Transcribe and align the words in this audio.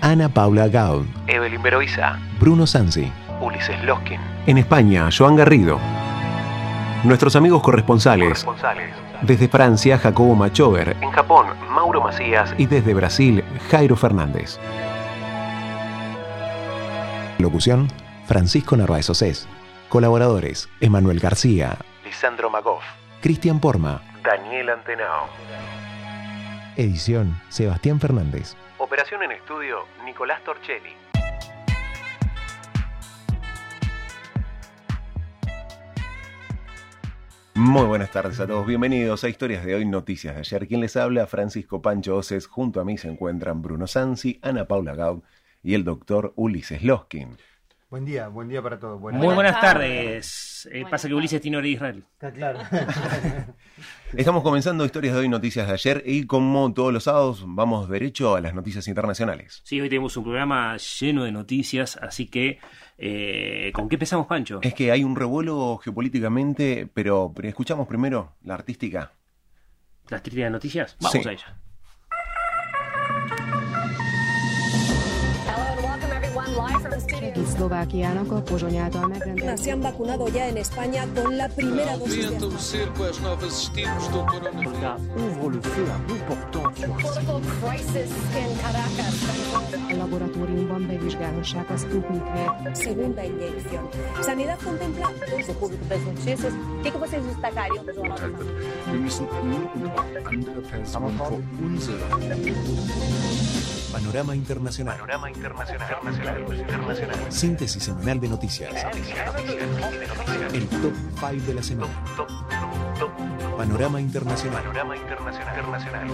Ana 0.00 0.28
Paula 0.28 0.68
Gaud, 0.68 1.06
Evelyn 1.26 1.62
Beroiza, 1.62 2.18
Bruno 2.38 2.66
Sansi. 2.66 3.10
Ulises 3.40 3.82
Loskin. 3.84 4.20
En 4.46 4.58
España, 4.58 5.08
Joan 5.16 5.36
Garrido. 5.36 5.78
Nuestros 7.04 7.36
amigos 7.36 7.62
corresponsales. 7.62 8.44
Corresponsales. 8.44 8.94
Desde 9.22 9.48
Francia, 9.48 9.98
Jacobo 9.98 10.34
Machover. 10.34 10.96
En 11.00 11.10
Japón, 11.10 11.46
Mauro 11.70 12.00
Macías. 12.02 12.54
Y 12.58 12.66
desde 12.66 12.94
Brasil, 12.94 13.42
Jairo 13.70 13.96
Fernández. 13.96 14.58
Locución, 17.38 17.88
Francisco 18.26 18.76
Narváez 18.76 19.08
Océs. 19.10 19.48
Colaboradores, 19.88 20.68
Emanuel 20.80 21.20
García, 21.20 21.78
Lisandro 22.04 22.50
Magoff. 22.50 22.84
Cristian 23.20 23.60
Porma. 23.60 24.02
Daniel 24.22 24.70
Antenao. 24.70 25.26
Edición, 26.76 27.40
Sebastián 27.48 28.00
Fernández. 28.00 28.56
Operación 28.86 29.20
en 29.24 29.32
estudio, 29.32 29.78
Nicolás 30.04 30.44
Torchelli. 30.44 30.92
Muy 37.54 37.84
buenas 37.86 38.12
tardes 38.12 38.38
a 38.38 38.46
todos, 38.46 38.64
bienvenidos 38.64 39.24
a 39.24 39.28
Historias 39.28 39.64
de 39.64 39.74
Hoy, 39.74 39.86
Noticias 39.86 40.36
de 40.36 40.40
Ayer. 40.42 40.68
Quien 40.68 40.80
les 40.80 40.96
habla, 40.96 41.26
Francisco 41.26 41.82
Pancho 41.82 42.14
Oces. 42.14 42.46
Junto 42.46 42.80
a 42.80 42.84
mí 42.84 42.96
se 42.96 43.08
encuentran 43.08 43.60
Bruno 43.60 43.88
Sansi, 43.88 44.38
Ana 44.40 44.66
Paula 44.66 44.94
Gaud 44.94 45.24
y 45.64 45.74
el 45.74 45.82
doctor 45.82 46.32
Ulises 46.36 46.84
Loskin. 46.84 47.36
Buen 47.90 48.04
día, 48.04 48.28
buen 48.28 48.48
día 48.48 48.62
para 48.62 48.78
todos. 48.78 49.00
Buenas 49.00 49.18
Muy 49.18 49.34
buenas 49.34 49.54
Buenas 49.54 49.72
tardes. 49.72 50.68
Eh, 50.72 50.84
pasa 50.88 51.08
que 51.08 51.14
Ulises 51.14 51.40
tiene 51.40 51.56
hora 51.56 51.64
de 51.64 51.70
Israel. 51.70 52.04
Está 52.12 52.32
claro. 52.32 52.60
Estamos 54.16 54.42
comenzando 54.42 54.84
Historias 54.84 55.14
de 55.14 55.20
Hoy, 55.20 55.28
Noticias 55.28 55.66
de 55.66 55.74
Ayer 55.74 56.02
y 56.06 56.24
como 56.24 56.72
todos 56.72 56.90
los 56.92 57.04
sábados 57.04 57.44
vamos 57.46 57.88
derecho 57.88 58.34
a 58.34 58.40
las 58.40 58.54
noticias 58.54 58.88
internacionales. 58.88 59.60
Sí, 59.64 59.78
hoy 59.80 59.88
tenemos 59.90 60.16
un 60.16 60.24
programa 60.24 60.76
lleno 60.78 61.24
de 61.24 61.32
noticias, 61.32 61.98
así 62.00 62.26
que 62.26 62.58
eh, 62.96 63.70
¿con 63.74 63.88
qué 63.90 63.96
empezamos, 63.96 64.26
Pancho? 64.26 64.60
Es 64.62 64.72
que 64.72 64.90
hay 64.90 65.04
un 65.04 65.16
revuelo 65.16 65.76
geopolíticamente, 65.82 66.88
pero, 66.92 67.32
escuchamos 67.42 67.86
primero 67.86 68.36
la 68.42 68.54
artística. 68.54 69.12
¿Las 70.08 70.22
trías 70.22 70.46
de 70.46 70.50
noticias? 70.50 70.96
Vamos 71.00 71.12
Sí. 71.22 71.28
a 71.28 71.32
ella. 71.32 71.60
Se 79.56 79.72
han 79.72 79.82
vacunado 79.82 80.28
ya 80.28 80.48
en 80.48 80.58
España 80.58 81.06
con 81.14 81.36
la 81.36 81.48
primera 81.48 81.96
dosis 81.96 82.30
segunda 92.74 93.24
inyección. 93.24 93.88
Sanidad 94.22 94.58
contempla 94.62 95.10
Panorama 103.96 104.36
Internacional. 104.36 104.94
Panorama 104.98 105.30
internacional. 105.30 105.88
Internacional. 106.54 107.32
Síntesis 107.32 107.82
semanal 107.82 108.20
de 108.20 108.28
noticias. 108.28 108.70
El 110.52 110.68
top 110.68 110.92
5 111.18 111.46
de 111.46 111.54
la 111.54 111.62
semana. 111.62 112.04
Panorama 113.56 113.98
Internacional. 113.98 114.62
Panorama. 114.62 114.96
Internacional. 114.98 115.56
Internacional. 115.56 116.08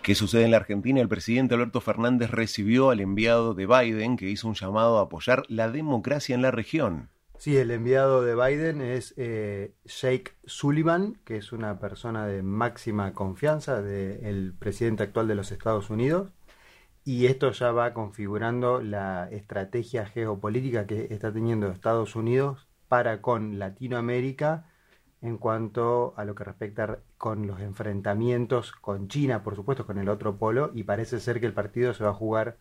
¿Qué 0.00 0.14
sucede 0.14 0.44
en 0.44 0.52
la 0.52 0.58
Argentina? 0.58 1.00
El 1.00 1.08
presidente 1.08 1.56
Alberto 1.56 1.80
Fernández 1.80 2.30
recibió 2.30 2.90
al 2.90 3.00
enviado 3.00 3.54
de 3.54 3.66
Biden 3.66 4.16
que 4.16 4.30
hizo 4.30 4.46
un 4.46 4.54
llamado 4.54 5.00
a 5.00 5.02
apoyar 5.02 5.42
la 5.48 5.68
democracia 5.68 6.36
en 6.36 6.42
la 6.42 6.52
región. 6.52 7.10
Sí, 7.38 7.56
el 7.56 7.70
enviado 7.70 8.22
de 8.22 8.34
Biden 8.34 8.80
es 8.80 9.14
eh, 9.16 9.72
Jake 9.84 10.32
Sullivan, 10.44 11.20
que 11.24 11.36
es 11.36 11.52
una 11.52 11.78
persona 11.78 12.26
de 12.26 12.42
máxima 12.42 13.14
confianza 13.14 13.80
del 13.80 14.54
presidente 14.58 15.04
actual 15.04 15.28
de 15.28 15.36
los 15.36 15.52
Estados 15.52 15.88
Unidos. 15.88 16.32
Y 17.04 17.26
esto 17.26 17.52
ya 17.52 17.70
va 17.72 17.94
configurando 17.94 18.82
la 18.82 19.28
estrategia 19.30 20.06
geopolítica 20.06 20.86
que 20.86 21.08
está 21.10 21.32
teniendo 21.32 21.68
Estados 21.68 22.16
Unidos 22.16 22.68
para 22.88 23.22
con 23.22 23.58
Latinoamérica 23.60 24.66
en 25.22 25.38
cuanto 25.38 26.14
a 26.16 26.24
lo 26.24 26.34
que 26.34 26.44
respecta 26.44 27.00
con 27.18 27.46
los 27.46 27.60
enfrentamientos 27.60 28.72
con 28.72 29.08
China, 29.08 29.44
por 29.44 29.56
supuesto, 29.56 29.86
con 29.86 29.98
el 29.98 30.08
otro 30.08 30.38
polo, 30.38 30.72
y 30.74 30.84
parece 30.84 31.20
ser 31.20 31.40
que 31.40 31.46
el 31.46 31.54
partido 31.54 31.94
se 31.94 32.04
va 32.04 32.10
a 32.10 32.14
jugar 32.14 32.58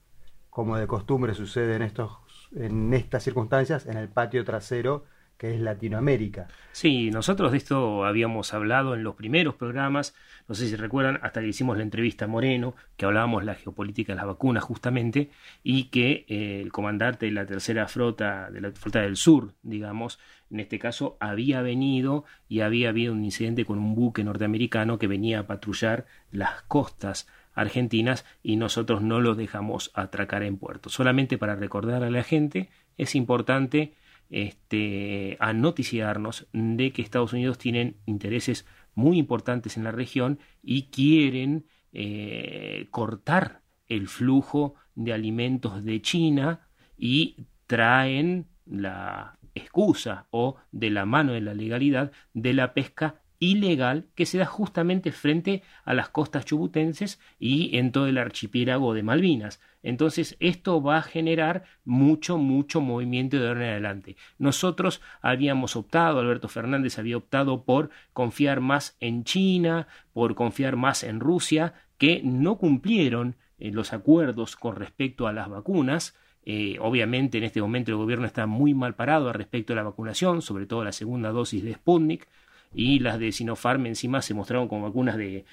como 0.58 0.78
de 0.78 0.88
costumbre 0.88 1.36
sucede 1.36 1.76
en 1.76 1.84
estos 1.84 2.18
en 2.56 2.94
estas 2.94 3.24
circunstancias 3.24 3.86
en 3.86 3.98
el 3.98 4.10
patio 4.10 4.44
trasero 4.44 5.06
que 5.38 5.54
es 5.54 5.62
Latinoamérica. 5.62 6.48
Sí, 6.72 7.12
nosotros 7.12 7.52
de 7.52 7.60
esto 7.60 8.06
habíamos 8.06 8.54
hablado 8.54 8.96
en 8.96 9.04
los 9.04 9.16
primeros 9.16 9.56
programas, 9.56 10.16
no 10.48 10.56
sé 10.56 10.68
si 10.68 10.76
recuerdan, 10.76 11.20
hasta 11.22 11.42
que 11.42 11.48
hicimos 11.48 11.78
la 11.78 11.84
entrevista 11.84 12.26
a 12.26 12.28
Moreno, 12.28 12.76
que 12.96 13.06
hablábamos 13.06 13.46
la 13.46 13.56
geopolítica 13.56 14.14
de 14.14 14.18
las 14.18 14.26
vacunas 14.26 14.64
justamente, 14.64 15.30
y 15.64 15.86
que 15.86 16.26
eh, 16.28 16.62
el 16.62 16.72
comandante 16.72 17.28
de 17.28 17.32
la 17.32 17.46
tercera 17.46 17.88
flota, 17.88 18.50
de 18.50 18.62
la 18.62 18.72
flota 18.72 19.02
del 19.02 19.16
sur, 19.16 19.54
digamos, 19.62 20.20
en 20.50 20.60
este 20.60 20.80
caso, 20.80 21.18
había 21.20 21.62
venido 21.62 22.26
y 22.50 22.62
había 22.62 22.90
habido 22.90 23.14
un 23.14 23.24
incidente 23.24 23.66
con 23.66 23.78
un 23.78 23.94
buque 23.94 24.24
norteamericano 24.24 24.98
que 24.98 25.08
venía 25.08 25.40
a 25.40 25.48
patrullar 25.48 26.06
las 26.32 26.64
costas 26.64 27.28
argentinas 27.58 28.24
y 28.44 28.56
nosotros 28.56 29.02
no 29.02 29.20
lo 29.20 29.34
dejamos 29.34 29.92
atracar 29.96 30.44
en 30.44 30.58
puerto. 30.58 30.90
Solamente 30.90 31.40
para 31.40 31.56
recordar 31.56 32.04
a 32.04 32.12
la 32.12 32.24
gente, 32.24 32.70
es 32.98 33.16
importante 33.16 33.96
este, 34.30 35.38
de 35.40 36.92
que 36.94 37.02
Estados 37.02 37.34
Unidos 37.34 37.58
tienen 37.58 37.98
intereses 38.06 38.68
muy 38.94 39.18
importantes 39.18 39.76
en 39.76 39.84
la 39.84 39.92
región 39.92 40.40
y 40.62 40.84
quieren 40.84 41.66
eh, 41.94 42.88
cortar 42.92 43.62
el 43.88 44.08
flujo 44.08 44.76
de 44.94 45.14
alimentos 45.14 45.84
de 45.84 46.00
China 46.02 46.68
y 46.96 47.48
traen 47.66 48.46
la 48.68 49.40
excusa 49.56 50.28
o 50.30 50.58
de 50.72 50.92
la 50.92 51.08
mano 51.08 51.34
de 51.34 51.42
la 51.42 51.56
legalidad 51.56 52.12
de 52.36 52.54
la 52.54 52.76
pesca 52.76 53.16
ilegal 53.40 54.06
que 54.16 54.26
se 54.26 54.38
da 54.38 54.46
justamente 54.46 55.12
frente 55.12 55.64
a 55.86 55.94
las 55.94 56.10
costas 56.10 56.46
chubutenses 56.46 57.20
y 57.40 57.78
en 57.78 57.92
todo 57.92 58.08
el 58.08 58.18
archipiélago 58.18 58.94
de 58.94 59.04
Malvinas. 59.04 59.62
Entonces 59.84 60.36
esto 60.40 60.82
va 60.82 60.98
a 60.98 61.02
generar 61.02 61.64
mucho, 61.86 62.38
mucho 62.38 62.82
movimiento 62.82 63.38
de 63.40 63.48
ahora 63.48 63.66
en 63.66 63.72
adelante. 63.72 64.18
Nosotros 64.38 65.02
habíamos 65.22 65.76
optado, 65.76 66.20
Alberto 66.20 66.48
Fernández 66.48 67.00
había 67.00 67.18
optado 67.18 67.64
por 67.64 67.90
confiar 68.14 68.60
más 68.60 68.98
en 69.00 69.24
China, 69.24 69.88
por 70.14 70.36
confiar 70.36 70.76
más 70.76 71.04
en 71.04 71.20
Rusia, 71.20 71.74
que 71.98 72.22
no 72.24 72.58
cumplieron 72.58 73.36
eh, 73.60 73.72
los 73.72 73.94
acuerdos 73.94 74.56
con 74.56 74.76
respecto 74.76 75.28
a 75.28 75.34
las 75.34 75.50
vacunas. 75.50 76.16
Eh, 76.44 76.78
obviamente 76.80 77.38
en 77.38 77.44
este 77.44 77.62
momento 77.62 77.92
el 77.92 77.98
gobierno 77.98 78.26
está 78.26 78.46
muy 78.46 78.74
mal 78.74 78.96
parado 78.96 79.32
respecto 79.34 79.74
a 79.74 79.76
la 79.76 79.84
vacunación, 79.84 80.42
sobre 80.42 80.66
todo 80.66 80.84
la 80.84 80.94
segunda 80.94 81.32
dosis 81.32 81.64
de 81.64 81.74
Sputnik 81.74 82.28
y 82.74 83.00
las 83.00 83.20
de 83.20 83.32
Sinopharm 83.32 83.86
encima 83.86 84.22
se 84.22 84.34
mostraron 84.34 84.68
como 84.68 84.84
vacunas 84.84 85.18
de, 85.18 85.46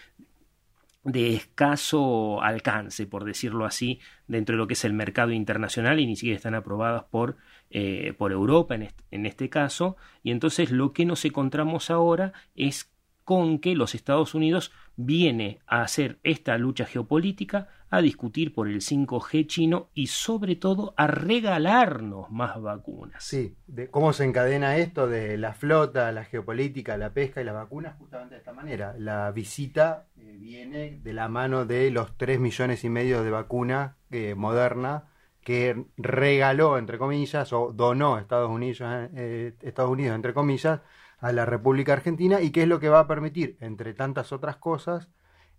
de 1.04 1.34
escaso 1.34 2.42
alcance, 2.42 3.06
por 3.06 3.24
decirlo 3.24 3.66
así, 3.66 4.00
dentro 4.26 4.54
de 4.54 4.58
lo 4.58 4.66
que 4.66 4.74
es 4.74 4.84
el 4.84 4.94
mercado 4.94 5.32
internacional 5.32 6.00
y 6.00 6.06
ni 6.06 6.16
siquiera 6.16 6.36
están 6.36 6.54
aprobadas 6.54 7.04
por, 7.04 7.36
eh, 7.70 8.14
por 8.16 8.32
Europa 8.32 8.74
en 8.74 8.82
este, 8.84 9.04
en 9.10 9.26
este 9.26 9.48
caso. 9.50 9.96
Y 10.22 10.30
entonces 10.30 10.70
lo 10.70 10.92
que 10.92 11.04
nos 11.04 11.24
encontramos 11.24 11.90
ahora 11.90 12.32
es 12.56 12.90
con 13.24 13.58
que 13.58 13.74
los 13.74 13.94
Estados 13.94 14.34
Unidos 14.34 14.72
viene 14.96 15.60
a 15.66 15.82
hacer 15.82 16.18
esta 16.22 16.56
lucha 16.58 16.84
geopolítica, 16.84 17.68
a 17.90 18.00
discutir 18.00 18.52
por 18.52 18.68
el 18.68 18.80
5G 18.80 19.46
chino 19.46 19.88
y 19.94 20.08
sobre 20.08 20.56
todo 20.56 20.94
a 20.96 21.06
regalarnos 21.06 22.30
más 22.30 22.60
vacunas. 22.60 23.22
Sí, 23.22 23.56
de 23.66 23.88
cómo 23.88 24.12
se 24.12 24.24
encadena 24.24 24.76
esto 24.76 25.06
de 25.06 25.38
la 25.38 25.54
flota, 25.54 26.10
la 26.12 26.24
geopolítica, 26.24 26.96
la 26.96 27.12
pesca 27.12 27.40
y 27.40 27.44
las 27.44 27.54
vacunas 27.54 27.96
justamente 27.98 28.34
de 28.34 28.40
esta 28.40 28.52
manera. 28.52 28.94
La 28.98 29.30
visita 29.30 30.06
eh, 30.18 30.36
viene 30.38 30.98
de 31.02 31.12
la 31.12 31.28
mano 31.28 31.66
de 31.66 31.90
los 31.90 32.16
3 32.16 32.40
millones 32.40 32.84
y 32.84 32.90
medio 32.90 33.22
de 33.22 33.30
vacuna 33.30 33.96
eh, 34.10 34.34
moderna 34.34 35.04
que 35.44 35.84
regaló, 35.96 36.78
entre 36.78 36.98
comillas, 36.98 37.52
o 37.52 37.70
donó 37.72 38.18
Estados 38.18 38.50
Unidos, 38.50 38.80
eh, 39.14 39.54
Estados 39.60 39.90
Unidos, 39.90 40.16
entre 40.16 40.32
comillas, 40.32 40.80
a 41.24 41.32
la 41.32 41.46
República 41.46 41.94
Argentina 41.94 42.42
y 42.42 42.50
que 42.50 42.64
es 42.64 42.68
lo 42.68 42.80
que 42.80 42.90
va 42.90 43.00
a 43.00 43.06
permitir, 43.06 43.56
entre 43.60 43.94
tantas 43.94 44.30
otras 44.30 44.56
cosas, 44.56 45.08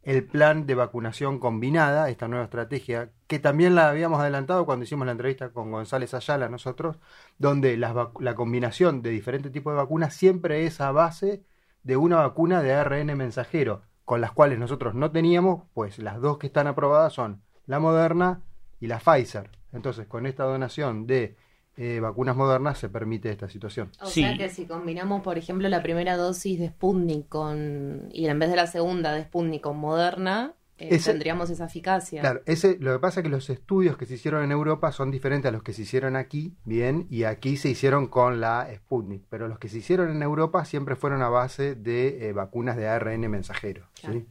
el 0.03 0.23
plan 0.23 0.67
de 0.67 0.75
vacunación 0.75 1.39
combinada, 1.39 2.11
esta 2.11 2.27
nueva 2.27 2.45
estrategia, 2.45 3.09
que 3.25 3.39
también 3.39 3.73
la 3.73 3.89
habíamos 3.89 4.19
adelantado 4.19 4.67
cuando 4.67 4.83
hicimos 4.83 5.07
la 5.07 5.13
entrevista 5.13 5.49
con 5.49 5.71
González 5.71 6.13
Ayala 6.13 6.49
nosotros, 6.49 6.99
donde 7.39 7.79
vac- 7.79 8.21
la 8.21 8.35
combinación 8.35 9.01
de 9.01 9.09
diferentes 9.09 9.51
tipos 9.51 9.73
de 9.73 9.77
vacunas 9.77 10.13
siempre 10.13 10.67
es 10.67 10.79
a 10.81 10.91
base 10.91 11.41
de 11.81 11.97
una 11.97 12.17
vacuna 12.17 12.61
de 12.61 12.73
ARN 12.73 13.17
mensajero, 13.17 13.81
con 14.03 14.21
las 14.21 14.33
cuales 14.33 14.59
nosotros 14.59 14.93
no 14.93 15.09
teníamos, 15.09 15.63
pues 15.73 15.97
las 15.97 16.21
dos 16.21 16.37
que 16.37 16.45
están 16.45 16.67
aprobadas 16.67 17.13
son 17.13 17.41
la 17.65 17.79
Moderna 17.79 18.43
y 18.79 18.85
la 18.85 18.99
Pfizer. 18.99 19.49
Entonces, 19.73 20.05
con 20.05 20.27
esta 20.27 20.43
donación 20.43 21.07
de 21.07 21.35
eh, 21.77 21.99
vacunas 21.99 22.35
modernas 22.35 22.77
se 22.79 22.89
permite 22.89 23.29
esta 23.31 23.49
situación. 23.49 23.91
O 24.01 24.05
Sí. 24.07 24.21
sea 24.21 24.37
que 24.37 24.49
si 24.49 24.65
combinamos, 24.65 25.21
por 25.21 25.37
ejemplo, 25.37 25.67
la 25.69 25.83
primera 25.83 26.15
dosis 26.17 26.59
de 26.59 26.69
Sputnik 26.69 27.27
con 27.29 28.09
y 28.11 28.27
en 28.27 28.39
vez 28.39 28.49
de 28.49 28.55
la 28.55 28.67
segunda 28.67 29.13
de 29.13 29.23
Sputnik 29.23 29.61
con 29.61 29.77
Moderna, 29.77 30.53
eh, 30.77 30.89
Ese- 30.95 31.11
tendríamos 31.11 31.49
esa 31.49 31.65
eficacia. 31.65 32.19
Claro, 32.19 32.41
ese, 32.45 32.77
lo 32.81 32.91
que 32.93 32.99
pasa 32.99 33.21
es 33.21 33.23
que 33.23 33.29
los 33.29 33.49
estudios 33.49 33.95
que 33.97 34.05
se 34.05 34.15
hicieron 34.15 34.43
en 34.43 34.51
Europa 34.51 34.91
son 34.91 35.09
diferentes 35.09 35.47
a 35.47 35.51
los 35.53 35.63
que 35.63 35.71
se 35.71 35.83
hicieron 35.83 36.17
aquí, 36.17 36.53
bien, 36.65 37.07
y 37.09 37.23
aquí 37.23 37.55
se 37.55 37.69
hicieron 37.69 38.07
con 38.07 38.41
la 38.41 38.67
Sputnik, 38.75 39.23
pero 39.29 39.47
los 39.47 39.57
que 39.57 39.69
se 39.69 39.77
hicieron 39.77 40.11
en 40.11 40.21
Europa 40.21 40.65
siempre 40.65 40.97
fueron 40.97 41.21
a 41.21 41.29
base 41.29 41.75
de 41.75 42.27
eh, 42.27 42.33
vacunas 42.33 42.75
de 42.75 42.89
ARN 42.89 43.29
mensajero. 43.29 43.87
Claro. 44.01 44.19
Sí, 44.19 44.25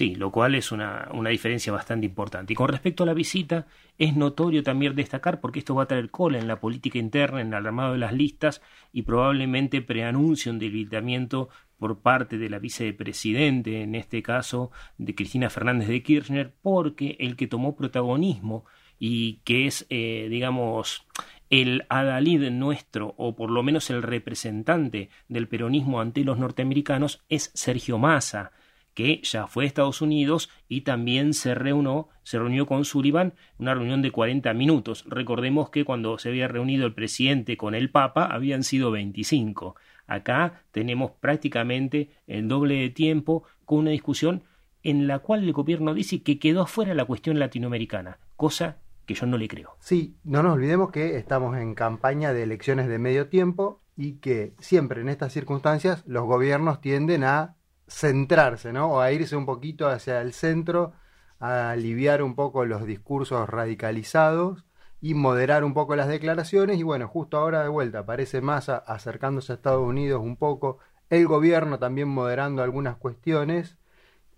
lo 0.00 0.30
cual 0.30 0.54
es 0.54 0.72
una, 0.72 1.08
una 1.12 1.30
diferencia 1.30 1.72
bastante 1.72 2.06
importante. 2.06 2.52
Y 2.52 2.56
con 2.56 2.68
respecto 2.68 3.02
a 3.02 3.06
la 3.06 3.14
visita, 3.14 3.66
es 3.96 4.14
notorio 4.14 4.62
también 4.62 4.94
destacar, 4.94 5.40
porque 5.40 5.60
esto 5.60 5.74
va 5.74 5.84
a 5.84 5.88
traer 5.88 6.10
cola 6.10 6.38
en 6.38 6.48
la 6.48 6.60
política 6.60 6.98
interna, 6.98 7.40
en 7.40 7.48
el 7.48 7.54
armado 7.54 7.92
de 7.92 7.98
las 7.98 8.12
listas, 8.12 8.60
y 8.92 9.02
probablemente 9.02 9.80
preanuncie 9.80 10.52
un 10.52 10.58
debilitamiento 10.58 11.48
por 11.78 12.00
parte 12.00 12.36
de 12.36 12.50
la 12.50 12.58
vicepresidente, 12.58 13.82
en 13.82 13.94
este 13.94 14.22
caso 14.22 14.70
de 14.98 15.14
Cristina 15.14 15.48
Fernández 15.48 15.88
de 15.88 16.02
Kirchner, 16.02 16.52
porque 16.62 17.16
el 17.18 17.36
que 17.36 17.46
tomó 17.46 17.74
protagonismo 17.74 18.64
y 18.98 19.40
que 19.44 19.66
es, 19.66 19.86
eh, 19.88 20.26
digamos, 20.30 21.06
el 21.48 21.86
adalid 21.88 22.50
nuestro, 22.50 23.14
o 23.16 23.34
por 23.34 23.50
lo 23.50 23.62
menos 23.62 23.88
el 23.90 24.02
representante 24.02 25.10
del 25.28 25.48
peronismo 25.48 26.00
ante 26.00 26.24
los 26.24 26.38
norteamericanos, 26.38 27.22
es 27.28 27.50
Sergio 27.54 27.98
Massa 27.98 28.52
que 28.96 29.20
ya 29.22 29.46
fue 29.46 29.64
a 29.64 29.66
Estados 29.66 30.00
Unidos 30.00 30.48
y 30.68 30.80
también 30.80 31.34
se 31.34 31.54
reunió, 31.54 32.08
se 32.22 32.38
reunió 32.38 32.64
con 32.64 32.86
Sullivan, 32.86 33.34
una 33.58 33.74
reunión 33.74 34.00
de 34.00 34.10
40 34.10 34.54
minutos. 34.54 35.04
Recordemos 35.06 35.68
que 35.68 35.84
cuando 35.84 36.16
se 36.16 36.30
había 36.30 36.48
reunido 36.48 36.86
el 36.86 36.94
presidente 36.94 37.58
con 37.58 37.74
el 37.74 37.90
Papa 37.90 38.24
habían 38.24 38.64
sido 38.64 38.90
25. 38.90 39.76
Acá 40.06 40.62
tenemos 40.70 41.10
prácticamente 41.10 42.08
el 42.26 42.48
doble 42.48 42.76
de 42.76 42.88
tiempo 42.88 43.44
con 43.66 43.80
una 43.80 43.90
discusión 43.90 44.44
en 44.82 45.06
la 45.06 45.18
cual 45.18 45.44
el 45.44 45.52
gobierno 45.52 45.92
dice 45.92 46.22
que 46.22 46.38
quedó 46.38 46.62
afuera 46.62 46.94
la 46.94 47.04
cuestión 47.04 47.38
latinoamericana, 47.38 48.18
cosa 48.34 48.78
que 49.04 49.12
yo 49.12 49.26
no 49.26 49.36
le 49.36 49.46
creo. 49.46 49.76
Sí, 49.78 50.16
no 50.24 50.42
nos 50.42 50.54
olvidemos 50.54 50.90
que 50.90 51.18
estamos 51.18 51.58
en 51.58 51.74
campaña 51.74 52.32
de 52.32 52.44
elecciones 52.44 52.88
de 52.88 52.98
medio 52.98 53.28
tiempo 53.28 53.82
y 53.94 54.14
que 54.14 54.54
siempre 54.58 55.02
en 55.02 55.10
estas 55.10 55.34
circunstancias 55.34 56.02
los 56.06 56.24
gobiernos 56.24 56.80
tienden 56.80 57.24
a 57.24 57.55
centrarse, 57.88 58.72
¿no? 58.72 58.92
O 58.94 59.00
a 59.00 59.12
irse 59.12 59.36
un 59.36 59.46
poquito 59.46 59.88
hacia 59.88 60.20
el 60.20 60.32
centro, 60.32 60.92
a 61.38 61.70
aliviar 61.70 62.22
un 62.22 62.34
poco 62.34 62.64
los 62.64 62.84
discursos 62.86 63.48
radicalizados 63.48 64.64
y 65.00 65.14
moderar 65.14 65.64
un 65.64 65.74
poco 65.74 65.96
las 65.96 66.08
declaraciones. 66.08 66.78
Y 66.78 66.82
bueno, 66.82 67.08
justo 67.08 67.38
ahora 67.38 67.62
de 67.62 67.68
vuelta 67.68 68.00
aparece 68.00 68.40
Massa 68.40 68.76
acercándose 68.78 69.52
a 69.52 69.56
Estados 69.56 69.86
Unidos 69.86 70.20
un 70.22 70.36
poco, 70.36 70.78
el 71.10 71.26
gobierno 71.26 71.78
también 71.78 72.08
moderando 72.08 72.62
algunas 72.62 72.96
cuestiones. 72.96 73.78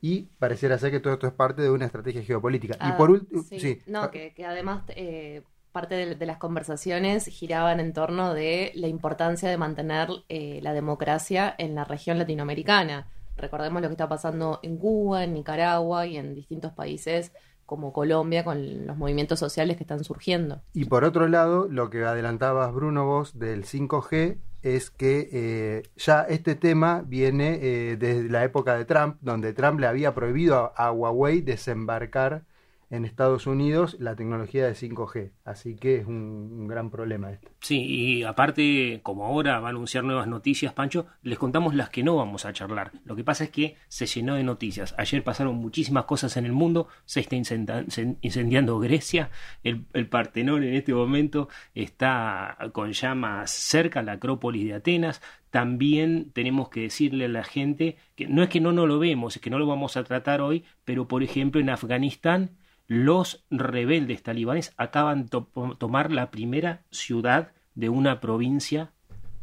Y 0.00 0.26
pareciera 0.38 0.78
ser 0.78 0.92
que 0.92 1.00
todo 1.00 1.14
esto 1.14 1.26
es 1.26 1.32
parte 1.32 1.62
de 1.62 1.70
una 1.70 1.86
estrategia 1.86 2.22
geopolítica. 2.22 2.74
y 2.74 2.78
Ah, 2.80 2.96
por 2.96 3.10
último, 3.10 3.42
sí. 3.42 3.58
sí. 3.58 3.82
No, 3.86 4.10
que, 4.12 4.32
que 4.32 4.44
además 4.46 4.84
eh, 4.88 5.42
parte 5.72 5.96
de, 5.96 6.14
de 6.14 6.26
las 6.26 6.38
conversaciones 6.38 7.26
giraban 7.26 7.80
en 7.80 7.92
torno 7.92 8.32
de 8.32 8.70
la 8.76 8.86
importancia 8.86 9.48
de 9.48 9.56
mantener 9.56 10.08
eh, 10.28 10.60
la 10.62 10.72
democracia 10.72 11.52
en 11.58 11.74
la 11.74 11.84
región 11.84 12.18
latinoamericana. 12.18 13.08
Recordemos 13.38 13.80
lo 13.80 13.88
que 13.88 13.94
está 13.94 14.08
pasando 14.08 14.60
en 14.62 14.76
Cuba, 14.76 15.24
en 15.24 15.34
Nicaragua 15.34 16.06
y 16.06 16.16
en 16.16 16.34
distintos 16.34 16.72
países 16.72 17.32
como 17.64 17.92
Colombia 17.92 18.44
con 18.44 18.86
los 18.86 18.96
movimientos 18.96 19.38
sociales 19.38 19.76
que 19.76 19.82
están 19.82 20.02
surgiendo. 20.02 20.62
Y 20.72 20.86
por 20.86 21.04
otro 21.04 21.28
lado, 21.28 21.68
lo 21.68 21.90
que 21.90 22.02
adelantabas, 22.04 22.72
Bruno, 22.72 23.04
vos 23.04 23.38
del 23.38 23.64
5G 23.64 24.38
es 24.62 24.90
que 24.90 25.28
eh, 25.30 25.82
ya 25.96 26.22
este 26.22 26.54
tema 26.54 27.02
viene 27.06 27.58
eh, 27.60 27.96
desde 27.98 28.28
la 28.30 28.42
época 28.42 28.76
de 28.76 28.86
Trump, 28.86 29.18
donde 29.20 29.52
Trump 29.52 29.80
le 29.80 29.86
había 29.86 30.14
prohibido 30.14 30.56
a, 30.56 30.66
a 30.88 30.92
Huawei 30.92 31.42
desembarcar 31.42 32.44
en 32.90 33.04
Estados 33.04 33.46
Unidos 33.46 33.96
la 33.98 34.16
tecnología 34.16 34.66
de 34.66 34.72
5G. 34.72 35.32
Así 35.44 35.76
que 35.76 35.96
es 35.96 36.06
un, 36.06 36.66
gran 36.68 36.90
problema 36.90 37.30
esto. 37.30 37.50
Sí, 37.60 37.84
y 37.84 38.22
aparte, 38.24 39.00
como 39.02 39.24
ahora 39.24 39.60
va 39.60 39.68
a 39.68 39.70
anunciar 39.70 40.04
nuevas 40.04 40.26
noticias, 40.26 40.72
Pancho, 40.72 41.06
les 41.22 41.38
contamos 41.38 41.74
las 41.74 41.90
que 41.90 42.02
no 42.02 42.16
vamos 42.16 42.44
a 42.44 42.52
charlar. 42.52 42.92
Lo 43.04 43.16
que 43.16 43.24
pasa 43.24 43.44
es 43.44 43.50
que 43.50 43.76
se 43.88 44.06
llenó 44.06 44.34
de 44.34 44.42
noticias. 44.42 44.94
Ayer 44.98 45.22
pasaron 45.22 45.56
muchísimas 45.56 46.04
cosas 46.04 46.36
en 46.36 46.46
el 46.46 46.52
mundo, 46.52 46.88
se 47.04 47.20
está 47.20 47.36
incendiando 47.36 48.78
Grecia, 48.78 49.30
el, 49.62 49.86
el 49.92 50.08
Partenón 50.08 50.62
en 50.62 50.74
este 50.74 50.94
momento 50.94 51.48
está 51.74 52.56
con 52.72 52.92
llamas 52.92 53.50
cerca, 53.50 54.02
la 54.02 54.12
Acrópolis 54.12 54.66
de 54.66 54.74
Atenas. 54.74 55.20
También 55.50 56.30
tenemos 56.32 56.68
que 56.68 56.82
decirle 56.82 57.24
a 57.24 57.28
la 57.28 57.44
gente 57.44 57.96
que 58.16 58.26
no 58.26 58.42
es 58.42 58.50
que 58.50 58.60
no, 58.60 58.72
no 58.72 58.86
lo 58.86 58.98
vemos, 58.98 59.36
es 59.36 59.42
que 59.42 59.50
no 59.50 59.58
lo 59.58 59.66
vamos 59.66 59.96
a 59.96 60.04
tratar 60.04 60.42
hoy, 60.42 60.64
pero 60.84 61.08
por 61.08 61.22
ejemplo 61.22 61.60
en 61.60 61.70
Afganistán 61.70 62.50
los 62.88 63.44
rebeldes 63.50 64.22
talibanes 64.22 64.74
acaban 64.76 65.24
de 65.24 65.28
to- 65.28 65.76
tomar 65.78 66.10
la 66.10 66.30
primera 66.30 66.82
ciudad 66.90 67.52
de 67.74 67.90
una 67.90 68.18
provincia 68.18 68.90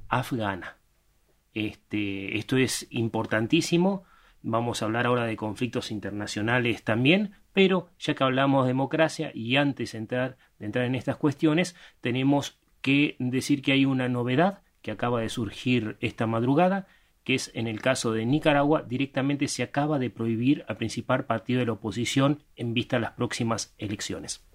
afgana. 0.09 0.77
Este, 1.53 2.37
esto 2.37 2.57
es 2.57 2.87
importantísimo. 2.89 4.03
Vamos 4.41 4.81
a 4.81 4.85
hablar 4.85 5.05
ahora 5.05 5.25
de 5.25 5.37
conflictos 5.37 5.89
internacionales 5.89 6.83
también, 6.83 7.35
pero 7.53 7.89
ya 7.97 8.13
que 8.13 8.23
hablamos 8.23 8.65
de 8.65 8.69
democracia 8.69 9.31
y 9.33 9.55
antes 9.55 9.93
de 9.93 9.99
entrar, 9.99 10.37
de 10.59 10.65
entrar 10.65 10.85
en 10.85 10.95
estas 10.95 11.15
cuestiones, 11.17 11.75
tenemos 12.01 12.59
que 12.81 13.15
decir 13.19 13.61
que 13.61 13.71
hay 13.71 13.85
una 13.85 14.09
novedad 14.09 14.61
que 14.81 14.91
acaba 14.91 15.21
de 15.21 15.29
surgir 15.29 15.97
esta 15.99 16.27
madrugada, 16.27 16.87
que 17.25 17.35
es 17.35 17.51
en 17.55 17.67
el 17.67 17.81
caso 17.81 18.13
de 18.13 18.25
Nicaragua, 18.25 18.83
directamente 18.83 19.49
se 19.49 19.63
acaba 19.63 19.99
de 19.99 20.09
prohibir 20.09 20.63
al 20.69 20.77
principal 20.77 21.25
partido 21.25 21.59
de 21.59 21.65
la 21.65 21.73
oposición 21.73 22.43
en 22.55 22.73
vista 22.73 22.97
a 22.97 22.99
las 22.99 23.11
próximas 23.11 23.73
elecciones. 23.77 24.45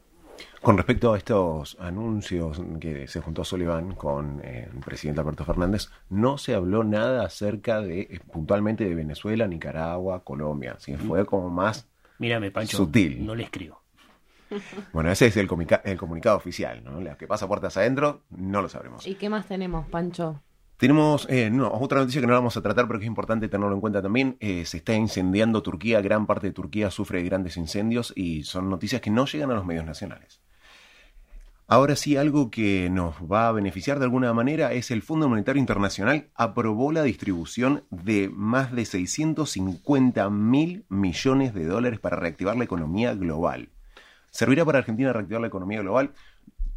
Con 0.63 0.77
respecto 0.77 1.13
a 1.13 1.19
estos 1.19 1.77
anuncios 1.81 2.63
que 2.81 3.09
se 3.09 3.21
juntó 3.21 3.45
Sullivan 3.45 3.95
con 3.95 4.41
eh, 4.45 4.69
el 4.73 4.81
presidente 4.81 5.21
Alberto 5.21 5.45
Fernández, 5.45 5.91
no 6.09 6.39
se 6.39 6.55
habló 6.55 6.85
nada 6.85 7.25
acerca 7.25 7.83
de 7.83 8.03
eh, 8.03 8.21
puntualmente 8.33 8.85
de 8.85 8.95
Venezuela, 8.95 9.47
Nicaragua, 9.47 10.23
Colombia. 10.23 10.77
¿sí? 10.79 10.95
Fue 10.97 11.27
como 11.27 11.51
más 11.51 11.89
Mírame, 12.19 12.51
Pancho, 12.51 12.77
Sutil. 12.77 13.27
no 13.27 13.35
les 13.35 13.51
creo. 13.51 13.83
Bueno, 14.93 15.11
ese 15.11 15.27
es 15.27 15.37
el 15.37 15.47
comunicado 15.47 16.37
oficial, 16.37 16.83
¿no? 16.85 17.01
Lo 17.01 17.17
que 17.17 17.27
pasa 17.27 17.47
puertas 17.47 17.77
adentro, 17.77 18.23
no 18.31 18.63
lo 18.63 18.69
sabremos. 18.69 19.07
¿Y 19.07 19.15
qué 19.15 19.29
más 19.29 19.47
tenemos, 19.47 19.87
Pancho? 19.89 20.41
Tenemos 20.81 21.27
eh, 21.29 21.53
otra 21.61 22.01
noticia 22.01 22.23
que 22.23 22.27
no 22.27 22.33
vamos 22.33 22.57
a 22.57 22.63
tratar, 22.63 22.87
pero 22.87 22.99
que 22.99 23.05
es 23.05 23.09
importante 23.09 23.51
tenerlo 23.51 23.75
en 23.75 23.83
cuenta 23.83 24.01
también. 24.01 24.39
Eh, 24.41 24.65
se 24.65 24.79
está 24.79 24.95
incendiando 24.95 25.63
Turquía, 25.63 26.01
gran 26.01 26.25
parte 26.27 26.47
de 26.47 26.55
Turquía 26.55 26.91
sufre 26.91 27.23
grandes 27.23 27.59
incendios 27.59 28.15
y 28.17 28.45
son 28.45 28.71
noticias 28.71 29.03
que 29.03 29.11
no 29.11 29.27
llegan 29.27 29.51
a 29.51 29.55
los 29.57 29.67
medios 29.67 29.85
nacionales. 29.85 30.41
Ahora 31.67 31.97
sí, 31.97 32.17
algo 32.17 32.51
que 32.51 32.89
nos 32.91 33.17
va 33.31 33.49
a 33.49 33.53
beneficiar 33.53 33.99
de 33.99 34.07
alguna 34.07 34.33
manera 34.33 34.73
es 34.73 34.91
el 34.91 35.03
Fondo 35.03 35.29
Monetario 35.29 35.61
Internacional 35.61 36.31
aprobó 36.35 36.93
la 36.93 37.03
distribución 37.03 37.85
de 37.91 38.31
más 38.33 38.73
de 38.73 38.87
650 38.87 40.31
mil 40.31 40.87
millones 40.89 41.53
de 41.53 41.67
dólares 41.67 42.01
para 42.01 42.17
reactivar 42.17 42.57
la 42.57 42.65
economía 42.65 43.13
global. 43.13 43.69
¿Servirá 44.31 44.65
para 44.65 44.79
Argentina 44.79 45.13
reactivar 45.13 45.43
la 45.43 45.49
economía 45.49 45.83
global? 45.83 46.13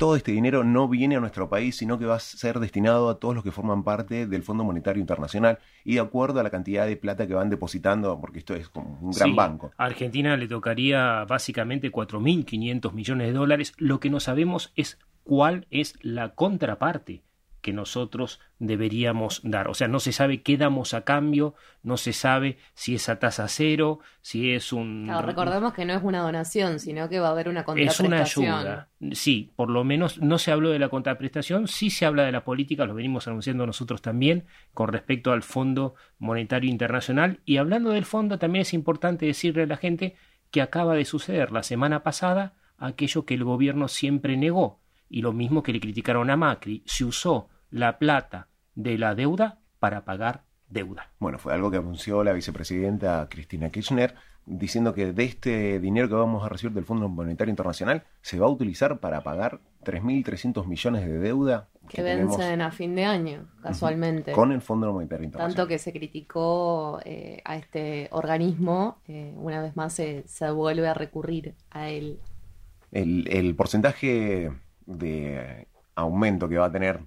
Todo 0.03 0.17
este 0.17 0.33
dinero 0.33 0.65
no 0.65 0.89
viene 0.89 1.15
a 1.15 1.21
nuestro 1.21 1.47
país, 1.47 1.77
sino 1.77 1.97
que 1.97 2.05
va 2.05 2.15
a 2.15 2.19
ser 2.19 2.59
destinado 2.59 3.09
a 3.09 3.19
todos 3.19 3.33
los 3.35 3.41
que 3.41 3.53
forman 3.53 3.85
parte 3.85 4.27
del 4.27 4.43
Fondo 4.43 4.65
Monetario 4.65 4.99
Internacional 4.99 5.59
y 5.85 5.93
de 5.93 6.01
acuerdo 6.01 6.41
a 6.41 6.43
la 6.43 6.49
cantidad 6.49 6.85
de 6.85 6.97
plata 6.97 7.25
que 7.25 7.33
van 7.33 7.49
depositando, 7.49 8.19
porque 8.19 8.39
esto 8.39 8.53
es 8.53 8.67
como 8.67 8.99
un 9.01 9.11
gran 9.11 9.29
Sí, 9.29 9.33
banco. 9.33 9.71
A 9.77 9.85
Argentina 9.85 10.35
le 10.35 10.49
tocaría 10.49 11.23
básicamente 11.23 11.89
4.500 11.89 12.91
millones 12.91 13.27
de 13.27 13.33
dólares. 13.33 13.73
Lo 13.77 14.01
que 14.01 14.09
no 14.09 14.19
sabemos 14.19 14.73
es 14.75 14.99
cuál 15.23 15.67
es 15.71 15.95
la 16.01 16.35
contraparte 16.35 17.23
que 17.63 17.73
nosotros 17.73 18.41
deberíamos 18.59 19.39
dar. 19.43 19.69
O 19.69 19.73
sea, 19.73 19.87
no 19.87 20.01
se 20.01 20.11
sabe 20.11 20.43
qué 20.43 20.57
damos 20.57 20.93
a 20.93 21.05
cambio, 21.05 21.55
no 21.81 21.95
se 21.95 22.11
sabe 22.11 22.57
si 22.73 22.95
es 22.95 23.07
a 23.07 23.19
tasa 23.19 23.47
cero, 23.47 23.99
si 24.21 24.51
es 24.51 24.73
un... 24.73 25.05
Claro, 25.05 25.25
recordemos 25.25 25.73
que 25.73 25.85
no 25.85 25.93
es 25.93 26.03
una 26.03 26.19
donación, 26.19 26.79
sino 26.79 27.07
que 27.07 27.21
va 27.21 27.29
a 27.29 27.31
haber 27.31 27.47
una 27.47 27.61
Es 27.61 27.65
contraprestación. 27.65 28.45
una 28.45 28.59
ayuda. 28.59 28.89
Sí, 29.13 29.53
por 29.55 29.69
lo 29.69 29.85
menos 29.85 30.21
no 30.21 30.37
se 30.37 30.51
habló 30.51 30.71
de 30.71 30.79
la 30.79 30.89
contraprestación, 30.89 31.69
sí 31.69 31.89
se 31.89 32.05
habla 32.05 32.23
de 32.23 32.33
la 32.33 32.43
política, 32.43 32.85
lo 32.85 32.93
venimos 32.93 33.27
anunciando 33.29 33.65
nosotros 33.65 34.01
también 34.01 34.45
con 34.73 34.89
respecto 34.89 35.31
al 35.31 35.41
Fondo 35.41 35.95
Monetario 36.19 36.69
Internacional. 36.69 37.39
Y 37.45 37.57
hablando 37.57 37.91
del 37.91 38.03
fondo, 38.05 38.37
también 38.37 38.63
es 38.63 38.73
importante 38.73 39.25
decirle 39.25 39.63
a 39.63 39.67
la 39.67 39.77
gente 39.77 40.15
que 40.51 40.61
acaba 40.61 40.95
de 40.95 41.05
suceder 41.05 41.53
la 41.53 41.63
semana 41.63 42.03
pasada 42.03 42.55
aquello 42.77 43.25
que 43.25 43.35
el 43.35 43.45
gobierno 43.45 43.87
siempre 43.87 44.35
negó. 44.35 44.81
Y 45.09 45.21
lo 45.21 45.31
mismo 45.31 45.63
que 45.63 45.71
le 45.71 45.79
criticaron 45.79 46.29
a 46.29 46.35
Macri, 46.35 46.83
se 46.85 47.05
usó 47.05 47.47
la 47.73 47.97
plata 47.97 48.47
de 48.75 48.97
la 48.99 49.15
deuda 49.15 49.59
para 49.79 50.05
pagar 50.05 50.43
deuda. 50.69 51.09
Bueno, 51.19 51.39
fue 51.39 51.53
algo 51.53 51.71
que 51.71 51.77
anunció 51.77 52.23
la 52.23 52.31
vicepresidenta 52.31 53.27
Cristina 53.29 53.71
Kirchner, 53.71 54.13
diciendo 54.45 54.93
que 54.93 55.11
de 55.11 55.23
este 55.23 55.79
dinero 55.79 56.07
que 56.07 56.13
vamos 56.13 56.45
a 56.45 56.49
recibir 56.49 56.73
del 56.73 56.85
Fondo 56.85 57.09
Monetario 57.09 57.49
Internacional 57.49 58.03
se 58.21 58.39
va 58.39 58.45
a 58.45 58.49
utilizar 58.49 58.99
para 58.99 59.21
pagar 59.23 59.59
3.300 59.85 60.67
millones 60.67 61.05
de 61.05 61.17
deuda 61.17 61.67
Que 61.89 62.03
tenemos 62.03 62.37
vencen 62.37 62.61
a 62.61 62.71
fin 62.71 62.95
de 62.95 63.05
año, 63.05 63.47
casualmente. 63.63 64.33
con 64.33 64.51
el 64.51 64.61
Fondo 64.61 64.93
Monetario 64.93 65.25
Internacional. 65.25 65.55
Tanto 65.55 65.67
que 65.67 65.79
se 65.79 65.91
criticó 65.91 66.99
eh, 67.05 67.41
a 67.43 67.55
este 67.55 68.07
organismo, 68.11 68.99
eh, 69.07 69.33
una 69.35 69.61
vez 69.61 69.75
más 69.75 69.93
se, 69.93 70.23
se 70.27 70.51
vuelve 70.51 70.87
a 70.87 70.93
recurrir 70.93 71.55
a 71.71 71.89
él. 71.89 72.19
El, 72.91 73.27
el 73.29 73.55
porcentaje 73.55 74.51
de 74.85 75.67
aumento 75.95 76.47
que 76.47 76.57
va 76.57 76.65
a 76.65 76.71
tener, 76.71 76.99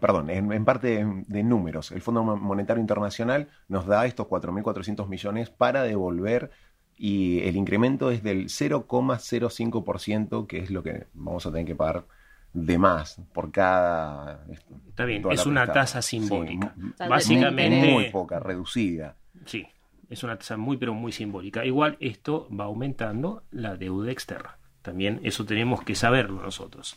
perdón, 0.00 0.30
en, 0.30 0.52
en 0.52 0.64
parte 0.64 0.88
de, 0.88 1.22
de 1.26 1.42
números, 1.42 1.92
el 1.92 2.00
Fondo 2.00 2.22
Monetario 2.22 2.80
Internacional 2.80 3.48
nos 3.68 3.86
da 3.86 4.06
estos 4.06 4.26
4.400 4.26 5.06
millones 5.08 5.50
para 5.50 5.82
devolver 5.82 6.50
y 6.96 7.40
el 7.40 7.56
incremento 7.56 8.10
es 8.10 8.22
del 8.24 8.46
0,05%, 8.46 10.46
que 10.46 10.58
es 10.58 10.70
lo 10.70 10.82
que 10.82 11.06
vamos 11.14 11.46
a 11.46 11.50
tener 11.52 11.66
que 11.66 11.76
pagar 11.76 12.04
de 12.52 12.76
más 12.78 13.20
por 13.32 13.52
cada... 13.52 14.44
Está 14.88 15.04
bien, 15.04 15.22
es 15.30 15.46
una 15.46 15.66
tasa 15.72 16.02
simbólica. 16.02 16.74
Sí, 16.76 16.92
Básicamente, 17.08 17.78
muy, 17.78 17.92
muy 17.92 18.10
poca, 18.10 18.40
reducida. 18.40 19.14
sí, 19.46 19.66
es 20.10 20.22
una 20.24 20.36
tasa 20.36 20.56
muy, 20.56 20.76
pero 20.78 20.94
muy 20.94 21.12
simbólica. 21.12 21.64
Igual 21.64 21.96
esto 22.00 22.48
va 22.50 22.64
aumentando 22.64 23.44
la 23.50 23.76
deuda 23.76 24.10
externa. 24.10 24.58
También 24.82 25.20
eso 25.22 25.44
tenemos 25.44 25.84
que 25.84 25.94
saberlo 25.94 26.42
nosotros. 26.42 26.96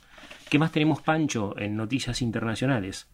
¿Qué 0.52 0.60
más 0.60 0.74
tenemos, 0.74 1.02
Pancho, 1.02 1.58
en 1.58 1.78
noticias 1.78 2.22
internacionales? 2.22 3.08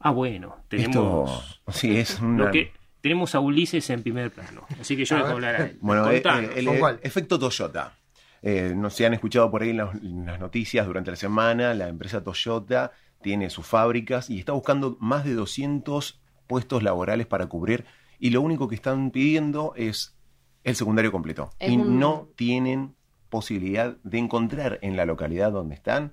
Ah, 0.00 0.10
bueno, 0.10 0.56
tenemos... 0.66 1.54
Esto 1.60 1.72
sí 1.72 1.96
es 1.96 2.18
una... 2.18 2.46
Lo 2.46 2.50
que, 2.50 2.72
tenemos 3.00 3.36
a 3.36 3.38
Ulises 3.38 3.88
en 3.90 4.02
primer 4.02 4.32
plano. 4.32 4.66
Así 4.80 4.96
que 4.96 5.04
yo 5.04 5.14
A 5.14 5.18
les 5.20 5.26
voy 5.26 5.30
a 5.30 5.34
hablar 5.36 5.54
a 5.54 5.64
él. 5.66 5.78
Bueno, 5.80 6.10
eh, 6.10 6.20
eh, 6.24 6.98
efecto 7.04 7.38
Toyota. 7.38 7.96
Eh, 8.42 8.72
no 8.74 8.90
se 8.90 9.06
han 9.06 9.14
escuchado 9.14 9.48
por 9.48 9.62
ahí 9.62 9.70
en 9.70 9.76
las, 9.76 9.94
en 9.94 10.26
las 10.26 10.40
noticias 10.40 10.84
durante 10.88 11.12
la 11.12 11.16
semana. 11.16 11.72
La 11.72 11.86
empresa 11.86 12.24
Toyota 12.24 12.90
tiene 13.22 13.48
sus 13.48 13.64
fábricas 13.64 14.28
y 14.28 14.40
está 14.40 14.50
buscando 14.50 14.96
más 14.98 15.24
de 15.24 15.34
200 15.34 16.20
puestos 16.48 16.82
laborales 16.82 17.28
para 17.28 17.46
cubrir. 17.46 17.84
Y 18.18 18.30
lo 18.30 18.40
único 18.40 18.66
que 18.66 18.74
están 18.74 19.12
pidiendo 19.12 19.72
es 19.76 20.16
el 20.64 20.74
secundario 20.74 21.12
completo. 21.12 21.50
Es 21.60 21.70
y 21.70 21.76
un- 21.76 22.00
no 22.00 22.28
tienen 22.34 22.96
posibilidad 23.28 23.98
de 24.02 24.18
encontrar 24.18 24.80
en 24.82 24.96
la 24.96 25.04
localidad 25.04 25.52
donde 25.52 25.76
están 25.76 26.12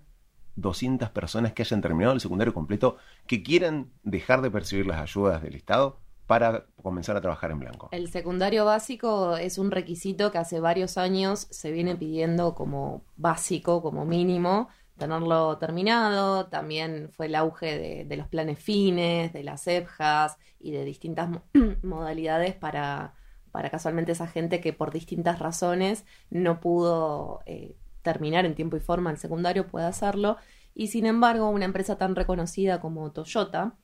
200 0.55 1.09
personas 1.09 1.53
que 1.53 1.63
hayan 1.63 1.81
terminado 1.81 2.13
el 2.13 2.21
secundario 2.21 2.53
completo 2.53 2.97
que 3.27 3.43
quieran 3.43 3.91
dejar 4.03 4.41
de 4.41 4.51
percibir 4.51 4.87
las 4.87 5.01
ayudas 5.01 5.41
del 5.41 5.55
Estado 5.55 5.97
para 6.27 6.67
comenzar 6.81 7.17
a 7.17 7.21
trabajar 7.21 7.51
en 7.51 7.59
blanco. 7.59 7.89
El 7.91 8.09
secundario 8.09 8.65
básico 8.65 9.35
es 9.37 9.57
un 9.57 9.71
requisito 9.71 10.31
que 10.31 10.37
hace 10.37 10.59
varios 10.59 10.97
años 10.97 11.47
se 11.51 11.71
viene 11.71 11.95
pidiendo 11.95 12.55
como 12.55 13.03
básico, 13.17 13.81
como 13.81 14.05
mínimo, 14.05 14.69
tenerlo 14.97 15.57
terminado. 15.57 16.47
También 16.47 17.09
fue 17.11 17.25
el 17.25 17.35
auge 17.35 18.05
de, 18.07 18.17
los 18.17 18.27
planes 18.27 18.59
fines, 18.59 19.33
de 19.33 19.43
las 19.43 19.67
EPJAs 19.67 20.37
y 20.59 20.71
de 20.71 20.85
distintas 20.85 21.29
mo- 21.29 21.43
modalidades 21.83 22.55
para, 22.55 23.15
para 23.51 23.69
casualmente 23.69 24.13
esa 24.13 24.27
gente 24.27 24.61
que 24.61 24.71
por 24.71 24.91
distintas 24.93 25.39
razones 25.39 26.05
no 26.29 26.61
pudo 26.61 27.41
eh, 27.45 27.75
terminar 28.03 28.45
en 28.45 28.53
tiempo 28.55 28.77
y 28.77 28.81
forma 28.81 29.09
el 29.11 29.17
secundario 29.17 29.67
pueda 29.67 29.87
hacerlo. 29.87 30.37
Y 30.75 30.87
sin 30.87 31.05
embargo, 31.07 31.49
una 31.49 31.65
empresa 31.65 31.97
tan 31.97 32.15
reconocida 32.15 32.79
como 32.79 33.11
Toyota, 33.11 33.75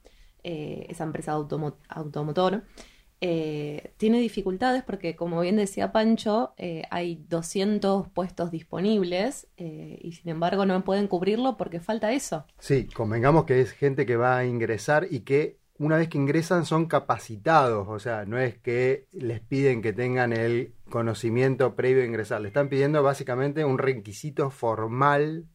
eh, 0.43 0.85
esa 0.89 1.03
empresa 1.03 1.33
automo- 1.33 1.77
automotor, 1.89 2.63
eh, 3.21 3.93
tiene 3.97 4.19
dificultades 4.21 4.81
porque, 4.83 5.15
como 5.15 5.41
bien 5.41 5.57
decía 5.57 5.91
Pancho, 5.91 6.53
eh, 6.57 6.83
hay 6.89 7.25
200 7.27 8.07
puestos 8.07 8.49
disponibles 8.49 9.47
y 9.57 10.13
sin 10.13 10.29
embargo 10.29 10.65
no 10.65 10.83
pueden 10.85 11.07
cubrirlo 11.07 11.57
porque 11.57 11.81
falta 11.81 12.13
eso. 12.13 12.45
Sí, 12.59 12.87
convengamos 12.87 13.43
que 13.43 13.59
es 13.59 13.71
gente 13.71 14.05
que 14.05 14.15
va 14.15 14.37
a 14.37 14.45
ingresar 14.45 15.07
y 15.11 15.21
que 15.21 15.58
una 15.79 15.95
vez 15.95 16.09
que 16.09 16.17
ingresan 16.17 16.65
son 16.65 16.85
capacitados, 16.85 17.87
o 17.87 17.99
sea, 17.99 18.25
no 18.25 18.37
es 18.37 18.57
que 18.57 19.07
les 19.11 19.39
piden 19.39 19.81
que 19.81 19.93
tengan 19.93 20.33
el 20.33 20.73
conocimiento 20.89 21.75
previo 21.75 22.03
a 22.03 22.05
ingresar, 22.05 22.41
le 22.41 22.49
están 22.49 22.67
pidiendo 22.67 23.01
básicamente 23.01 23.63
un 23.63 23.77
requisito 23.77 24.49
formal 24.49 25.45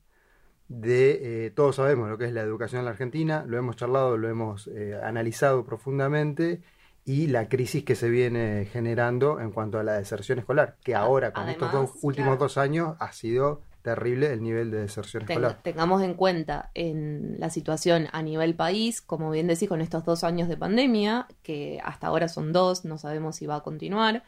de, 0.68 1.46
eh, 1.46 1.50
todos 1.50 1.76
sabemos 1.76 2.08
lo 2.08 2.16
que 2.16 2.24
es 2.24 2.32
la 2.32 2.40
educación 2.40 2.80
en 2.80 2.86
la 2.86 2.92
Argentina, 2.92 3.44
lo 3.46 3.58
hemos 3.58 3.76
charlado, 3.76 4.16
lo 4.16 4.28
hemos 4.30 4.66
eh, 4.68 4.98
analizado 5.02 5.66
profundamente 5.66 6.62
y 7.04 7.26
la 7.26 7.50
crisis 7.50 7.84
que 7.84 7.94
se 7.94 8.08
viene 8.08 8.66
generando 8.72 9.40
en 9.40 9.50
cuanto 9.50 9.78
a 9.78 9.82
la 9.82 9.92
deserción 9.92 10.38
escolar, 10.38 10.78
que 10.82 10.94
ahora 10.94 11.34
con 11.34 11.50
estos 11.50 11.70
dos 11.70 11.90
últimos 12.00 12.36
claro. 12.36 12.44
dos 12.44 12.56
años 12.56 12.96
ha 12.98 13.12
sido 13.12 13.60
terrible 13.84 14.32
el 14.32 14.42
nivel 14.42 14.70
de 14.72 14.78
deserción 14.80 15.24
Ten- 15.26 15.36
escolar. 15.44 15.62
tengamos 15.62 16.02
en 16.02 16.14
cuenta 16.14 16.70
en 16.74 17.36
la 17.38 17.50
situación 17.50 18.08
a 18.12 18.22
nivel 18.22 18.54
país, 18.56 19.00
como 19.02 19.30
bien 19.30 19.46
decís, 19.46 19.68
con 19.68 19.80
estos 19.80 20.04
dos 20.04 20.24
años 20.24 20.48
de 20.48 20.56
pandemia, 20.56 21.28
que 21.42 21.80
hasta 21.84 22.06
ahora 22.08 22.26
son 22.28 22.52
dos, 22.52 22.84
no 22.84 22.96
sabemos 22.98 23.36
si 23.36 23.46
va 23.46 23.56
a 23.56 23.62
continuar. 23.62 24.24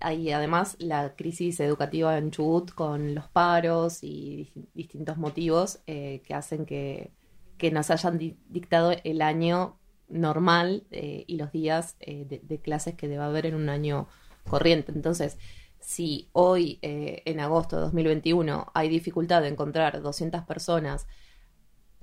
Hay 0.00 0.30
además 0.32 0.76
la 0.78 1.14
crisis 1.16 1.60
educativa 1.60 2.16
en 2.16 2.30
Chubut 2.30 2.70
con 2.72 3.14
los 3.14 3.28
paros 3.28 3.98
y 4.02 4.52
dis- 4.54 4.66
distintos 4.74 5.16
motivos 5.18 5.80
eh, 5.86 6.22
que 6.24 6.34
hacen 6.34 6.64
que, 6.64 7.10
que 7.58 7.70
nos 7.70 7.90
hayan 7.90 8.18
di- 8.18 8.36
dictado 8.48 8.92
el 9.04 9.20
año 9.20 9.76
normal 10.08 10.84
eh, 10.90 11.24
y 11.26 11.36
los 11.36 11.50
días 11.52 11.96
eh, 12.00 12.24
de, 12.28 12.40
de 12.42 12.58
clases 12.60 12.94
que 12.94 13.08
debe 13.08 13.24
haber 13.24 13.46
en 13.46 13.54
un 13.54 13.68
año 13.68 14.06
corriente. 14.48 14.92
Entonces, 14.92 15.38
si 15.82 16.28
hoy, 16.32 16.78
eh, 16.80 17.22
en 17.26 17.40
agosto 17.40 17.76
de 17.76 17.82
2021, 17.82 18.70
hay 18.72 18.88
dificultad 18.88 19.42
de 19.42 19.48
encontrar 19.48 20.00
200 20.00 20.42
personas 20.44 21.06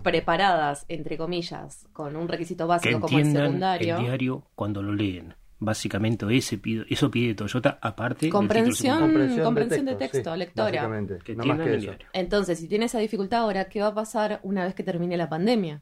preparadas, 0.04 0.86
entre 0.88 1.18
comillas, 1.18 1.88
con 1.94 2.16
un 2.16 2.28
requisito 2.28 2.66
que 2.66 2.68
básico 2.70 3.00
como 3.02 3.18
el 3.20 3.32
secundario, 3.32 3.98
el 3.98 4.04
diario 4.04 4.44
cuando 4.56 4.82
lo 4.82 4.94
leen. 4.94 5.34
Básicamente 5.62 6.26
ese 6.38 6.58
pide, 6.58 6.86
eso 6.90 7.12
pide 7.12 7.36
Toyota 7.36 7.80
aparte 7.82 8.28
del 8.28 8.32
comprensión, 8.32 9.00
comprensión, 9.00 9.86
de 9.86 9.96
texto, 9.96 10.32
sí, 10.32 10.40
lectora. 10.40 10.66
básicamente, 10.72 11.18
Que 11.18 11.36
no 11.36 11.44
más 11.44 11.60
que 11.60 11.76
eso. 11.76 11.82
diario. 11.82 12.08
Entonces, 12.14 12.60
si 12.60 12.68
tiene 12.70 12.86
esa 12.86 13.00
dificultad 13.00 13.42
ahora, 13.42 13.66
¿qué 13.68 13.82
va 13.82 13.88
a 13.88 13.94
pasar 13.94 14.40
una 14.44 14.64
vez 14.64 14.74
que 14.74 14.84
termine 14.84 15.18
la 15.18 15.28
pandemia? 15.28 15.82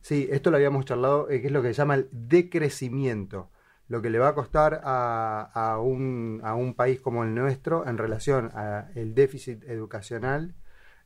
Sí, 0.00 0.28
esto 0.30 0.50
lo 0.50 0.56
habíamos 0.56 0.84
charlado, 0.84 1.28
eh, 1.30 1.40
que 1.40 1.48
es 1.48 1.52
lo 1.52 1.62
que 1.62 1.68
se 1.68 1.74
llama 1.74 1.96
el 1.96 2.08
decrecimiento, 2.12 3.50
lo 3.88 4.00
que 4.00 4.10
le 4.10 4.18
va 4.18 4.28
a 4.28 4.34
costar 4.34 4.80
a, 4.84 5.50
a 5.52 5.78
un, 5.78 6.40
a 6.44 6.54
un 6.54 6.74
país 6.74 7.00
como 7.00 7.24
el 7.24 7.34
nuestro 7.34 7.86
en 7.86 7.98
relación 7.98 8.50
al 8.54 9.14
déficit 9.14 9.64
educacional 9.64 10.54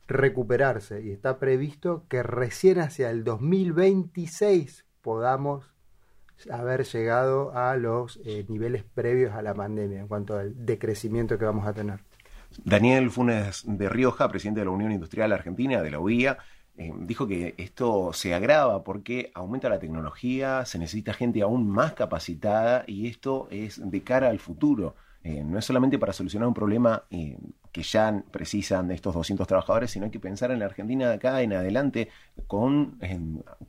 recuperarse. 0.07 1.01
Y 1.01 1.11
está 1.11 1.37
previsto 1.37 2.05
que 2.07 2.23
recién 2.23 2.79
hacia 2.79 3.09
el 3.09 3.23
2026 3.23 4.85
podamos 5.01 5.73
haber 6.51 6.85
llegado 6.85 7.55
a 7.55 7.75
los 7.77 8.19
eh, 8.25 8.45
niveles 8.47 8.83
previos 8.83 9.33
a 9.33 9.41
la 9.41 9.53
pandemia 9.53 9.99
en 9.99 10.07
cuanto 10.07 10.37
al 10.37 10.65
decrecimiento 10.65 11.37
que 11.37 11.45
vamos 11.45 11.67
a 11.67 11.73
tener. 11.73 11.99
Daniel 12.63 13.09
Funes 13.09 13.63
de 13.65 13.89
Rioja, 13.89 14.29
presidente 14.29 14.61
de 14.61 14.65
la 14.65 14.71
Unión 14.71 14.91
Industrial 14.91 15.31
Argentina, 15.31 15.81
de 15.81 15.91
la 15.91 15.99
UIA, 15.99 16.37
eh, 16.79 16.93
dijo 16.95 17.27
que 17.27 17.55
esto 17.57 18.13
se 18.13 18.35
agrava 18.35 18.83
porque 18.83 19.31
aumenta 19.33 19.67
la 19.67 19.79
tecnología, 19.79 20.63
se 20.65 20.77
necesita 20.77 21.11
gente 21.11 21.41
aún 21.41 21.67
más 21.67 21.93
capacitada 21.93 22.83
y 22.85 23.07
esto 23.07 23.47
es 23.49 23.81
de 23.83 24.03
cara 24.03 24.29
al 24.29 24.37
futuro. 24.37 24.95
Eh, 25.23 25.43
no 25.43 25.57
es 25.57 25.65
solamente 25.65 25.97
para 25.97 26.13
solucionar 26.13 26.47
un 26.47 26.53
problema 26.53 27.03
eh, 27.09 27.39
que 27.71 27.81
ya 27.81 28.23
precisan 28.29 28.87
de 28.87 28.93
estos 28.93 29.15
200 29.15 29.47
trabajadores, 29.47 29.89
sino 29.89 30.05
hay 30.05 30.11
que 30.11 30.19
pensar 30.19 30.51
en 30.51 30.59
la 30.59 30.65
Argentina 30.65 31.09
de 31.09 31.15
acá 31.15 31.41
en 31.41 31.53
adelante 31.53 32.09
con 32.45 32.99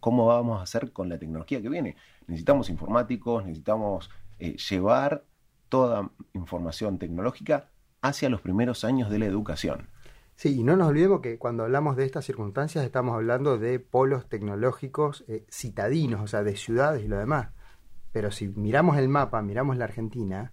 cómo 0.01 0.27
vamos 0.27 0.61
a 0.61 0.65
hacer 0.65 0.93
con 0.93 1.09
la 1.09 1.19
tecnología 1.19 1.63
que 1.63 1.69
viene. 1.71 1.97
Necesitamos 2.27 2.69
informáticos, 2.69 3.45
necesitamos 3.45 4.11
llevar 4.39 5.25
toda 5.71 6.11
información 6.35 6.99
tecnológica 6.99 7.69
hacia 8.03 8.29
los 8.29 8.43
primeros 8.43 8.85
años 8.85 9.11
de 9.11 9.19
la 9.19 9.27
educación. 9.27 9.89
Sí, 10.41 10.61
y 10.61 10.63
no 10.63 10.77
nos 10.77 10.87
olvidemos 10.87 11.21
que 11.21 11.37
cuando 11.37 11.65
hablamos 11.65 11.97
de 11.97 12.05
estas 12.05 12.25
circunstancias 12.25 12.85
estamos 12.85 13.17
hablando 13.17 13.59
de 13.59 13.81
polos 13.81 14.29
tecnológicos 14.29 15.25
eh, 15.27 15.45
citadinos, 15.51 16.21
o 16.21 16.29
sea, 16.29 16.45
de 16.45 16.55
ciudades 16.55 17.05
y 17.05 17.09
lo 17.09 17.19
demás. 17.19 17.49
Pero 18.13 18.31
si 18.31 18.47
miramos 18.47 18.99
el 18.99 19.09
mapa, 19.09 19.43
miramos 19.43 19.77
la 19.77 19.87
Argentina, 19.87 20.53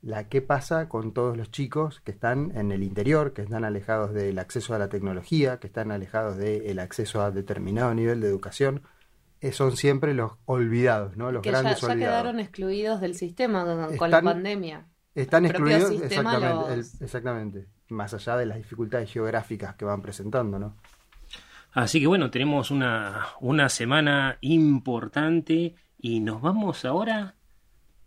la 0.00 0.28
qué 0.28 0.42
pasa 0.42 0.88
con 0.88 1.12
todos 1.12 1.36
los 1.36 1.50
chicos 1.50 2.00
que 2.04 2.12
están 2.12 2.52
en 2.56 2.70
el 2.70 2.84
interior, 2.84 3.32
que 3.32 3.42
están 3.42 3.64
alejados 3.64 4.14
del 4.14 4.38
acceso 4.38 4.74
a 4.76 4.78
la 4.78 4.88
tecnología, 4.88 5.58
que 5.58 5.66
están 5.66 5.90
alejados 5.90 6.36
del 6.36 6.78
acceso 6.78 7.20
a 7.20 7.32
determinado 7.32 7.92
nivel 7.94 8.20
de 8.20 8.28
educación, 8.28 8.82
eh, 9.40 9.50
son 9.50 9.76
siempre 9.76 10.14
los 10.14 10.34
olvidados, 10.44 11.16
¿no? 11.16 11.32
Los 11.32 11.42
que 11.42 11.50
grandes 11.50 11.80
ya, 11.80 11.88
ya 11.88 11.92
olvidados. 11.94 12.14
quedaron 12.22 12.38
excluidos 12.38 13.00
del 13.00 13.16
sistema 13.16 13.88
con, 13.98 14.08
la 14.12 14.22
pandemia. 14.22 14.86
Están 15.16 15.46
El 15.46 15.50
excluidos, 15.50 15.90
exactamente, 16.00 16.76
los- 16.76 16.94
el- 17.00 17.04
exactamente, 17.04 17.66
más 17.88 18.14
allá 18.14 18.36
de 18.36 18.46
las 18.46 18.58
dificultades 18.58 19.12
geográficas 19.12 19.74
que 19.76 19.84
van 19.84 20.02
presentando, 20.02 20.58
¿no? 20.58 20.74
Así 21.72 22.00
que 22.00 22.06
bueno, 22.06 22.30
tenemos 22.30 22.70
una, 22.70 23.26
una 23.40 23.68
semana 23.68 24.38
importante 24.40 25.74
y 26.00 26.20
nos 26.20 26.40
vamos 26.40 26.84
ahora 26.84 27.34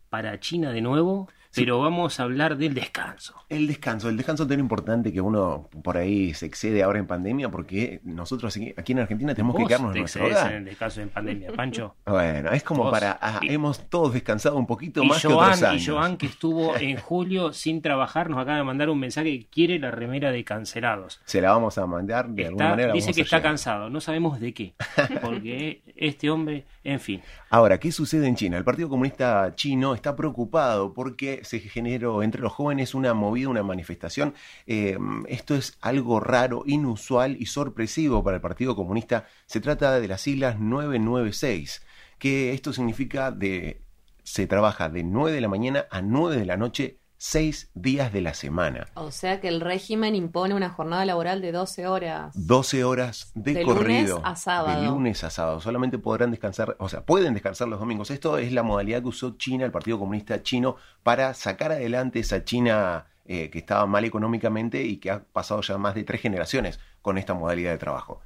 para 0.09 0.39
China 0.39 0.71
de 0.71 0.81
nuevo, 0.81 1.29
pero 1.53 1.79
vamos 1.79 2.19
a 2.19 2.23
hablar 2.23 2.57
del 2.57 2.73
descanso. 2.73 3.33
El 3.49 3.67
descanso, 3.67 4.09
el 4.09 4.17
descanso 4.17 4.45
tan 4.47 4.59
importante 4.59 5.11
que 5.11 5.19
uno 5.21 5.67
por 5.83 5.97
ahí 5.97 6.33
se 6.33 6.45
excede 6.45 6.83
ahora 6.83 6.99
en 6.99 7.07
pandemia 7.07 7.49
porque 7.49 7.99
nosotros 8.03 8.55
aquí, 8.55 8.73
aquí 8.77 8.91
en 8.91 8.99
Argentina 8.99 9.33
tenemos 9.33 9.55
que 9.55 9.65
quedarnos 9.65 9.91
te 9.93 9.97
en 9.97 10.01
nuestro 10.03 10.25
hogar. 10.25 10.51
en 10.51 10.57
el 10.59 10.65
descanso 10.65 11.01
en 11.01 11.09
pandemia, 11.09 11.51
Pancho. 11.53 11.95
Bueno, 12.05 12.51
es 12.51 12.63
como 12.63 12.83
Vos. 12.83 12.91
para... 12.91 13.17
ah, 13.21 13.39
Y- 13.41 13.53
hemos 13.53 13.89
todos 13.89 14.13
descansado 14.13 14.57
un 14.57 14.67
poquito 14.67 15.03
Y 15.03 15.07
más 15.07 15.21
que 15.21 15.27
otros 15.27 15.39
Joan, 15.59 15.59
y 15.59 15.65
años. 15.77 15.87
Joan, 15.87 16.17
que 16.17 16.25
estuvo 16.27 16.75
en 16.77 16.97
julio 16.97 17.51
sin 17.53 17.81
trabajar, 17.81 18.29
nos 18.29 18.39
acaba 18.39 18.57
de 18.57 18.63
mandar 18.63 18.89
un 18.89 18.99
mensaje 18.99 19.39
que 19.39 19.45
quiere 19.47 19.79
la 19.79 19.91
remera 19.91 20.31
de 20.31 20.43
cancelados. 20.43 21.19
Se 21.25 21.41
la 21.41 21.51
vamos 21.51 21.77
a 21.77 21.85
mandar 21.87 22.29
de 22.29 22.45
alguna 22.47 22.69
manera. 22.69 22.93
dice 22.93 23.13
que 23.13 23.21
está 23.21 23.37
llegar. 23.37 23.51
cansado, 23.51 23.89
no 23.89 23.99
sabemos 24.01 24.39
de 24.39 24.53
qué. 24.53 24.73
Porque 25.21 25.81
este 25.95 26.29
hombre, 26.29 26.65
en 26.83 26.99
fin. 26.99 27.21
Ahora, 27.49 27.79
¿qué 27.79 27.91
sucede 27.91 28.27
en 28.27 28.35
China? 28.35 28.57
El 28.57 28.63
Partido 28.63 28.89
Comunista 28.89 29.53
Chino 29.55 29.95
está 29.95 30.15
preocupado 30.15 30.93
porque 30.93 31.38
se 31.43 31.59
generó 31.59 32.23
entre 32.23 32.41
los 32.41 32.53
jóvenes 32.53 32.93
una 32.93 33.13
movida, 33.13 33.49
una 33.49 33.63
manifestación. 33.63 34.33
Eh, 34.67 34.97
esto 35.27 35.55
es 35.55 35.77
algo 35.81 36.19
raro, 36.19 36.63
inusual 36.65 37.37
y 37.39 37.45
sorpresivo 37.47 38.23
para 38.23 38.35
el 38.35 38.41
Partido 38.41 38.75
Comunista. 38.75 39.27
Se 39.45 39.61
trata 39.61 39.99
de 39.99 40.07
las 40.07 40.21
siglas 40.21 40.59
996, 40.59 41.83
que 42.17 42.53
esto 42.53 42.73
significa 42.73 43.31
de 43.31 43.81
se 44.23 44.45
trabaja 44.45 44.89
de 44.89 45.03
9 45.03 45.31
de 45.31 45.41
la 45.41 45.47
mañana 45.47 45.87
a 45.89 46.03
9 46.03 46.37
de 46.37 46.45
la 46.45 46.55
noche, 46.55 46.98
seis 47.19 47.69
días 47.73 48.13
de 48.13 48.21
la 48.21 48.33
semana. 48.33 48.87
O 48.95 49.11
sea 49.11 49.41
que 49.41 49.49
el 49.49 49.59
régimen 49.59 50.15
impone 50.15 50.55
una 50.55 50.69
jornada 50.69 51.05
laboral 51.05 51.41
de 51.41 51.51
12 51.51 51.85
horas. 51.85 52.31
12 52.33 52.85
horas 52.85 53.31
de, 53.35 53.53
De 53.55 53.63
lunes 53.63 53.77
corrido. 53.77 54.21
a 54.23 54.35
sábado. 54.37 54.81
De 54.81 54.87
lunes 54.87 55.23
a 55.25 55.29
sábado. 55.29 55.59
Solamente 55.59 55.99
podrán 55.99 56.31
descansar, 56.31 56.77
o 56.79 56.87
sea, 56.87 57.01
pueden 57.01 57.33
descansar 57.33 57.67
los 57.67 57.79
domingos. 57.79 58.09
Esto 58.09 58.37
es 58.37 58.53
la 58.53 58.63
modalidad 58.63 59.01
que 59.01 59.09
usó 59.09 59.37
China, 59.37 59.65
el 59.65 59.71
Partido 59.71 59.99
Comunista 59.99 60.41
Chino, 60.41 60.77
para 61.03 61.33
sacar 61.33 61.73
adelante 61.73 62.19
esa 62.19 62.45
China 62.45 63.05
eh, 63.25 63.49
que 63.49 63.59
estaba 63.59 63.85
mal 63.85 64.05
económicamente 64.05 64.83
y 64.83 64.97
que 64.97 65.11
ha 65.11 65.19
pasado 65.19 65.61
ya 65.61 65.77
más 65.77 65.95
de 65.95 66.05
tres 66.05 66.21
generaciones 66.21 66.79
con 67.01 67.17
esta 67.17 67.33
modalidad 67.33 67.71
de 67.71 67.77
trabajo. 67.77 68.21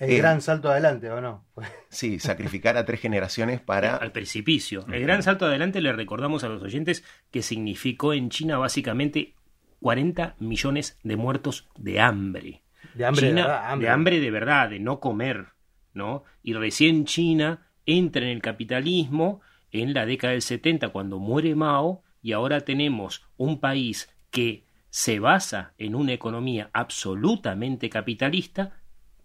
El 0.00 0.12
Eh, 0.12 0.18
gran 0.18 0.40
salto 0.40 0.70
adelante, 0.70 1.10
¿o 1.10 1.20
no? 1.20 1.44
Sí, 1.90 2.18
sacrificar 2.18 2.76
a 2.76 2.84
tres 2.84 3.00
generaciones 3.00 3.60
para... 3.60 3.96
Al 3.96 4.12
precipicio. 4.12 4.86
El 4.90 5.02
gran 5.02 5.22
salto 5.22 5.44
adelante 5.44 5.80
le 5.80 5.92
recordamos 5.92 6.42
a 6.42 6.48
los 6.48 6.62
oyentes 6.62 7.04
que 7.30 7.42
significó 7.42 8.14
en 8.14 8.30
China 8.30 8.56
básicamente 8.58 9.34
40 9.80 10.36
millones 10.38 10.98
de 11.02 11.16
muertos 11.16 11.68
de 11.76 12.00
hambre. 12.00 12.62
De 12.94 13.04
hambre 13.04 13.28
de 13.28 13.34
verdad, 13.34 13.70
hambre. 13.70 13.86
de 13.86 13.92
hambre 13.92 14.20
de 14.20 14.30
verdad, 14.30 14.70
de 14.70 14.80
no 14.80 15.00
comer, 15.00 15.48
¿no? 15.92 16.24
Y 16.42 16.54
recién 16.54 17.04
China 17.04 17.66
entra 17.84 18.22
en 18.22 18.30
el 18.30 18.42
capitalismo 18.42 19.40
en 19.70 19.92
la 19.94 20.06
década 20.06 20.32
del 20.32 20.42
70 20.42 20.88
cuando 20.88 21.18
muere 21.18 21.54
Mao 21.54 22.02
y 22.22 22.32
ahora 22.32 22.62
tenemos 22.62 23.26
un 23.36 23.60
país 23.60 24.10
que 24.30 24.64
se 24.88 25.18
basa 25.20 25.72
en 25.78 25.94
una 25.94 26.12
economía 26.12 26.70
absolutamente 26.72 27.90
capitalista 27.90 28.79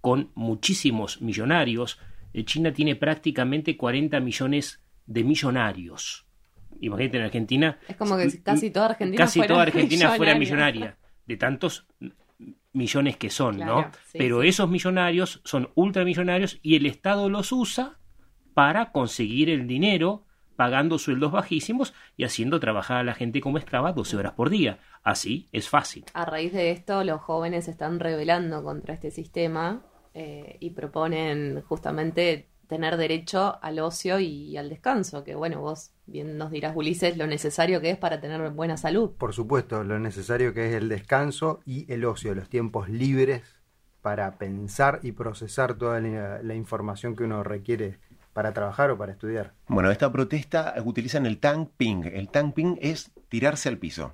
con 0.05 0.29
muchísimos 0.35 1.19
millonarios. 1.19 1.99
Eh, 2.31 2.45
China 2.45 2.71
tiene 2.71 2.95
prácticamente 2.95 3.75
40 3.75 4.19
millones 4.19 4.79
de 5.07 5.23
millonarios. 5.23 6.27
Imagínate 6.79 7.17
en 7.17 7.23
Argentina. 7.23 7.79
Es 7.87 7.95
como 7.95 8.15
que 8.15 8.43
casi 8.43 8.69
toda 8.69 8.85
Argentina 8.91 9.23
Casi 9.25 9.39
fuera 9.39 9.53
toda 9.55 9.63
Argentina 9.69 10.11
fuera 10.11 10.35
millonaria. 10.35 10.73
millonaria. 10.81 10.97
De 11.25 11.37
tantos 11.37 11.87
millones 12.71 13.17
que 13.17 13.31
son, 13.31 13.55
Claro, 13.55 13.81
¿no? 13.81 13.91
sí, 14.11 14.19
Pero 14.19 14.41
sí. 14.43 14.47
esos 14.49 14.69
millonarios 14.69 15.41
son 15.43 15.71
ultramillonarios 15.73 16.59
y 16.61 16.75
el 16.75 16.85
Estado 16.85 17.27
los 17.27 17.51
usa 17.51 17.97
para 18.53 18.91
conseguir 18.91 19.49
el 19.49 19.65
dinero 19.65 20.27
pagando 20.55 20.99
sueldos 20.99 21.31
bajísimos 21.31 21.95
y 22.15 22.25
haciendo 22.25 22.59
trabajar 22.59 22.97
a 22.97 23.03
la 23.03 23.15
gente 23.15 23.41
como 23.41 23.57
esclava 23.57 23.91
12 23.91 24.17
horas 24.17 24.33
por 24.33 24.51
día. 24.51 24.77
Así 25.01 25.47
es 25.51 25.67
fácil. 25.67 26.05
A 26.13 26.25
raíz 26.25 26.53
de 26.53 26.69
esto, 26.69 27.03
los 27.03 27.21
jóvenes 27.21 27.65
se 27.65 27.71
están 27.71 27.99
rebelando 27.99 28.63
contra 28.63 28.93
este 28.93 29.09
sistema 29.09 29.81
eh, 30.17 30.55
y 30.61 30.69
proponen 30.69 31.61
justamente 31.67 32.47
tener 32.67 32.95
derecho 32.95 33.59
al 33.61 33.79
ocio 33.79 34.17
y 34.19 34.55
al 34.55 34.69
descanso, 34.69 35.25
que 35.25 35.35
bueno, 35.35 35.59
vos 35.59 35.91
bien 36.05 36.37
nos 36.37 36.51
dirás, 36.51 36.73
Ulises, 36.73 37.17
lo 37.17 37.27
necesario 37.27 37.81
que 37.81 37.89
es 37.89 37.97
para 37.97 38.21
tener 38.21 38.49
buena 38.51 38.77
salud. 38.77 39.11
Por 39.17 39.33
supuesto, 39.33 39.83
lo 39.83 39.99
necesario 39.99 40.53
que 40.53 40.69
es 40.69 40.73
el 40.73 40.87
descanso 40.87 41.59
y 41.65 41.91
el 41.91 42.05
ocio, 42.05 42.33
los 42.33 42.47
tiempos 42.47 42.87
libres 42.87 43.43
para 44.01 44.37
pensar 44.37 45.01
y 45.03 45.11
procesar 45.11 45.75
toda 45.75 45.99
la, 45.99 46.41
la 46.41 46.55
información 46.55 47.17
que 47.17 47.25
uno 47.25 47.43
requiere 47.43 47.99
para 48.31 48.53
trabajar 48.53 48.91
o 48.91 48.97
para 48.97 49.11
estudiar. 49.11 49.51
Bueno, 49.67 49.91
esta 49.91 50.09
protesta 50.11 50.75
utilizan 50.83 51.25
el 51.25 51.39
tang 51.39 51.67
ping. 51.75 52.05
El 52.05 52.29
tang 52.29 52.53
ping 52.53 52.77
es 52.79 53.11
tirarse 53.27 53.67
al 53.67 53.79
piso. 53.79 54.13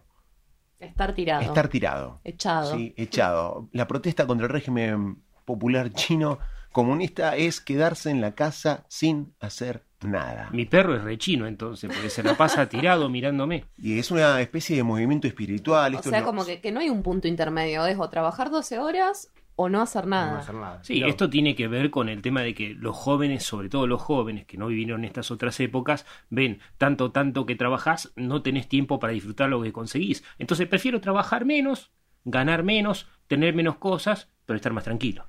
Estar 0.80 1.14
tirado. 1.14 1.44
Estar 1.44 1.68
tirado. 1.68 2.22
Echado. 2.24 2.76
Sí, 2.76 2.96
echado. 2.98 3.70
La 3.72 3.88
protesta 3.88 4.26
contra 4.26 4.48
el 4.48 4.52
régimen 4.52 5.22
popular 5.52 5.92
chino 5.92 6.40
comunista 6.72 7.36
es 7.36 7.60
quedarse 7.60 8.10
en 8.12 8.22
la 8.22 8.34
casa 8.34 8.86
sin 8.88 9.34
hacer 9.42 9.84
nada. 10.02 10.50
Mi 10.52 10.66
perro 10.66 10.96
es 10.96 11.04
rechino 11.04 11.46
entonces, 11.46 11.92
porque 11.94 12.10
se 12.10 12.24
la 12.24 12.36
pasa 12.38 12.68
tirado 12.70 13.10
mirándome. 13.10 13.66
Y 13.78 14.00
es 14.00 14.10
una 14.12 14.40
especie 14.42 14.76
de 14.78 14.84
movimiento 14.84 15.28
espiritual. 15.28 15.94
O 15.94 15.98
Esto 15.98 16.10
sea, 16.10 16.22
no- 16.22 16.26
como 16.26 16.46
que, 16.46 16.62
que 16.62 16.72
no 16.72 16.80
hay 16.80 16.90
un 16.90 17.04
punto 17.04 17.28
intermedio, 17.28 17.86
es 17.86 17.98
o 18.00 18.10
trabajar 18.10 18.50
12 18.50 18.80
horas 18.80 19.30
o 19.58 19.68
no 19.70 19.82
hacer 19.82 20.08
nada. 20.08 20.32
No 20.32 20.38
hacer 20.40 20.56
nada. 20.56 20.84
Sí, 20.84 20.96
Claro. 20.96 21.10
esto 21.12 21.30
tiene 21.30 21.56
que 21.56 21.68
ver 21.68 21.92
con 21.92 22.08
el 22.10 22.22
tema 22.22 22.42
de 22.42 22.56
que 22.56 22.70
los 22.74 22.96
jóvenes, 22.96 23.44
sobre 23.44 23.68
todo 23.70 23.86
los 23.86 24.02
jóvenes 24.02 24.46
que 24.46 24.58
no 24.58 24.68
vivieron 24.68 25.04
estas 25.04 25.30
otras 25.30 25.60
épocas, 25.60 26.06
ven 26.30 26.62
tanto, 26.78 27.12
tanto 27.12 27.46
que 27.46 27.56
trabajás, 27.58 28.12
no 28.16 28.42
tenés 28.42 28.70
tiempo 28.70 28.98
para 28.98 29.12
disfrutar 29.14 29.50
lo 29.50 29.62
que 29.62 29.74
conseguís. 29.74 30.24
Entonces 30.40 30.68
prefiero 30.68 31.02
trabajar 31.02 31.44
menos, 31.46 31.92
ganar 32.24 32.64
menos, 32.64 33.08
tener 33.28 33.54
menos 33.54 33.76
cosas, 33.76 34.30
pero 34.46 34.56
estar 34.56 34.74
más 34.74 34.86
tranquilo. 34.86 35.28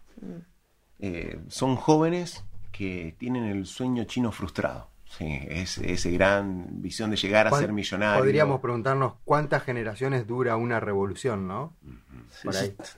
Eh, 0.98 1.38
son 1.48 1.76
jóvenes 1.76 2.44
que 2.70 3.14
tienen 3.18 3.44
el 3.44 3.66
sueño 3.66 4.04
chino 4.04 4.32
frustrado. 4.32 4.90
Sí, 5.04 5.26
es 5.48 5.76
esa 5.76 6.08
gran 6.08 6.80
visión 6.80 7.10
de 7.10 7.16
llegar 7.16 7.46
a 7.46 7.50
¿Cuán- 7.50 7.60
ser 7.60 7.72
millonario. 7.74 8.22
Podríamos 8.24 8.60
preguntarnos 8.60 9.14
cuántas 9.24 9.62
generaciones 9.62 10.26
dura 10.26 10.56
una 10.56 10.80
revolución, 10.80 11.46
¿no? 11.46 11.76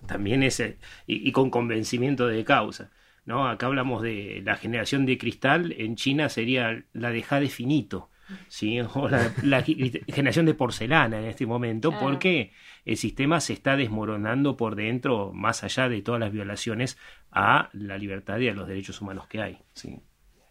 También 0.06 0.42
es, 0.44 0.60
eh, 0.60 0.78
y, 1.06 1.28
y 1.28 1.32
con 1.32 1.50
convencimiento 1.50 2.26
de 2.28 2.44
causa. 2.44 2.90
¿no? 3.26 3.48
Acá 3.48 3.66
hablamos 3.66 4.02
de 4.02 4.42
la 4.44 4.56
generación 4.56 5.06
de 5.06 5.16
cristal, 5.18 5.74
en 5.78 5.96
China 5.96 6.28
sería 6.28 6.84
la 6.92 7.10
de 7.10 7.22
jade 7.22 7.48
finito. 7.48 8.10
¿sí? 8.48 8.78
O 8.94 9.08
la, 9.08 9.32
la 9.42 9.62
generación 9.62 10.46
de 10.46 10.54
porcelana 10.54 11.18
en 11.18 11.24
este 11.26 11.46
momento, 11.46 11.90
Claro. 11.90 12.06
porque 12.06 12.52
el 12.84 12.96
sistema 12.96 13.40
se 13.40 13.52
está 13.52 13.76
desmoronando 13.76 14.56
por 14.56 14.76
dentro, 14.76 15.32
más 15.32 15.64
allá 15.64 15.88
de 15.88 16.02
todas 16.02 16.20
las 16.20 16.32
violaciones 16.32 16.98
a 17.30 17.70
la 17.72 17.98
libertad 17.98 18.38
y 18.38 18.48
a 18.48 18.54
los 18.54 18.68
derechos 18.68 19.00
humanos 19.00 19.26
que 19.26 19.40
hay. 19.40 19.58
Sí. 19.72 20.00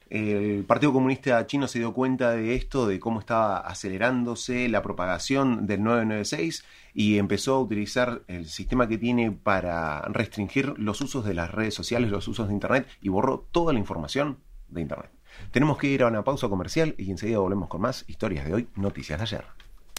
El 0.10 0.64
Partido 0.66 0.94
Comunista 0.94 1.46
Chino 1.48 1.68
se 1.68 1.80
dio 1.80 1.92
cuenta 1.92 2.32
de 2.32 2.54
esto, 2.54 2.86
de 2.86 3.00
cómo 3.00 3.20
estaba 3.20 3.58
acelerándose 3.58 4.70
la 4.70 4.84
propagación 4.84 5.66
del 5.66 5.82
996 5.82 6.66
y 6.94 7.18
empezó 7.18 7.56
a 7.56 7.62
utilizar 7.62 8.22
el 8.28 8.46
sistema 8.46 8.88
que 8.88 9.00
tiene 9.00 9.32
para 9.32 10.02
restringir 10.10 10.78
los 10.78 11.02
usos 11.02 11.26
de 11.26 11.34
las 11.34 11.50
redes 11.50 11.74
sociales, 11.74 12.12
los 12.12 12.28
usos 12.28 12.48
de 12.48 12.54
Internet 12.54 12.88
y 13.02 13.10
borró 13.10 13.48
toda 13.52 13.74
la 13.74 13.80
información 13.80 14.38
de 14.68 14.82
Internet. 14.82 15.10
Tenemos 15.52 15.80
que 15.80 15.88
ir 15.88 16.04
a 16.04 16.08
una 16.08 16.24
pausa 16.24 16.48
comercial 16.48 16.94
y 17.00 17.10
enseguida 17.10 17.40
volvemos 17.40 17.68
con 17.68 17.82
más 17.82 18.06
historias 18.08 18.46
de 18.46 18.54
hoy, 18.54 18.68
noticias 18.76 19.18
de 19.18 19.24
ayer. 19.24 19.46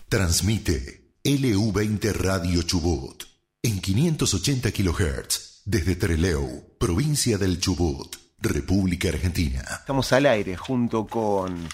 Transmite 0.09 1.04
LU20 1.27 2.13
Radio 2.13 2.61
Chubut 2.65 3.25
en 3.63 3.81
580 3.81 4.71
kHz 4.73 5.63
desde 5.65 5.97
Treleu, 5.97 6.77
provincia 6.79 7.39
del 7.39 7.59
Chubut, 7.59 8.15
República 8.39 9.09
Argentina. 9.09 9.63
Estamos 9.81 10.13
al 10.13 10.27
aire 10.27 10.55
junto 10.59 11.07
con 11.07 11.67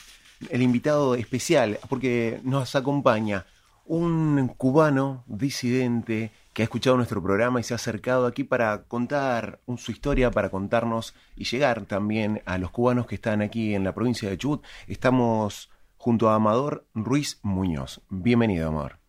el 0.51 0.63
invitado 0.63 1.17
especial 1.17 1.81
porque 1.89 2.41
nos 2.45 2.77
acompaña 2.77 3.45
un 3.87 4.55
cubano 4.57 5.25
disidente 5.27 6.31
que 6.53 6.63
ha 6.63 6.67
escuchado 6.67 6.97
nuestro 6.97 7.21
programa 7.21 7.59
y 7.59 7.65
se 7.65 7.75
ha 7.75 7.77
acercado 7.77 8.27
aquí 8.27 8.45
para 8.45 8.85
contar 8.85 9.59
su 9.79 9.91
historia, 9.91 10.31
para 10.31 10.51
contarnos 10.51 11.13
y 11.35 11.43
llegar 11.43 11.87
también 11.87 12.41
a 12.47 12.57
los 12.57 12.71
cubanos 12.71 13.09
que 13.09 13.17
están 13.17 13.43
aquí 13.43 13.75
en 13.75 13.83
la 13.83 13.97
provincia 13.97 14.31
de 14.31 14.39
Chubut. 14.39 14.65
Estamos 14.87 15.71
junto 15.97 16.31
a 16.31 16.37
Amador 16.37 16.87
Ruiz 16.95 17.41
Muñoz. 17.43 18.01
Bienvenido, 18.11 18.69
Amador. 18.69 19.00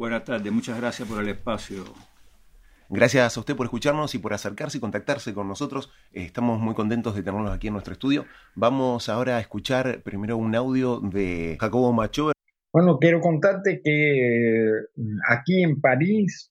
Buenas 0.00 0.24
tardes, 0.24 0.50
muchas 0.50 0.80
gracias 0.80 1.06
por 1.06 1.22
el 1.22 1.28
espacio. 1.28 1.84
Gracias 2.88 3.36
a 3.36 3.40
usted 3.40 3.54
por 3.54 3.66
escucharnos 3.66 4.14
y 4.14 4.18
por 4.18 4.32
acercarse 4.32 4.78
y 4.78 4.80
contactarse 4.80 5.34
con 5.34 5.46
nosotros. 5.46 5.92
Estamos 6.10 6.58
muy 6.58 6.74
contentos 6.74 7.14
de 7.14 7.22
tenerlos 7.22 7.52
aquí 7.52 7.66
en 7.66 7.74
nuestro 7.74 7.92
estudio. 7.92 8.24
Vamos 8.54 9.10
ahora 9.10 9.36
a 9.36 9.40
escuchar 9.40 10.00
primero 10.02 10.38
un 10.38 10.54
audio 10.54 11.00
de 11.00 11.58
Jacobo 11.60 11.92
Macho. 11.92 12.32
Bueno, 12.72 12.98
quiero 12.98 13.20
contarte 13.20 13.82
que 13.84 14.70
aquí 15.28 15.62
en 15.62 15.82
París 15.82 16.50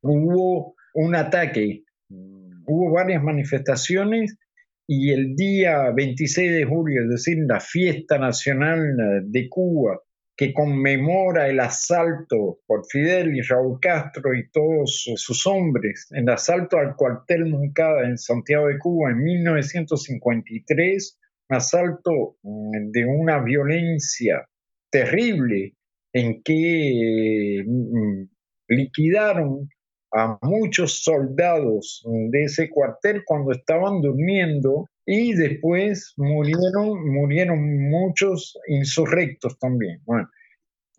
hubo 0.00 0.76
un 0.94 1.16
ataque, 1.16 1.82
hubo 2.08 2.92
varias 2.92 3.24
manifestaciones 3.24 4.38
y 4.86 5.10
el 5.10 5.34
día 5.34 5.90
26 5.90 6.52
de 6.52 6.64
julio, 6.64 7.02
es 7.02 7.10
decir, 7.10 7.38
la 7.48 7.58
fiesta 7.58 8.18
nacional 8.18 9.24
de 9.24 9.48
Cuba, 9.48 9.98
que 10.40 10.54
conmemora 10.54 11.50
el 11.50 11.60
asalto 11.60 12.60
por 12.66 12.86
Fidel 12.86 13.36
y 13.36 13.42
Raúl 13.42 13.78
Castro 13.78 14.34
y 14.34 14.50
todos 14.50 15.04
sus 15.16 15.46
hombres, 15.46 16.08
el 16.12 16.26
asalto 16.30 16.78
al 16.78 16.96
cuartel 16.96 17.44
Moncada 17.44 18.06
en 18.06 18.16
Santiago 18.16 18.68
de 18.68 18.78
Cuba 18.78 19.10
en 19.10 19.22
1953, 19.22 21.18
un 21.50 21.56
asalto 21.56 22.36
mm, 22.42 22.90
de 22.90 23.04
una 23.04 23.42
violencia 23.42 24.48
terrible 24.90 25.74
en 26.14 26.42
que 26.42 27.62
mm, 27.66 28.22
liquidaron 28.68 29.68
a 30.14 30.38
muchos 30.40 31.04
soldados 31.04 32.02
de 32.30 32.44
ese 32.44 32.70
cuartel 32.70 33.24
cuando 33.26 33.52
estaban 33.52 34.00
durmiendo 34.00 34.88
y 35.12 35.34
después 35.34 36.14
murieron, 36.18 37.10
murieron 37.10 37.90
muchos 37.90 38.56
insurrectos 38.68 39.58
también. 39.58 40.00
Bueno, 40.04 40.30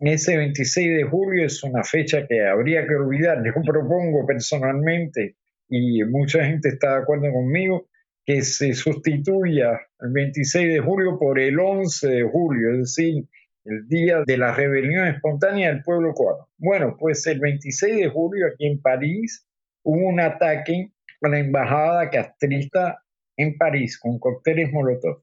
ese 0.00 0.36
26 0.36 0.96
de 0.98 1.04
julio 1.04 1.46
es 1.46 1.62
una 1.62 1.82
fecha 1.82 2.26
que 2.26 2.44
habría 2.44 2.86
que 2.86 2.94
olvidar. 2.94 3.42
Yo 3.42 3.52
propongo 3.64 4.26
personalmente, 4.26 5.36
y 5.70 6.04
mucha 6.04 6.44
gente 6.44 6.68
está 6.68 6.96
de 6.96 7.02
acuerdo 7.02 7.32
conmigo, 7.32 7.88
que 8.26 8.42
se 8.42 8.74
sustituya 8.74 9.80
el 10.00 10.12
26 10.12 10.74
de 10.74 10.80
julio 10.80 11.18
por 11.18 11.40
el 11.40 11.58
11 11.58 12.06
de 12.06 12.22
julio, 12.22 12.72
es 12.72 12.78
decir, 12.80 13.24
el 13.64 13.88
día 13.88 14.24
de 14.26 14.36
la 14.36 14.54
rebelión 14.54 15.06
espontánea 15.08 15.72
del 15.72 15.82
pueblo 15.82 16.12
cubano. 16.12 16.50
Bueno, 16.58 16.96
pues 16.98 17.26
el 17.28 17.40
26 17.40 17.96
de 17.96 18.08
julio 18.10 18.46
aquí 18.48 18.66
en 18.66 18.82
París 18.82 19.48
hubo 19.84 20.06
un 20.06 20.20
ataque 20.20 20.92
a 21.22 21.28
la 21.30 21.38
embajada 21.38 22.10
castrista 22.10 23.01
en 23.36 23.56
París 23.56 23.98
con 23.98 24.18
cócteles 24.18 24.72
Molotov. 24.72 25.22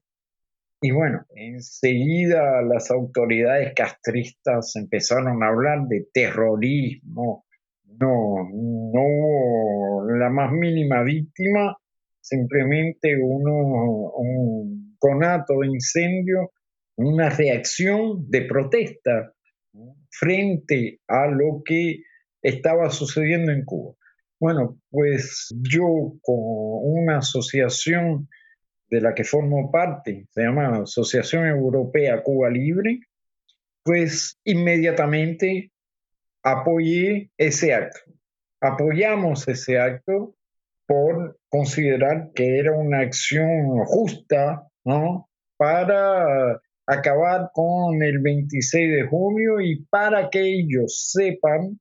Y 0.82 0.92
bueno, 0.92 1.24
enseguida 1.34 2.62
las 2.62 2.90
autoridades 2.90 3.74
castristas 3.74 4.74
empezaron 4.76 5.42
a 5.42 5.48
hablar 5.48 5.86
de 5.88 6.06
terrorismo. 6.12 7.44
No, 7.84 8.48
no 8.92 10.16
la 10.18 10.30
más 10.30 10.52
mínima 10.52 11.02
víctima, 11.02 11.76
simplemente 12.20 13.16
uno, 13.20 14.12
un 14.16 14.96
conato 14.98 15.60
de 15.60 15.66
incendio 15.66 16.50
una 17.00 17.30
reacción 17.30 18.30
de 18.30 18.42
protesta 18.42 19.32
frente 20.10 21.00
a 21.08 21.28
lo 21.28 21.62
que 21.64 22.02
estaba 22.42 22.90
sucediendo 22.90 23.52
en 23.52 23.64
Cuba. 23.64 23.94
Bueno, 24.40 24.78
pues 24.90 25.54
yo 25.70 26.14
con 26.22 26.38
una 26.38 27.18
asociación 27.18 28.26
de 28.88 29.02
la 29.02 29.14
que 29.14 29.22
formo 29.22 29.70
parte, 29.70 30.26
se 30.30 30.42
llama 30.42 30.82
Asociación 30.82 31.46
Europea 31.46 32.22
Cuba 32.22 32.48
Libre, 32.48 33.00
pues 33.84 34.38
inmediatamente 34.44 35.70
apoyé 36.42 37.30
ese 37.36 37.74
acto. 37.74 38.00
Apoyamos 38.62 39.46
ese 39.46 39.78
acto 39.78 40.34
por 40.86 41.38
considerar 41.50 42.30
que 42.34 42.58
era 42.58 42.72
una 42.72 43.00
acción 43.00 43.84
justa, 43.84 44.66
¿no? 44.84 45.28
Para 45.58 46.58
acabar 46.86 47.50
con 47.52 48.02
el 48.02 48.18
26 48.20 48.90
de 48.90 49.06
junio 49.06 49.60
y 49.60 49.84
para 49.84 50.30
que 50.30 50.40
ellos 50.40 51.10
sepan 51.12 51.78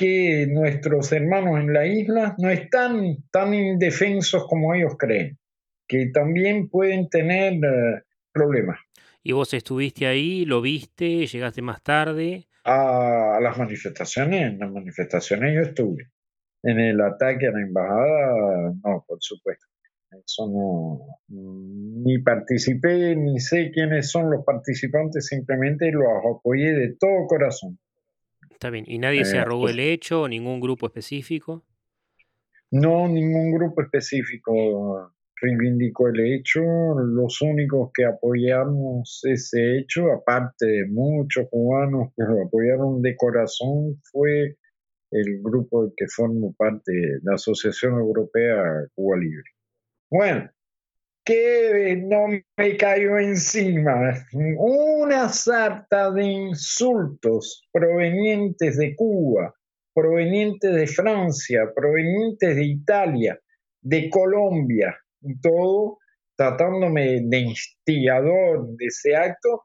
que 0.00 0.46
nuestros 0.48 1.12
hermanos 1.12 1.60
en 1.60 1.74
la 1.74 1.86
isla 1.86 2.34
no 2.38 2.48
están 2.48 3.18
tan 3.30 3.52
indefensos 3.52 4.46
como 4.48 4.74
ellos 4.74 4.94
creen, 4.98 5.38
que 5.86 6.06
también 6.06 6.70
pueden 6.70 7.10
tener 7.10 7.52
eh, 7.52 8.02
problemas. 8.32 8.78
¿Y 9.22 9.32
vos 9.32 9.52
estuviste 9.52 10.06
ahí, 10.06 10.46
lo 10.46 10.62
viste, 10.62 11.26
llegaste 11.26 11.60
más 11.60 11.82
tarde? 11.82 12.46
A, 12.64 13.40
las 13.42 13.58
manifestaciones, 13.58 14.52
en 14.52 14.58
las 14.58 14.72
manifestaciones 14.72 15.54
yo 15.54 15.60
estuve. 15.60 16.10
En 16.62 16.80
el 16.80 16.98
ataque 17.02 17.48
a 17.48 17.52
la 17.52 17.60
embajada, 17.60 18.72
no, 18.82 19.04
por 19.06 19.18
supuesto. 19.20 19.66
Eso 20.12 20.48
no, 20.48 21.18
ni 21.28 22.18
participé, 22.22 23.14
ni 23.16 23.38
sé 23.38 23.70
quiénes 23.70 24.10
son 24.10 24.30
los 24.30 24.46
participantes, 24.46 25.26
simplemente 25.26 25.92
los 25.92 26.08
apoyé 26.38 26.72
de 26.72 26.96
todo 26.98 27.26
corazón. 27.26 27.78
Está 28.60 28.68
bien, 28.68 28.84
¿y 28.86 28.98
nadie 28.98 29.24
se 29.24 29.38
eh, 29.38 29.40
arrogó 29.40 29.70
el 29.70 29.80
hecho, 29.80 30.28
ningún 30.28 30.60
grupo 30.60 30.84
específico? 30.84 31.64
No, 32.70 33.08
ningún 33.08 33.52
grupo 33.52 33.80
específico 33.80 35.14
reivindicó 35.40 36.08
el 36.08 36.20
hecho. 36.20 36.60
Los 36.60 37.40
únicos 37.40 37.90
que 37.94 38.04
apoyamos 38.04 39.22
ese 39.24 39.78
hecho, 39.78 40.12
aparte 40.12 40.66
de 40.66 40.86
muchos 40.88 41.48
cubanos 41.48 42.12
que 42.14 42.22
lo 42.22 42.44
apoyaron 42.44 43.00
de 43.00 43.16
corazón, 43.16 43.98
fue 44.12 44.58
el 45.10 45.40
grupo 45.42 45.84
del 45.84 45.94
que 45.96 46.08
formo 46.08 46.52
parte, 46.52 46.92
la 47.22 47.36
Asociación 47.36 47.94
Europea 47.94 48.62
Cuba 48.94 49.16
Libre. 49.16 49.52
Bueno, 50.10 50.50
que 51.24 51.96
no 51.96 52.26
me 52.56 52.76
cayó 52.76 53.18
encima. 53.18 54.26
Una 54.32 55.28
sarta 55.28 56.10
de 56.10 56.24
insultos 56.24 57.68
provenientes 57.72 58.76
de 58.76 58.94
Cuba, 58.96 59.54
provenientes 59.94 60.74
de 60.74 60.86
Francia, 60.86 61.70
provenientes 61.74 62.56
de 62.56 62.64
Italia, 62.64 63.38
de 63.82 64.08
Colombia, 64.10 64.96
todo 65.42 65.98
tratándome 66.36 67.20
de 67.22 67.38
instigador 67.38 68.76
de 68.76 68.86
ese 68.86 69.14
acto, 69.14 69.62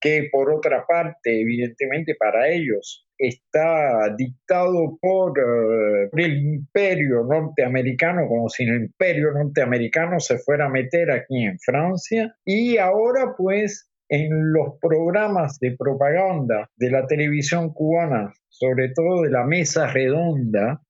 que 0.00 0.28
por 0.32 0.50
otra 0.50 0.86
parte, 0.86 1.42
evidentemente 1.42 2.14
para 2.18 2.48
ellos, 2.48 3.06
está 3.20 4.14
dictado 4.16 4.98
por 5.00 5.38
eh, 5.38 6.08
el 6.12 6.38
imperio 6.38 7.22
norteamericano, 7.24 8.26
como 8.26 8.48
si 8.48 8.64
el 8.64 8.82
imperio 8.82 9.32
norteamericano 9.32 10.18
se 10.18 10.38
fuera 10.38 10.66
a 10.66 10.70
meter 10.70 11.10
aquí 11.10 11.44
en 11.44 11.58
Francia. 11.58 12.34
Y 12.44 12.78
ahora 12.78 13.34
pues 13.36 13.90
en 14.08 14.52
los 14.52 14.78
programas 14.80 15.58
de 15.60 15.76
propaganda 15.76 16.68
de 16.76 16.90
la 16.90 17.06
televisión 17.06 17.72
cubana, 17.72 18.32
sobre 18.48 18.88
todo 18.88 19.22
de 19.22 19.30
la 19.30 19.44
mesa 19.44 19.86
redonda, 19.86 20.82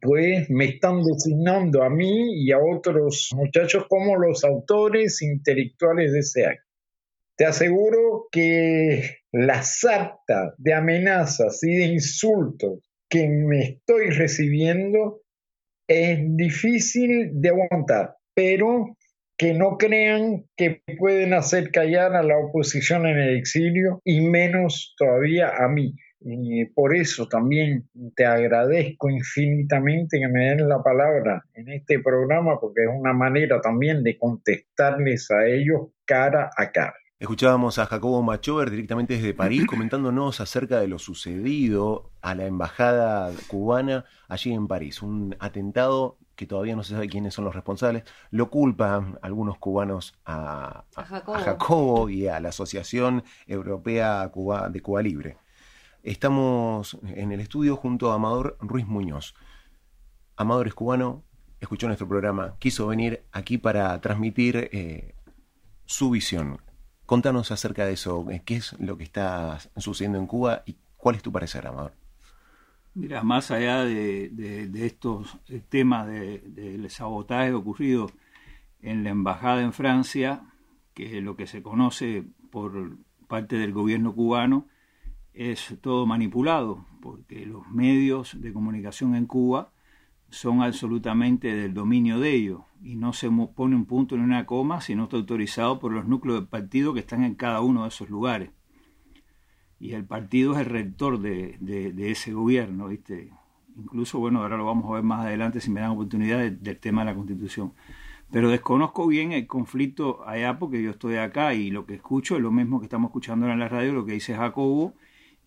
pues 0.00 0.48
me 0.50 0.66
están 0.66 1.02
designando 1.02 1.82
a 1.82 1.90
mí 1.90 2.44
y 2.44 2.52
a 2.52 2.58
otros 2.58 3.30
muchachos 3.34 3.86
como 3.88 4.16
los 4.16 4.44
autores 4.44 5.22
intelectuales 5.22 6.12
de 6.12 6.18
ese 6.20 6.46
acto. 6.46 6.69
Te 7.40 7.46
aseguro 7.46 8.28
que 8.30 9.20
la 9.32 9.62
sarta 9.62 10.52
de 10.58 10.74
amenazas 10.74 11.64
y 11.64 11.74
de 11.74 11.86
insultos 11.86 12.80
que 13.08 13.26
me 13.28 13.62
estoy 13.62 14.10
recibiendo 14.10 15.22
es 15.88 16.18
difícil 16.36 17.30
de 17.40 17.48
aguantar, 17.48 18.16
pero 18.34 18.94
que 19.38 19.54
no 19.54 19.78
crean 19.78 20.44
que 20.54 20.82
pueden 20.98 21.32
hacer 21.32 21.70
callar 21.70 22.14
a 22.14 22.22
la 22.22 22.36
oposición 22.36 23.06
en 23.06 23.16
el 23.16 23.38
exilio 23.38 24.02
y 24.04 24.20
menos 24.20 24.94
todavía 24.98 25.64
a 25.64 25.66
mí. 25.66 25.94
Por 26.74 26.94
eso 26.94 27.26
también 27.26 27.88
te 28.16 28.26
agradezco 28.26 29.08
infinitamente 29.08 30.18
que 30.18 30.28
me 30.28 30.50
den 30.50 30.68
la 30.68 30.82
palabra 30.82 31.42
en 31.54 31.70
este 31.70 32.00
programa, 32.00 32.60
porque 32.60 32.82
es 32.82 32.90
una 32.94 33.14
manera 33.14 33.62
también 33.62 34.02
de 34.02 34.18
contestarles 34.18 35.30
a 35.30 35.46
ellos 35.46 35.88
cara 36.04 36.50
a 36.54 36.70
cara. 36.70 36.92
Escuchábamos 37.20 37.78
a 37.78 37.84
Jacobo 37.84 38.22
Machover 38.22 38.70
directamente 38.70 39.12
desde 39.12 39.34
París 39.34 39.66
comentándonos 39.66 40.40
acerca 40.40 40.80
de 40.80 40.88
lo 40.88 40.98
sucedido 40.98 42.12
a 42.22 42.34
la 42.34 42.46
embajada 42.46 43.30
cubana 43.46 44.06
allí 44.26 44.54
en 44.54 44.66
París. 44.66 45.02
Un 45.02 45.36
atentado 45.38 46.16
que 46.34 46.46
todavía 46.46 46.74
no 46.74 46.82
se 46.82 46.94
sabe 46.94 47.10
quiénes 47.10 47.34
son 47.34 47.44
los 47.44 47.54
responsables. 47.54 48.04
Lo 48.30 48.48
culpan 48.48 49.18
algunos 49.20 49.58
cubanos 49.58 50.18
a, 50.24 50.86
Jacobo. 50.96 52.08
y 52.08 52.26
a 52.26 52.40
la 52.40 52.48
Asociación 52.48 53.22
Europea 53.46 54.30
de 54.70 54.80
Cuba 54.80 55.02
Libre. 55.02 55.36
Estamos 56.02 56.98
en 57.02 57.32
el 57.32 57.40
estudio 57.40 57.76
junto 57.76 58.10
a 58.10 58.14
Amador 58.14 58.56
Ruiz 58.60 58.86
Muñoz. 58.86 59.34
Amador 60.36 60.68
es 60.68 60.74
cubano, 60.74 61.22
escuchó 61.60 61.86
nuestro 61.86 62.08
programa, 62.08 62.56
quiso 62.58 62.86
venir 62.86 63.26
aquí 63.30 63.58
para 63.58 64.00
transmitir 64.00 64.70
eh, 64.72 65.14
su 65.84 66.08
visión. 66.08 66.62
Contanos 67.10 67.50
acerca 67.50 67.84
de 67.86 67.94
eso, 67.94 68.24
eh, 68.30 68.40
qué 68.44 68.54
es 68.54 68.78
lo 68.78 68.96
que 68.96 69.02
está 69.02 69.58
sucediendo 69.78 70.16
en 70.16 70.28
Cuba 70.28 70.62
y 70.64 70.76
cuál 70.96 71.16
es 71.16 71.22
tu 71.22 71.32
parecer, 71.32 71.66
Amador. 71.66 71.92
Mira, 72.94 73.24
más 73.24 73.50
allá 73.50 73.84
de, 73.84 74.28
de 74.28 74.86
estos 74.86 75.36
temas 75.68 76.06
del 76.06 76.88
sabotaje 76.88 77.52
ocurrido 77.52 78.12
en 78.80 79.02
la 79.02 79.10
embajada 79.10 79.60
en 79.60 79.72
Francia, 79.72 80.42
que 80.94 81.20
lo 81.20 81.34
que 81.34 81.48
se 81.48 81.64
conoce 81.64 82.22
por 82.52 82.96
parte 83.26 83.56
del 83.56 83.72
gobierno 83.72 84.14
cubano, 84.14 84.68
es 85.34 85.76
todo 85.80 86.06
manipulado, 86.06 86.86
porque 87.02 87.44
los 87.44 87.66
medios 87.66 88.40
de 88.40 88.52
comunicación 88.52 89.16
en 89.16 89.26
Cuba 89.26 89.72
son 90.30 90.62
absolutamente 90.62 91.54
del 91.54 91.74
dominio 91.74 92.18
de 92.20 92.32
ellos 92.32 92.60
y 92.82 92.96
no 92.96 93.12
se 93.12 93.28
pone 93.54 93.76
un 93.76 93.84
punto 93.84 94.14
en 94.14 94.22
una 94.22 94.46
coma 94.46 94.80
si 94.80 94.94
no 94.94 95.04
está 95.04 95.16
autorizado 95.16 95.78
por 95.78 95.92
los 95.92 96.06
núcleos 96.06 96.40
de 96.40 96.46
partido 96.46 96.94
que 96.94 97.00
están 97.00 97.24
en 97.24 97.34
cada 97.34 97.60
uno 97.60 97.82
de 97.82 97.88
esos 97.88 98.08
lugares. 98.08 98.50
Y 99.78 99.92
el 99.92 100.04
partido 100.04 100.54
es 100.54 100.60
el 100.60 100.66
rector 100.66 101.20
de, 101.20 102.10
ese 102.10 102.32
gobierno, 102.32 102.88
¿viste? 102.88 103.30
Incluso, 103.76 104.18
bueno, 104.18 104.42
ahora 104.42 104.56
lo 104.56 104.66
vamos 104.66 104.90
a 104.90 104.94
ver 104.94 105.02
más 105.02 105.24
adelante 105.24 105.60
si 105.60 105.70
me 105.70 105.80
dan 105.80 105.90
oportunidad 105.90 106.50
del 106.50 106.78
tema 106.78 107.02
de 107.02 107.06
la 107.06 107.14
Constitución. 107.14 107.72
Pero 108.30 108.50
desconozco 108.50 109.06
bien 109.06 109.32
el 109.32 109.46
conflicto 109.46 110.26
allá 110.26 110.58
porque 110.58 110.82
yo 110.82 110.90
estoy 110.90 111.16
acá 111.16 111.54
y 111.54 111.70
lo 111.70 111.86
que 111.86 111.94
escucho 111.94 112.36
es 112.36 112.42
lo 112.42 112.52
mismo 112.52 112.78
que 112.78 112.86
estamos 112.86 113.08
escuchando 113.08 113.48
en 113.48 113.58
la 113.58 113.68
radio, 113.68 113.92
lo 113.92 114.04
que 114.04 114.12
dice 114.12 114.36
Jacobo 114.36 114.94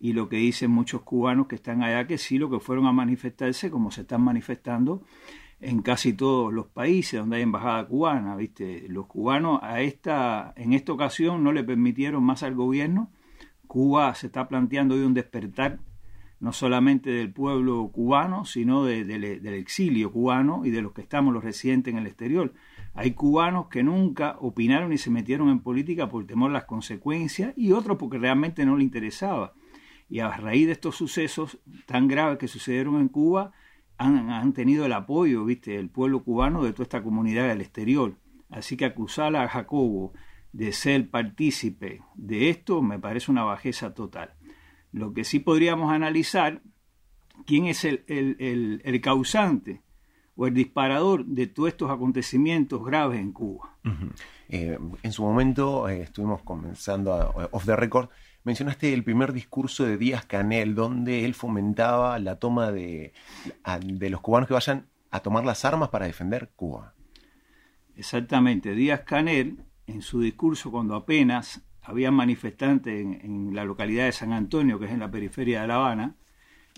y 0.04 0.12
lo 0.12 0.28
que 0.28 0.36
dicen 0.36 0.70
muchos 0.70 1.00
cubanos 1.00 1.46
que 1.46 1.54
están 1.54 1.82
allá, 1.82 2.06
que 2.06 2.18
sí 2.18 2.36
lo 2.36 2.50
que 2.50 2.60
fueron 2.60 2.84
a 2.84 2.92
manifestarse, 2.92 3.70
como 3.70 3.90
se 3.90 4.02
están 4.02 4.20
manifestando 4.20 5.02
en 5.60 5.80
casi 5.80 6.12
todos 6.12 6.52
los 6.52 6.66
países 6.66 7.20
donde 7.20 7.36
hay 7.36 7.42
embajada 7.42 7.88
cubana, 7.88 8.36
¿viste? 8.36 8.84
Los 8.90 9.06
cubanos 9.06 9.60
a 9.62 9.80
esta, 9.80 10.52
en 10.56 10.74
esta 10.74 10.92
ocasión 10.92 11.42
no 11.42 11.52
le 11.52 11.64
permitieron 11.64 12.22
más 12.22 12.42
al 12.42 12.54
gobierno. 12.54 13.12
Cuba 13.66 14.14
se 14.14 14.26
está 14.26 14.46
planteando 14.46 14.94
hoy 14.94 15.00
un 15.00 15.14
despertar 15.14 15.78
no 16.38 16.52
solamente 16.52 17.08
del 17.08 17.32
pueblo 17.32 17.88
cubano, 17.90 18.44
sino 18.44 18.84
del 18.84 19.46
exilio 19.54 20.12
cubano 20.12 20.66
y 20.66 20.70
de 20.70 20.82
los 20.82 20.92
que 20.92 21.00
estamos 21.00 21.32
los 21.32 21.42
residentes 21.42 21.94
en 21.94 21.98
el 21.98 22.06
exterior. 22.06 22.52
Hay 22.92 23.12
cubanos 23.12 23.68
que 23.68 23.82
nunca 23.82 24.36
opinaron 24.38 24.92
y 24.92 24.98
se 24.98 25.08
metieron 25.08 25.48
en 25.48 25.60
política 25.60 26.10
por 26.10 26.26
temor 26.26 26.50
a 26.50 26.52
las 26.52 26.64
consecuencias 26.64 27.54
y 27.56 27.72
otros 27.72 27.96
porque 27.96 28.18
realmente 28.18 28.66
no 28.66 28.76
les 28.76 28.84
interesaba. 28.84 29.54
Y 30.08 30.20
a 30.20 30.28
raíz 30.28 30.66
de 30.66 30.72
estos 30.72 30.96
sucesos 30.96 31.58
tan 31.86 32.08
graves 32.08 32.38
que 32.38 32.48
sucedieron 32.48 33.00
en 33.00 33.08
Cuba, 33.08 33.52
han, 33.96 34.52
tenido 34.52 34.86
el 34.86 34.92
apoyo, 34.92 35.44
viste, 35.44 35.72
del 35.72 35.88
pueblo 35.88 36.22
cubano 36.22 36.64
de 36.64 36.72
toda 36.72 36.84
esta 36.84 37.02
comunidad 37.02 37.48
del 37.48 37.60
exterior. 37.60 38.16
Así 38.50 38.76
que 38.76 38.84
acusar 38.84 39.34
a 39.36 39.48
Jacobo 39.48 40.12
de 40.52 40.72
ser 40.72 41.10
partícipe 41.10 42.02
de 42.14 42.50
esto 42.50 42.82
me 42.82 42.98
parece 42.98 43.30
una 43.30 43.44
bajeza 43.44 43.94
total. 43.94 44.34
Lo 44.92 45.12
que 45.12 45.24
sí 45.24 45.40
podríamos 45.40 45.92
analizar, 45.92 46.62
quién 47.46 47.66
es 47.66 47.84
el, 47.84 48.04
el, 48.06 49.00
causante 49.00 49.82
o 50.36 50.46
el 50.46 50.54
disparador 50.54 51.24
de 51.24 51.48
todos 51.48 51.70
estos 51.70 51.90
acontecimientos 51.90 52.84
graves 52.84 53.18
en 53.18 53.32
Cuba. 53.32 53.76
Eh, 54.48 54.78
en 55.02 55.12
su 55.12 55.22
momento 55.22 55.88
eh, 55.88 56.02
estuvimos 56.02 56.42
comenzando 56.42 57.12
a, 57.12 57.48
off 57.50 57.64
the 57.64 57.74
record 57.74 58.08
mencionaste 58.44 58.92
el 58.92 59.02
primer 59.02 59.32
discurso 59.32 59.84
de 59.84 59.96
Díaz 59.96 60.26
Canel, 60.26 60.74
donde 60.74 61.24
él 61.24 61.34
fomentaba 61.34 62.18
la 62.18 62.38
toma 62.38 62.70
de, 62.70 63.12
de 63.82 64.10
los 64.10 64.20
cubanos 64.20 64.46
que 64.46 64.54
vayan 64.54 64.86
a 65.10 65.20
tomar 65.20 65.44
las 65.44 65.64
armas 65.64 65.88
para 65.88 66.06
defender 66.06 66.50
Cuba. 66.54 66.94
Exactamente, 67.96 68.74
Díaz 68.74 69.00
Canel, 69.00 69.64
en 69.86 70.02
su 70.02 70.20
discurso 70.20 70.70
cuando 70.70 70.94
apenas 70.94 71.62
había 71.82 72.10
manifestantes 72.10 73.04
en, 73.22 73.54
la 73.54 73.64
localidad 73.64 74.06
de 74.06 74.12
San 74.12 74.32
Antonio, 74.32 74.78
que 74.78 74.86
es 74.86 74.92
en 74.92 75.00
la 75.00 75.10
periferia 75.10 75.62
de 75.62 75.68
La 75.68 75.76
Habana, 75.76 76.16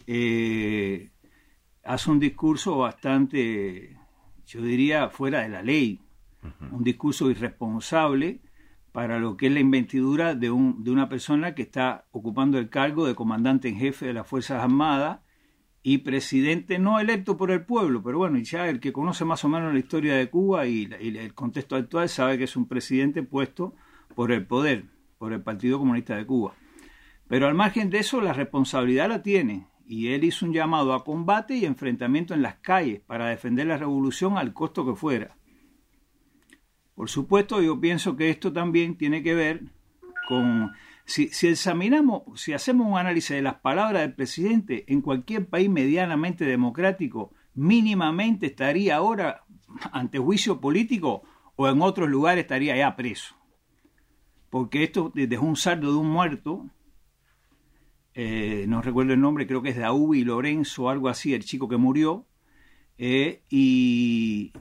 eh, 0.07 1.11
hace 1.85 2.11
un 2.11 2.19
discurso 2.19 2.79
bastante, 2.79 3.97
yo 4.47 4.63
diría, 4.63 5.09
fuera 5.09 5.41
de 5.41 5.49
la 5.49 5.63
ley, 5.63 6.01
un 6.71 6.85
discurso 6.85 7.29
irresponsable 7.29 8.41
para 8.97 9.19
lo 9.19 9.37
que 9.37 9.49
es 9.49 9.53
la 9.53 9.61
investidura 9.61 10.35
de, 10.35 10.51
un, 10.51 10.83
de 10.83 10.91
una 10.91 11.11
persona 11.11 11.55
que 11.55 11.61
está 11.61 12.07
ocupando 12.13 12.59
el 12.59 12.71
cargo 12.71 13.07
de 13.07 13.15
comandante 13.15 13.69
en 13.69 13.77
jefe 13.77 14.07
de 14.07 14.15
las 14.15 14.27
Fuerzas 14.27 14.63
Armadas 14.63 15.21
y 15.83 15.99
presidente 15.99 16.79
no 16.79 16.99
electo 16.99 17.37
por 17.37 17.51
el 17.51 17.67
pueblo, 17.67 18.03
pero 18.03 18.17
bueno, 18.17 18.39
ya 18.39 18.71
el 18.71 18.81
que 18.81 18.95
conoce 18.95 19.27
más 19.27 19.45
o 19.45 19.51
menos 19.51 19.75
la 19.75 19.81
historia 19.81 20.17
de 20.17 20.31
Cuba 20.31 20.67
y, 20.67 20.89
el 20.99 21.35
contexto 21.35 21.77
actual 21.77 22.09
sabe 22.09 22.39
que 22.39 22.45
es 22.45 22.57
un 22.57 22.69
presidente 22.69 23.23
puesto 23.23 23.75
por 24.15 24.33
el 24.33 24.47
poder, 24.47 24.87
por 25.19 25.35
el 25.35 25.43
Partido 25.43 25.79
Comunista 25.79 26.17
de 26.17 26.25
Cuba. 26.25 26.55
Pero 27.29 27.49
al 27.49 27.55
margen 27.55 27.91
de 27.91 27.99
eso, 27.99 28.23
la 28.23 28.33
responsabilidad 28.33 29.11
la 29.11 29.23
tiene 29.23 29.67
y 29.87 30.15
él 30.15 30.25
hizo 30.25 30.47
un 30.47 30.55
llamado 30.55 30.95
a 30.95 31.05
combate 31.05 31.55
y 31.55 31.67
enfrentamiento 31.67 32.33
en 32.33 32.41
las 32.41 32.55
calles 32.61 33.03
para 33.03 33.29
defender 33.29 33.67
la 33.67 33.77
revolución 33.77 34.39
al 34.39 34.55
costo 34.55 34.87
que 34.87 34.97
fuera. 34.97 35.36
Por 36.97 37.11
supuesto, 37.11 37.61
yo 37.61 37.79
pienso 37.79 38.17
que 38.17 38.31
esto 38.31 38.53
también 38.55 38.97
tiene 38.97 39.23
que 39.23 39.35
ver 39.35 39.61
con, 40.27 40.73
si, 41.05 41.29
examinamos, 41.47 42.23
si 42.35 42.55
hacemos 42.55 42.87
un 42.87 42.99
análisis 42.99 43.37
de 43.37 43.43
las 43.43 43.57
palabras 43.57 44.01
del 44.01 44.15
presidente 44.15 44.85
en 44.89 45.03
cualquier 45.03 45.47
país 45.47 45.69
medianamente 45.69 46.47
democrático, 46.47 47.33
mínimamente 47.55 48.47
estaría 48.47 48.97
ahora 48.97 49.45
ante 49.93 50.19
juicio 50.19 50.59
político 50.59 51.23
o 51.55 51.69
en 51.69 51.83
otros 51.83 52.09
lugares 52.09 52.45
estaría 52.45 52.75
ya 52.75 52.97
preso. 52.97 53.37
Porque 54.49 54.83
esto 54.83 55.13
dejó 55.15 55.45
un 55.45 55.57
saldo 55.57 55.93
de 55.93 55.99
un 55.99 56.09
muerto, 56.09 56.67
eh, 58.15 58.65
no 58.69 58.81
recuerdo 58.81 59.13
el 59.13 59.21
nombre, 59.21 59.47
creo 59.47 59.61
que 59.61 59.69
es 59.69 59.77
Daubi 59.77 60.25
Lorenzo 60.25 60.89
algo 60.89 61.11
así, 61.11 61.35
el 61.35 61.45
chico 61.45 61.69
que 61.69 61.77
murió, 61.77 62.27
eh, 62.97 63.43
y, 63.51 64.55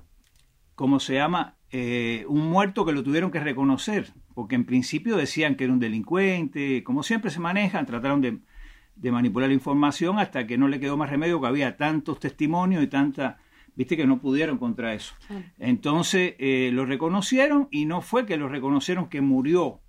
¿cómo 0.76 1.00
se 1.00 1.13
llama? 1.13 1.56
Eh, 1.78 2.24
un 2.30 2.50
muerto 2.50 2.86
que 2.86 2.94
lo 2.94 3.04
tuvieron 3.04 3.32
que 3.32 3.42
reconocer, 3.42 4.14
porque 4.34 4.56
en 4.56 4.64
principio 4.64 5.18
decían 5.18 5.56
que 5.56 5.66
era 5.66 5.74
un 5.74 5.80
delincuente, 5.80 6.86
como 6.86 7.04
siempre 7.04 7.30
se 7.32 7.42
manejan, 7.42 7.86
trataron 7.86 8.22
de, 8.22 9.12
manipular 9.12 9.50
la 9.50 9.56
información 9.56 10.18
hasta 10.18 10.48
que 10.48 10.58
no 10.58 10.70
le 10.70 10.80
quedó 10.80 10.96
más 10.96 11.10
remedio 11.10 11.42
que 11.42 11.48
había 11.48 11.76
tantos 11.76 12.22
testimonios 12.22 12.82
y 12.82 12.88
tanta, 12.88 13.40
viste 13.76 13.98
que 13.98 14.08
no 14.08 14.22
pudieron 14.22 14.58
contra 14.58 14.94
eso. 14.94 15.16
Entonces 15.60 16.36
eh, 16.40 16.70
lo 16.72 16.86
reconocieron 16.86 17.68
y 17.72 17.84
no 17.84 18.00
fue 18.02 18.26
que 18.26 18.38
lo 18.38 18.48
reconocieron 18.48 19.10
que 19.10 19.20
murió, 19.20 19.82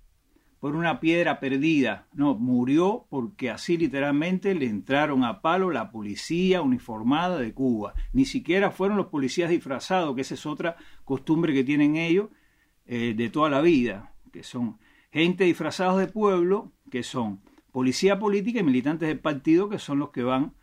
por 0.59 0.75
una 0.75 0.99
piedra 0.99 1.39
perdida. 1.39 2.07
No, 2.13 2.35
murió 2.35 3.05
porque 3.09 3.49
así 3.49 3.77
literalmente 3.77 4.55
le 4.55 4.65
entraron 4.65 5.23
a 5.23 5.41
palo 5.41 5.71
la 5.71 5.91
policía 5.91 6.61
uniformada 6.61 7.37
de 7.39 7.53
Cuba. 7.53 7.93
Ni 8.13 8.25
siquiera 8.25 8.71
fueron 8.71 8.97
los 8.97 9.07
policías 9.07 9.49
disfrazados, 9.49 10.15
que 10.15 10.21
esa 10.21 10.33
es 10.33 10.45
otra 10.45 10.75
costumbre 11.03 11.53
que 11.53 11.63
tienen 11.63 11.95
ellos 11.95 12.29
eh, 12.85 13.13
de 13.15 13.29
toda 13.29 13.49
la 13.49 13.61
vida, 13.61 14.13
que 14.31 14.43
son 14.43 14.79
gente 15.11 15.43
disfrazados 15.43 15.99
de 15.99 16.07
pueblo, 16.07 16.71
que 16.89 17.03
son 17.03 17.41
policía 17.71 18.17
política 18.17 18.59
y 18.59 18.63
militantes 18.63 19.07
del 19.07 19.19
partido, 19.19 19.69
que 19.69 19.79
son 19.79 19.99
los 19.99 20.09
que 20.09 20.23
van 20.23 20.53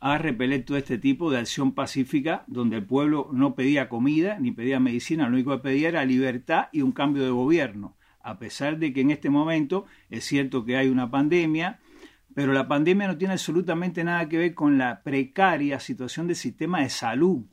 a 0.00 0.18
repeler 0.18 0.64
todo 0.64 0.78
este 0.78 0.98
tipo 0.98 1.30
de 1.30 1.38
acción 1.38 1.72
pacífica, 1.72 2.44
donde 2.48 2.76
el 2.76 2.84
pueblo 2.84 3.28
no 3.32 3.54
pedía 3.54 3.88
comida 3.88 4.38
ni 4.40 4.50
pedía 4.50 4.80
medicina, 4.80 5.28
lo 5.28 5.34
único 5.34 5.52
que 5.52 5.62
pedía 5.62 5.88
era 5.90 6.04
libertad 6.04 6.68
y 6.72 6.82
un 6.82 6.90
cambio 6.90 7.22
de 7.22 7.30
gobierno 7.30 7.96
a 8.22 8.38
pesar 8.38 8.78
de 8.78 8.92
que 8.92 9.00
en 9.00 9.10
este 9.10 9.30
momento 9.30 9.86
es 10.10 10.24
cierto 10.24 10.64
que 10.64 10.76
hay 10.76 10.88
una 10.88 11.10
pandemia, 11.10 11.80
pero 12.34 12.52
la 12.52 12.68
pandemia 12.68 13.08
no 13.08 13.18
tiene 13.18 13.34
absolutamente 13.34 14.04
nada 14.04 14.28
que 14.28 14.38
ver 14.38 14.54
con 14.54 14.78
la 14.78 15.02
precaria 15.02 15.80
situación 15.80 16.26
del 16.26 16.36
sistema 16.36 16.80
de 16.80 16.88
salud. 16.88 17.44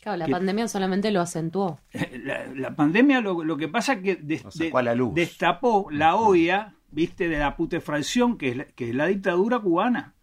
Claro, 0.00 0.18
la 0.18 0.28
pandemia 0.28 0.68
solamente 0.68 1.10
lo 1.10 1.20
acentuó. 1.20 1.80
La, 2.54 2.76
pandemia 2.76 3.20
lo, 3.20 3.56
que 3.56 3.68
pasa 3.68 3.94
es 3.94 4.02
que 4.02 4.16
destapó 4.16 5.90
la 5.90 6.16
olla, 6.16 6.74
viste, 6.90 7.28
de 7.28 7.38
la 7.38 7.56
putefracción 7.56 8.38
que 8.38 8.50
es 8.50 8.56
la, 8.56 8.64
que 8.64 8.90
es 8.90 8.94
la 8.94 9.06
dictadura 9.06 9.58
cubana. 9.58 10.14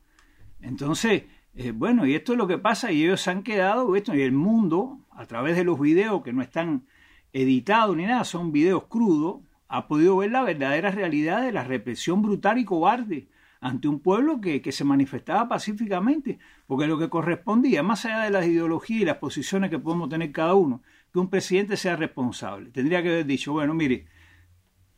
Entonces, 0.62 1.24
eh, 1.56 1.72
bueno, 1.72 2.06
y 2.06 2.16
esto 2.16 2.32
es 2.32 2.38
lo 2.38 2.48
que 2.48 2.58
pasa 2.58 2.92
y 2.92 3.04
ellos 3.04 3.22
se 3.22 3.32
han 3.32 3.44
quedado, 3.44 3.96
esto, 3.96 4.16
y 4.16 4.22
el 4.22 4.32
mundo, 4.32 5.00
a 5.12 5.26
través 5.26 5.56
de 5.56 5.64
los 5.64 5.80
videos 5.80 6.24
que 6.24 6.34
no 6.34 6.42
están 6.42 6.86
editado 7.34 7.96
ni 7.96 8.06
nada, 8.06 8.24
son 8.24 8.52
videos 8.52 8.86
crudos, 8.86 9.42
ha 9.68 9.88
podido 9.88 10.18
ver 10.18 10.32
la 10.32 10.44
verdadera 10.44 10.92
realidad 10.92 11.42
de 11.42 11.52
la 11.52 11.64
represión 11.64 12.22
brutal 12.22 12.60
y 12.60 12.66
cobarde 12.66 13.28
ante 13.60 13.88
un 13.88 14.00
pueblo 14.00 14.40
que, 14.40 14.62
que, 14.62 14.72
se 14.72 14.84
manifestaba 14.84 15.48
pacíficamente, 15.48 16.38
porque 16.68 16.86
lo 16.86 17.00
que 17.00 17.10
correspondía, 17.10 17.82
más 17.82 18.06
allá 18.06 18.20
de 18.20 18.30
las 18.30 18.46
ideologías 18.46 19.02
y 19.02 19.06
las 19.06 19.18
posiciones 19.18 19.70
que 19.70 19.80
podemos 19.80 20.10
tener 20.10 20.32
cada 20.32 20.54
uno, 20.54 20.82
que 21.12 21.20
un 21.20 21.30
presidente 21.30 21.78
sea 21.78 21.96
responsable. 21.96 22.72
Tendría 22.72 23.02
que 23.02 23.10
haber 23.10 23.26
dicho, 23.26 23.54
bueno, 23.54 23.74
mire, 23.74 24.06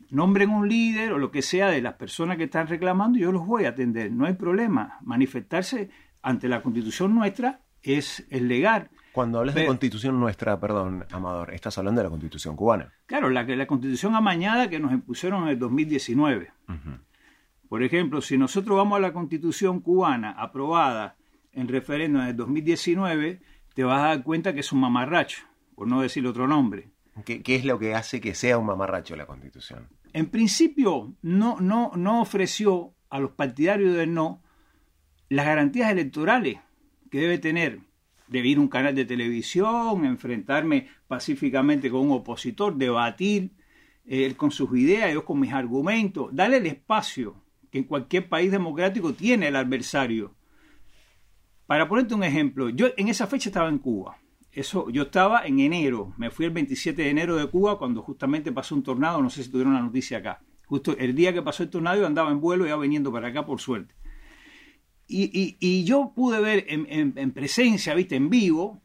nombren 0.09 0.49
un 0.49 0.67
líder 0.67 1.13
o 1.13 1.19
lo 1.19 1.31
que 1.31 1.41
sea 1.41 1.69
de 1.69 1.81
las 1.81 1.93
personas 1.93 2.37
que 2.37 2.45
están 2.45 2.67
reclamando 2.67 3.19
yo 3.19 3.31
los 3.31 3.45
voy 3.45 3.65
a 3.65 3.69
atender, 3.69 4.11
no 4.11 4.25
hay 4.25 4.33
problema. 4.33 4.97
Manifestarse 5.01 5.89
ante 6.21 6.47
la 6.47 6.63
constitución 6.63 7.13
nuestra 7.13 7.61
es, 7.81 8.25
es 8.29 8.41
legal. 8.41 8.89
Cuando 9.15 9.39
hablas 9.39 9.56
de 9.56 9.65
constitución 9.65 10.19
nuestra, 10.19 10.60
perdón, 10.60 11.06
Amador, 11.10 11.54
estás 11.54 11.78
hablando 11.78 11.99
de 11.99 12.04
la 12.04 12.10
constitución 12.10 12.58
cubana. 12.58 12.91
Claro, 13.06 13.30
la, 13.30 13.43
la 13.43 13.65
constitución 13.65 14.13
amañada 14.13 14.69
que 14.69 14.78
nos 14.78 14.91
impusieron 14.91 15.43
en 15.43 15.49
el 15.49 15.58
2019. 15.58 16.51
Por 17.69 17.82
ejemplo, 17.82 18.19
si 18.21 18.38
nosotros 18.38 18.75
vamos 18.75 18.97
a 18.97 18.99
la 18.99 19.13
constitución 19.13 19.80
cubana 19.80 20.32
aprobada 20.32 21.15
en 21.54 21.69
referéndum 21.69 22.23
en 22.23 22.28
el 22.28 22.36
2019, 22.36 23.41
te 23.73 23.84
vas 23.86 24.01
a 24.01 24.08
dar 24.08 24.23
cuenta 24.23 24.54
que 24.54 24.60
es 24.60 24.73
un 24.73 24.82
mamarracho, 24.82 25.45
por 25.75 25.88
no 25.88 26.01
decir 26.01 26.28
otro 26.28 26.45
nombre. 26.45 26.89
¿Qué, 27.23 27.41
¿Qué, 27.41 27.56
es 27.56 27.63
lo 27.63 27.80
que 27.80 27.95
hace 27.95 28.19
que 28.19 28.36
sea 28.36 28.58
un 28.58 28.65
mamarracho 28.65 29.15
la 29.15 29.25
constitución? 29.25 29.88
En 30.12 30.25
principio, 30.25 31.15
no, 31.21 31.62
no, 31.62 31.93
no 31.95 32.21
ofreció 32.21 32.93
a 33.10 33.19
los 33.19 33.32
partidarios 33.32 33.95
del 33.95 34.13
no 34.13 34.41
las 35.30 35.45
garantías 35.45 35.89
electorales 35.89 36.60
que 37.10 37.21
debe 37.21 37.38
tener 37.38 37.80
de 38.27 38.39
ir 38.39 38.57
a 38.57 38.61
un 38.61 38.67
canal 38.67 38.95
de 38.95 39.05
televisión, 39.05 40.05
enfrentarme 40.05 40.88
pacíficamente 41.07 41.89
con 41.89 42.01
un 42.01 42.11
opositor, 42.11 42.75
debatir 42.75 43.51
eh, 44.05 44.33
con 44.35 44.51
sus 44.51 44.75
ideas, 44.77 45.13
yo 45.13 45.25
con 45.25 45.39
mis 45.39 45.53
argumentos, 45.53 46.29
darle 46.31 46.57
el 46.57 46.65
espacio 46.65 47.41
que 47.71 47.79
en 47.79 47.83
cualquier 47.85 48.29
país 48.29 48.51
democrático 48.51 49.13
tiene 49.13 49.47
el 49.47 49.55
adversario. 49.55 50.35
Para 51.65 51.88
ponerte 51.88 52.13
un 52.13 52.23
ejemplo, 52.23 52.69
yo 52.69 52.88
en 52.97 53.07
esa 53.07 53.27
fecha 53.27 53.49
estaba 53.49 53.69
en 53.69 53.79
Cuba. 53.79 54.17
Eso, 54.51 54.89
yo 54.89 55.03
estaba 55.03 55.45
en 55.45 55.59
enero, 55.59 56.13
me 56.17 56.29
fui 56.29 56.45
el 56.45 56.51
27 56.51 57.01
de 57.01 57.09
enero 57.09 57.35
de 57.35 57.47
Cuba 57.47 57.77
cuando 57.77 58.01
justamente 58.01 58.51
pasó 58.51 58.75
un 58.75 58.83
tornado, 58.83 59.21
no 59.21 59.29
sé 59.29 59.43
si 59.43 59.51
tuvieron 59.51 59.73
la 59.73 59.81
noticia 59.81 60.19
acá. 60.19 60.41
Justo 60.65 60.95
el 60.97 61.13
día 61.13 61.33
que 61.33 61.41
pasó 61.41 61.63
el 61.63 61.69
tornado 61.69 61.99
yo 61.99 62.07
andaba 62.07 62.31
en 62.31 62.39
vuelo 62.39 62.65
ya 62.65 62.77
viniendo 62.77 63.11
para 63.11 63.27
acá 63.27 63.45
por 63.45 63.59
suerte. 63.59 63.93
Y, 65.07 65.57
y, 65.59 65.83
yo 65.83 66.13
pude 66.15 66.39
ver 66.41 66.65
en, 66.67 67.13
en, 67.15 67.31
presencia, 67.31 67.93
viste, 67.93 68.15
en 68.15 68.29
vivo, 68.29 68.81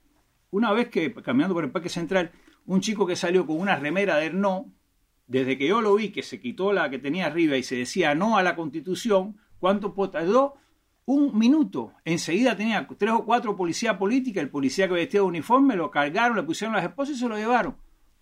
una 0.51 0.71
vez 0.73 0.89
que 0.89 1.15
caminando 1.15 1.55
por 1.55 1.65
el 1.65 1.71
Parque 1.71 1.89
Central, 1.89 2.33
un 2.67 2.83
chico 2.83 3.07
que 3.07 3.17
salió 3.17 3.47
con 3.47 3.59
una 3.59 3.77
remera 3.77 4.17
de 4.17 4.31
no, 4.31 4.71
desde 5.27 5.57
que 5.57 5.67
yo 5.67 5.81
lo 5.81 5.95
vi, 5.95 6.11
que 6.11 6.23
se 6.23 6.41
quitó 6.41 6.73
la 6.73 6.91
que 6.91 6.99
tenía 6.99 7.27
arriba 7.27 7.57
y 7.57 7.63
se 7.63 7.77
decía 7.77 8.15
no 8.15 8.37
a 8.37 8.43
la 8.43 8.55
constitución, 8.55 9.37
¿cuánto 9.59 9.95
tardó? 10.11 10.57
Un 11.07 11.39
minuto. 11.39 11.93
Enseguida 12.05 12.57
tenía 12.57 12.87
tres 12.99 13.13
o 13.13 13.25
cuatro 13.25 13.57
policías 13.57 13.97
políticas, 13.97 14.43
el 14.43 14.51
policía 14.51 14.89
que 14.89 14.95
vestía 14.95 15.21
de 15.21 15.27
uniforme, 15.27 15.75
lo 15.75 15.91
cargaron, 15.91 16.37
le 16.37 16.43
pusieron 16.43 16.77
las 16.77 16.85
esposas 16.85 17.17
y 17.17 17.19
se 17.19 17.29
lo 17.29 17.37
llevaron. 17.37 17.77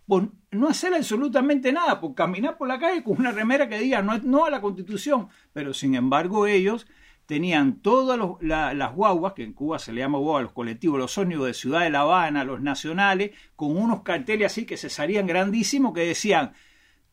Por 0.06 0.30
no 0.52 0.68
hacer 0.68 0.94
absolutamente 0.94 1.72
nada, 1.72 2.00
por 2.00 2.14
caminar 2.14 2.56
por 2.56 2.68
la 2.68 2.78
calle 2.78 3.02
con 3.02 3.18
una 3.18 3.32
remera 3.32 3.68
que 3.68 3.78
diga 3.78 4.00
no, 4.02 4.16
no 4.18 4.46
a 4.46 4.50
la 4.50 4.61
constitución. 4.61 5.28
Pero 5.52 5.74
sin 5.74 5.94
embargo 5.94 6.46
ellos 6.46 6.87
tenían 7.28 7.82
todas 7.82 8.18
las 8.40 8.94
guaguas, 8.94 9.34
que 9.34 9.42
en 9.42 9.52
Cuba 9.52 9.78
se 9.78 9.92
le 9.92 10.00
llama 10.00 10.16
guagua 10.16 10.40
a 10.40 10.42
los 10.44 10.52
colectivos, 10.52 10.98
los 10.98 11.18
ómnibus 11.18 11.48
de 11.48 11.52
Ciudad 11.52 11.82
de 11.82 11.90
La 11.90 12.00
Habana, 12.00 12.42
los 12.42 12.62
nacionales, 12.62 13.32
con 13.54 13.76
unos 13.76 14.00
carteles 14.00 14.46
así 14.50 14.64
que 14.64 14.78
se 14.78 14.88
salían 14.88 15.26
grandísimos 15.26 15.92
que 15.92 16.06
decían, 16.06 16.54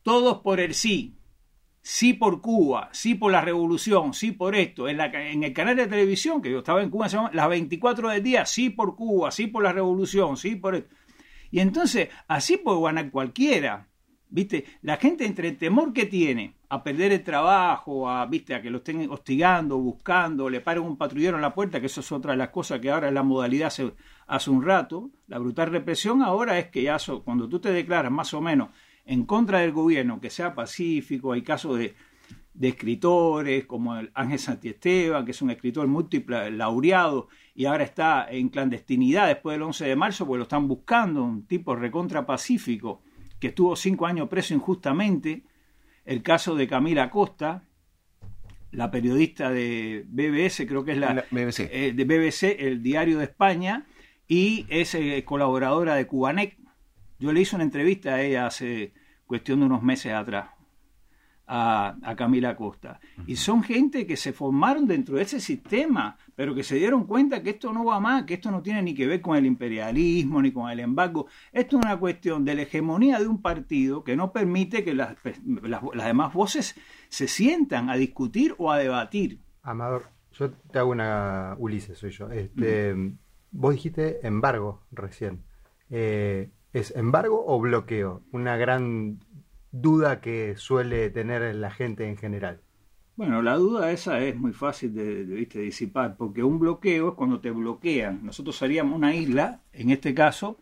todos 0.02 0.38
por 0.38 0.58
el 0.58 0.72
sí, 0.72 1.18
sí 1.82 2.14
por 2.14 2.40
Cuba, 2.40 2.88
sí 2.92 3.14
por 3.14 3.30
la 3.30 3.42
revolución, 3.42 4.14
sí 4.14 4.32
por 4.32 4.54
esto. 4.54 4.88
En, 4.88 4.98
el 5.44 5.52
canal 5.52 5.76
de 5.76 5.86
televisión, 5.86 6.40
que 6.40 6.50
yo 6.50 6.60
estaba 6.60 6.82
en 6.82 6.88
Cuba, 6.88 7.08
las 7.34 7.48
24 7.50 8.08
del 8.08 8.22
día, 8.22 8.46
sí 8.46 8.70
por 8.70 8.96
Cuba, 8.96 9.30
sí 9.30 9.48
por 9.48 9.64
la 9.64 9.74
revolución, 9.74 10.38
sí 10.38 10.56
por 10.56 10.76
esto. 10.76 10.96
Y 11.50 11.60
entonces, 11.60 12.08
así 12.26 12.56
puede 12.56 12.80
ganar 12.80 13.10
cualquiera. 13.10 13.90
¿Viste? 14.36 14.66
La 14.82 14.98
gente 14.98 15.24
entre 15.24 15.48
el 15.48 15.56
temor 15.56 15.94
que 15.94 16.04
tiene 16.04 16.56
a 16.68 16.84
perder 16.84 17.10
el 17.10 17.22
trabajo, 17.22 18.06
a, 18.06 18.26
¿viste? 18.26 18.54
a 18.54 18.60
que 18.60 18.68
lo 18.68 18.78
estén 18.78 19.10
hostigando, 19.10 19.78
buscando, 19.78 20.50
le 20.50 20.60
paren 20.60 20.82
un 20.82 20.98
patrullero 20.98 21.36
en 21.36 21.40
la 21.40 21.54
puerta, 21.54 21.80
que 21.80 21.86
eso 21.86 22.02
es 22.02 22.12
otra 22.12 22.32
de 22.32 22.36
las 22.36 22.50
cosas 22.50 22.78
que 22.78 22.90
ahora 22.90 23.10
la 23.10 23.22
modalidad 23.22 23.68
hace, 23.68 23.94
hace 24.26 24.50
un 24.50 24.62
rato, 24.62 25.08
la 25.26 25.38
brutal 25.38 25.70
represión 25.70 26.20
ahora 26.20 26.58
es 26.58 26.66
que 26.66 26.82
ya 26.82 26.98
cuando 27.24 27.48
tú 27.48 27.60
te 27.60 27.72
declaras 27.72 28.12
más 28.12 28.34
o 28.34 28.42
menos 28.42 28.68
en 29.06 29.24
contra 29.24 29.60
del 29.60 29.72
gobierno, 29.72 30.20
que 30.20 30.28
sea 30.28 30.54
pacífico, 30.54 31.32
hay 31.32 31.40
casos 31.40 31.78
de, 31.78 31.94
de 32.52 32.68
escritores 32.68 33.64
como 33.64 33.96
el 33.96 34.10
Ángel 34.12 34.38
Santiesteban, 34.38 35.24
que 35.24 35.30
es 35.30 35.40
un 35.40 35.48
escritor 35.48 35.86
múltiple, 35.86 36.50
laureado, 36.50 37.28
y 37.54 37.64
ahora 37.64 37.84
está 37.84 38.30
en 38.30 38.50
clandestinidad 38.50 39.28
después 39.28 39.54
del 39.54 39.62
11 39.62 39.86
de 39.86 39.96
marzo, 39.96 40.26
porque 40.26 40.40
lo 40.40 40.42
están 40.42 40.68
buscando, 40.68 41.24
un 41.24 41.46
tipo 41.46 41.74
recontra 41.74 42.26
pacífico 42.26 43.00
que 43.40 43.48
estuvo 43.48 43.76
cinco 43.76 44.06
años 44.06 44.28
preso 44.28 44.54
injustamente, 44.54 45.44
el 46.04 46.22
caso 46.22 46.54
de 46.54 46.68
Camila 46.68 47.10
Costa, 47.10 47.64
la 48.70 48.90
periodista 48.90 49.50
de 49.50 50.04
BBC, 50.08 50.66
creo 50.66 50.84
que 50.84 50.92
es 50.92 50.98
la, 50.98 51.24
BBC. 51.30 51.68
Eh, 51.72 51.92
de 51.94 52.04
BBC, 52.04 52.56
el 52.58 52.82
diario 52.82 53.18
de 53.18 53.24
España, 53.24 53.86
y 54.28 54.66
es 54.68 54.94
eh, 54.94 55.22
colaboradora 55.24 55.94
de 55.94 56.06
Cubanec. 56.06 56.56
Yo 57.18 57.32
le 57.32 57.40
hice 57.40 57.56
una 57.56 57.64
entrevista 57.64 58.14
a 58.14 58.22
ella 58.22 58.46
hace 58.46 58.92
cuestión 59.26 59.60
de 59.60 59.66
unos 59.66 59.82
meses 59.82 60.12
atrás 60.12 60.55
a, 61.46 62.14
Camila 62.16 62.56
Costa. 62.56 63.00
Y 63.26 63.36
son 63.36 63.62
gente 63.62 64.06
que 64.06 64.16
se 64.16 64.32
formaron 64.32 64.86
dentro 64.86 65.16
de 65.16 65.22
ese 65.22 65.40
sistema, 65.40 66.16
pero 66.34 66.54
que 66.54 66.62
se 66.62 66.76
dieron 66.76 67.04
cuenta 67.04 67.42
que 67.42 67.50
esto 67.50 67.72
no 67.72 67.84
va 67.84 68.00
más, 68.00 68.24
que 68.24 68.34
esto 68.34 68.50
no 68.50 68.62
tiene 68.62 68.82
ni 68.82 68.94
que 68.94 69.06
ver 69.06 69.20
con 69.20 69.36
el 69.36 69.46
imperialismo 69.46 70.42
ni 70.42 70.52
con 70.52 70.70
el 70.70 70.80
embargo. 70.80 71.26
Esto 71.52 71.78
es 71.78 71.84
una 71.84 71.98
cuestión 71.98 72.44
de 72.44 72.54
la 72.54 72.62
hegemonía 72.62 73.18
de 73.18 73.26
un 73.26 73.42
partido 73.42 74.02
que 74.02 74.16
no 74.16 74.32
permite 74.32 74.84
que 74.84 74.94
las, 74.94 75.16
las, 75.62 76.06
demás 76.06 76.32
voces 76.32 76.74
se 77.08 77.28
sientan 77.28 77.90
a 77.90 77.96
discutir 77.96 78.54
o 78.58 78.72
a 78.72 78.78
debatir. 78.78 79.40
Amador, 79.62 80.06
yo 80.32 80.50
te 80.50 80.78
hago 80.78 80.90
una. 80.90 81.54
Ulises, 81.58 81.98
soy 81.98 82.10
yo. 82.10 82.30
Este, 82.30 82.94
Vos 83.50 83.74
dijiste 83.74 84.26
embargo 84.26 84.82
recién. 84.92 85.44
Eh, 85.90 86.50
¿Es 86.72 86.94
embargo 86.94 87.42
o 87.46 87.58
bloqueo? 87.58 88.22
Una 88.32 88.58
gran 88.58 89.20
duda 89.72 90.20
que 90.20 90.56
suele 90.56 91.10
tener 91.10 91.54
la 91.54 91.70
gente 91.70 92.08
en 92.08 92.16
general? 92.16 92.60
Bueno, 93.16 93.40
la 93.40 93.56
duda 93.56 93.92
esa 93.92 94.20
es 94.20 94.36
muy 94.36 94.52
fácil 94.52 94.94
de, 94.94 95.24
disipar, 95.24 96.18
porque 96.18 96.42
un 96.42 96.58
bloqueo 96.58 97.08
es 97.08 97.14
cuando 97.14 97.40
te 97.40 97.50
bloquean. 97.50 98.20
Nosotros 98.22 98.56
seríamos 98.56 98.94
una 98.94 99.14
isla, 99.14 99.62
en 99.72 99.90
este 99.90 100.14
caso, 100.14 100.58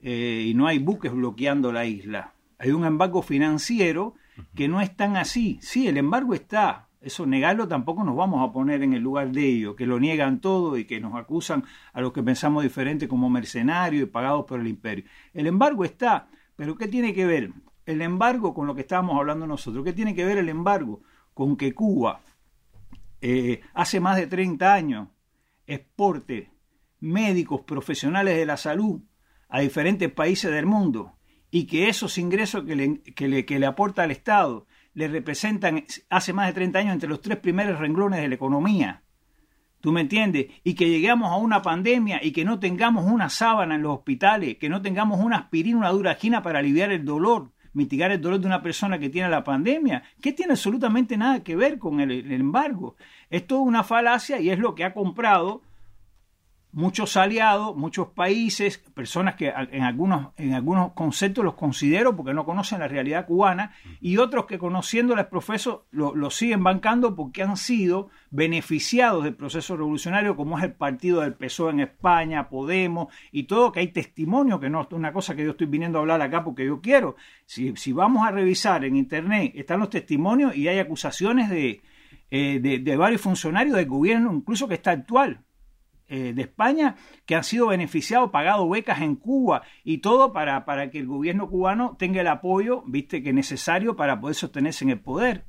eh, 0.00 0.46
y 0.48 0.54
no 0.54 0.66
hay 0.66 0.78
buques 0.78 1.12
bloqueando 1.12 1.72
la 1.72 1.84
isla. 1.84 2.32
Hay 2.58 2.70
un 2.70 2.86
embargo 2.86 3.20
financiero 3.20 4.14
que 4.54 4.66
no 4.66 4.80
es 4.80 4.96
tan 4.96 5.18
así. 5.18 5.58
Sí, 5.60 5.88
el 5.88 5.98
embargo 5.98 6.32
está. 6.32 6.88
Eso 7.02 7.26
negarlo 7.26 7.68
tampoco 7.68 8.02
nos 8.02 8.16
vamos 8.16 8.48
a 8.48 8.52
poner 8.52 8.82
en 8.82 8.94
el 8.94 9.02
lugar 9.02 9.30
de 9.30 9.46
ellos, 9.46 9.74
que 9.74 9.86
lo 9.86 10.00
niegan 10.00 10.40
todo 10.40 10.78
y 10.78 10.86
que 10.86 11.00
nos 11.00 11.14
acusan 11.14 11.64
a 11.92 12.00
los 12.00 12.12
que 12.12 12.22
pensamos 12.22 12.62
diferente 12.62 13.08
como 13.08 13.28
mercenarios 13.28 14.02
y 14.02 14.06
pagados 14.06 14.46
por 14.46 14.60
el 14.60 14.68
imperio. 14.68 15.04
El 15.34 15.46
embargo 15.46 15.84
está, 15.84 16.28
pero 16.56 16.76
¿qué 16.76 16.88
tiene 16.88 17.14
que 17.14 17.26
ver? 17.26 17.52
El 17.90 18.02
embargo 18.02 18.54
con 18.54 18.66
lo 18.66 18.74
que 18.74 18.82
estábamos 18.82 19.16
hablando 19.16 19.46
nosotros. 19.46 19.84
¿Qué 19.84 19.92
tiene 19.92 20.14
que 20.14 20.24
ver 20.24 20.38
el 20.38 20.48
embargo? 20.48 21.02
Con 21.34 21.56
que 21.56 21.72
Cuba 21.72 22.20
eh, 23.20 23.60
hace 23.74 24.00
más 24.00 24.16
de 24.16 24.26
30 24.26 24.72
años 24.72 25.08
exporte 25.66 26.50
médicos 27.00 27.62
profesionales 27.62 28.36
de 28.36 28.46
la 28.46 28.56
salud 28.56 29.00
a 29.48 29.60
diferentes 29.60 30.10
países 30.10 30.50
del 30.50 30.66
mundo 30.66 31.16
y 31.50 31.66
que 31.66 31.88
esos 31.88 32.18
ingresos 32.18 32.64
que 32.64 32.76
le, 32.76 33.02
que 33.02 33.28
le, 33.28 33.44
que 33.44 33.58
le 33.58 33.66
aporta 33.66 34.02
al 34.02 34.10
Estado 34.10 34.66
le 34.94 35.08
representan 35.08 35.84
hace 36.08 36.32
más 36.32 36.46
de 36.46 36.52
30 36.52 36.78
años 36.78 36.94
entre 36.94 37.08
los 37.08 37.20
tres 37.20 37.38
primeros 37.38 37.78
renglones 37.78 38.20
de 38.20 38.28
la 38.28 38.34
economía. 38.34 39.02
¿Tú 39.80 39.92
me 39.92 40.02
entiendes? 40.02 40.46
Y 40.62 40.74
que 40.74 40.90
lleguemos 40.90 41.30
a 41.30 41.36
una 41.36 41.62
pandemia 41.62 42.22
y 42.22 42.32
que 42.32 42.44
no 42.44 42.58
tengamos 42.58 43.06
una 43.06 43.30
sábana 43.30 43.76
en 43.76 43.82
los 43.82 43.96
hospitales, 43.96 44.58
que 44.58 44.68
no 44.68 44.82
tengamos 44.82 45.20
una 45.20 45.38
aspirina, 45.38 45.78
una 45.78 45.90
duragina 45.90 46.42
para 46.42 46.58
aliviar 46.58 46.92
el 46.92 47.04
dolor, 47.04 47.52
mitigar 47.72 48.10
el 48.10 48.20
dolor 48.20 48.40
de 48.40 48.46
una 48.46 48.62
persona 48.62 48.98
que 48.98 49.10
tiene 49.10 49.28
la 49.28 49.44
pandemia, 49.44 50.02
que 50.20 50.32
tiene 50.32 50.52
absolutamente 50.52 51.16
nada 51.16 51.42
que 51.42 51.56
ver 51.56 51.78
con 51.78 52.00
el, 52.00 52.30
embargo. 52.32 52.96
Es 53.30 53.46
toda 53.46 53.62
una 53.62 53.84
falacia 53.84 54.40
y 54.40 54.50
es 54.50 54.58
lo 54.58 54.74
que 54.74 54.84
ha 54.84 54.94
comprado 54.94 55.62
muchos 56.72 57.16
aliados, 57.16 57.76
muchos 57.76 58.08
países, 58.08 58.78
personas 58.78 59.34
que 59.34 59.48
en 59.48 59.82
algunos, 59.82 60.28
en 60.36 60.54
algunos 60.54 60.92
conceptos 60.92 61.44
los 61.44 61.54
considero 61.54 62.14
porque 62.14 62.32
no 62.32 62.44
conocen 62.44 62.80
la 62.80 62.88
realidad 62.88 63.26
cubana, 63.26 63.72
y 64.00 64.18
otros 64.18 64.46
que 64.46 64.58
conociéndoles 64.58 65.26
profeso 65.26 65.86
lo, 65.90 66.14
lo, 66.14 66.30
siguen 66.30 66.62
bancando 66.62 67.16
porque 67.16 67.42
han 67.42 67.56
sido 67.56 68.10
beneficiados 68.30 69.24
del 69.24 69.34
proceso 69.34 69.76
revolucionario, 69.76 70.36
como 70.36 70.58
es 70.58 70.64
el 70.64 70.72
partido 70.72 71.22
del 71.22 71.34
PSOE 71.34 71.72
en 71.72 71.80
España, 71.80 72.48
Podemos 72.48 73.12
y 73.32 73.44
todo, 73.44 73.72
que 73.72 73.80
hay 73.80 73.88
testimonio, 73.88 74.60
que 74.60 74.70
no 74.70 74.82
es 74.82 74.88
una 74.92 75.12
cosa 75.12 75.34
que 75.34 75.44
yo 75.44 75.52
estoy 75.52 75.66
viniendo 75.66 75.98
a 75.98 76.02
hablar 76.02 76.22
acá 76.22 76.44
porque 76.44 76.66
yo 76.66 76.80
quiero. 76.80 77.16
Si, 77.46 77.74
si 77.76 77.92
vamos 77.92 78.26
a 78.26 78.30
revisar 78.30 78.84
en 78.84 78.96
internet, 78.96 79.52
están 79.54 79.80
los 79.80 79.90
testimonios 79.90 80.56
y 80.56 80.68
hay 80.68 80.78
acusaciones 80.78 81.50
de, 81.50 81.80
eh, 82.30 82.60
de, 82.60 82.78
de 82.78 82.96
varios 82.96 83.20
funcionarios 83.20 83.76
del 83.76 83.86
gobierno, 83.86 84.32
incluso 84.32 84.68
que 84.68 84.74
está 84.74 84.92
actual 84.92 85.44
eh, 86.12 86.32
de 86.34 86.42
España 86.42 86.96
que 87.24 87.36
han 87.36 87.44
sido 87.44 87.68
beneficiados, 87.68 88.30
pagado 88.30 88.68
becas 88.68 89.00
en 89.00 89.14
Cuba 89.14 89.62
y 89.84 89.98
todo 89.98 90.32
para, 90.32 90.64
para 90.64 90.90
que 90.90 90.98
el 90.98 91.06
gobierno 91.06 91.48
cubano 91.48 91.96
tenga 91.96 92.20
el 92.20 92.26
apoyo, 92.26 92.82
viste, 92.84 93.22
que 93.22 93.28
es 93.28 93.34
necesario 93.34 93.94
para 93.94 94.20
poder 94.20 94.34
sostenerse 94.34 94.84
en 94.84 94.90
el 94.90 94.98
poder, 94.98 95.44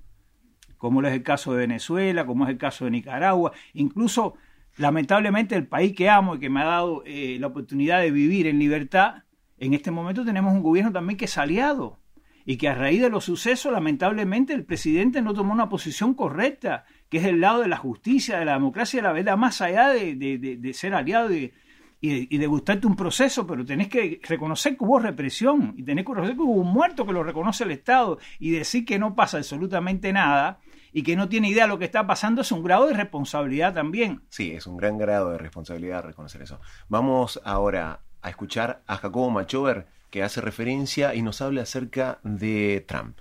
como 0.77 1.01
es 1.01 1.13
el 1.13 1.23
caso 1.23 1.53
de 1.53 1.61
Venezuela, 1.61 2.27
como 2.27 2.43
es 2.43 2.51
el 2.51 2.59
caso 2.59 2.85
de 2.85 2.91
Nicaragua, 2.91 3.53
incluso 3.73 4.35
lamentablemente 4.77 5.55
el 5.55 5.65
país 5.65 5.93
que 5.95 6.09
amo 6.09 6.35
y 6.35 6.39
que 6.39 6.51
me 6.51 6.61
ha 6.61 6.65
dado 6.65 7.01
eh, 7.07 7.37
la 7.39 7.47
oportunidad 7.47 7.99
de 7.99 8.11
vivir 8.11 8.45
en 8.45 8.59
libertad, 8.59 9.23
en 9.57 9.73
este 9.73 9.89
momento 9.89 10.23
tenemos 10.23 10.53
un 10.53 10.61
gobierno 10.61 10.91
también 10.91 11.17
que 11.17 11.25
es 11.25 11.37
aliado 11.39 11.99
y 12.45 12.57
que 12.57 12.69
a 12.69 12.75
raíz 12.75 13.01
de 13.01 13.09
los 13.09 13.25
sucesos, 13.25 13.71
lamentablemente, 13.71 14.53
el 14.53 14.65
presidente 14.65 15.21
no 15.21 15.33
tomó 15.33 15.53
una 15.53 15.69
posición 15.69 16.13
correcta, 16.13 16.85
que 17.11 17.17
es 17.17 17.25
el 17.25 17.41
lado 17.41 17.59
de 17.61 17.67
la 17.67 17.75
justicia, 17.75 18.39
de 18.39 18.45
la 18.45 18.53
democracia, 18.53 18.99
de 18.99 19.03
la 19.03 19.11
verdad, 19.11 19.35
más 19.35 19.59
allá 19.59 19.89
de, 19.89 20.15
de, 20.15 20.73
ser 20.73 20.93
aliado 20.93 21.33
y, 21.33 21.51
y, 21.99 22.37
de 22.37 22.47
gustarte 22.47 22.87
un 22.87 22.95
proceso, 22.95 23.45
pero 23.45 23.65
tenés 23.65 23.89
que 23.89 24.21
reconocer 24.23 24.77
que 24.77 24.85
hubo 24.85 24.97
represión 24.97 25.73
y 25.75 25.83
tenés 25.83 26.05
que 26.05 26.11
reconocer 26.13 26.37
que 26.37 26.41
hubo 26.41 26.61
un 26.61 26.71
muerto 26.71 27.05
que 27.05 27.11
lo 27.11 27.21
reconoce 27.21 27.65
el 27.65 27.71
Estado 27.71 28.17
y 28.39 28.51
decir 28.51 28.85
que 28.85 28.97
no 28.97 29.13
pasa 29.13 29.39
absolutamente 29.39 30.13
nada 30.13 30.61
y 30.93 31.03
que 31.03 31.17
no 31.17 31.27
tiene 31.27 31.49
idea 31.49 31.65
de 31.65 31.67
lo 31.67 31.77
que 31.77 31.83
está 31.83 32.07
pasando 32.07 32.43
es 32.43 32.51
un 32.53 32.63
grado 32.63 32.87
de 32.87 32.93
responsabilidad 32.93 33.73
también. 33.73 34.21
Sí, 34.29 34.53
es 34.53 34.65
un 34.65 34.77
gran 34.77 34.97
grado 34.97 35.31
de 35.31 35.37
responsabilidad 35.37 36.05
reconocer 36.05 36.41
eso. 36.41 36.61
Vamos 36.87 37.41
ahora 37.43 37.99
a 38.21 38.29
escuchar 38.29 38.83
a 38.87 38.95
Jacobo 38.95 39.29
Machover 39.31 39.87
que 40.09 40.23
hace 40.23 40.39
referencia 40.39 41.13
y 41.13 41.21
nos 41.23 41.41
habla 41.41 41.63
acerca 41.63 42.21
de 42.23 42.85
Trump. 42.87 43.19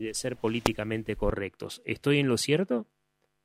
De 0.00 0.14
ser 0.14 0.36
políticamente 0.36 1.14
correctos. 1.14 1.80
¿Estoy 1.84 2.18
en 2.18 2.26
lo 2.26 2.36
cierto? 2.36 2.88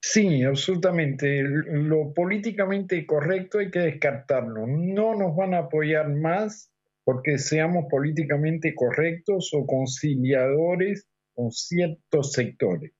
Sí, 0.07 0.43
absolutamente. 0.43 1.41
Lo 1.41 2.13
políticamente 2.13 3.07
correcto 3.07 3.57
hay 3.57 3.71
que 3.71 3.79
descartarlo. 3.79 4.67
No 4.67 5.15
nos 5.15 5.35
van 5.35 5.55
a 5.55 5.59
apoyar 5.65 6.09
más 6.09 6.71
porque 7.03 7.39
seamos 7.39 7.85
políticamente 7.89 8.75
correctos 8.75 9.51
o 9.53 9.65
conciliadores 9.65 11.07
con 11.33 11.51
ciertos 11.51 12.33
sectores. 12.33 12.91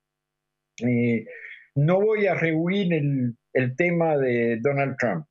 Eh, 0.83 1.27
no 1.75 2.01
voy 2.01 2.25
a 2.25 2.33
rehuir 2.33 2.91
el, 2.91 3.75
tema 3.77 4.17
de 4.17 4.57
Donald 4.61 4.97
Trump, 4.97 5.27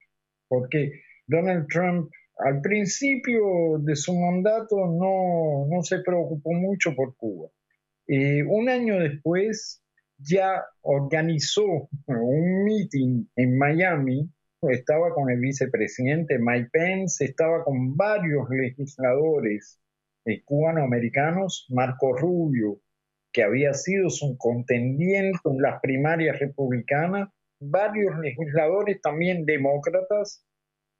porque 0.47 1.03
Donald 1.27 1.67
Trump 1.69 2.09
al 2.39 2.61
principio 2.61 3.79
de 3.81 3.97
su 3.97 4.15
mandato 4.15 4.77
no, 4.77 5.67
no 5.69 5.83
se 5.83 5.99
preocupó 5.99 6.53
mucho 6.53 6.95
por 6.95 7.17
Cuba. 7.17 7.51
Eh, 8.07 8.45
un 8.45 8.69
año 8.69 8.99
después 8.99 9.84
ya 10.19 10.65
organizó 10.83 11.89
un 12.07 12.65
meeting 12.65 13.27
en 13.37 13.59
Miami, 13.59 14.31
estaba 14.63 15.13
con 15.13 15.31
el 15.31 15.41
vicepresidente 15.41 16.39
Mike 16.39 16.71
Pence, 16.73 17.25
estaba 17.25 17.65
con 17.65 17.97
varios 17.97 18.49
legisladores 18.51 19.79
eh, 20.25 20.43
cubanoamericanos, 20.45 21.67
Marco 21.69 22.17
Rubio, 22.17 22.81
que 23.33 23.43
había 23.43 23.75
sido 23.75 24.11
su 24.11 24.37
contendiente 24.39 25.39
en 25.45 25.61
las 25.61 25.81
primarias 25.81 26.39
republicanas, 26.39 27.29
varios 27.61 28.19
legisladores 28.19 29.01
también 29.03 29.45
demócratas, 29.45 30.45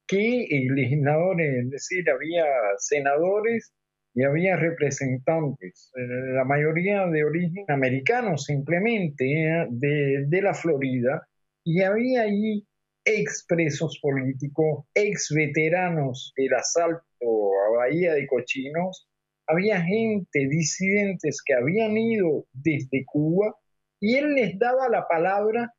que 0.07 0.47
legisladores, 0.71 1.65
es 1.65 1.71
decir, 1.71 2.11
había 2.11 2.45
senadores 2.79 3.73
y 4.15 4.23
había 4.23 4.57
representantes, 4.57 5.91
eh, 5.97 6.35
la 6.35 6.45
mayoría 6.45 7.07
de 7.07 7.25
origen 7.25 7.65
americano 7.69 8.39
simplemente, 8.39 9.25
eh, 9.25 9.67
de, 9.71 10.27
de 10.29 10.43
la 10.43 10.55
Florida, 10.55 11.27
y 11.65 11.83
había 11.83 12.23
ahí 12.23 12.65
expresos 13.05 13.99
políticos, 14.01 14.87
ex 14.95 15.31
veteranos 15.35 16.33
del 16.37 16.55
asalto 16.55 17.03
a 17.21 17.77
Bahía 17.77 18.15
de 18.15 18.27
Cochinos, 18.27 19.09
había 19.47 19.81
gente, 19.83 20.49
disidentes 20.49 21.43
que 21.45 21.55
habían 21.55 21.97
ido 21.97 22.47
desde 22.53 23.05
Cuba 23.05 23.55
y 24.01 24.17
él 24.17 24.35
les 24.35 24.59
daba 24.59 24.89
la 24.89 25.07
palabra 25.07 25.75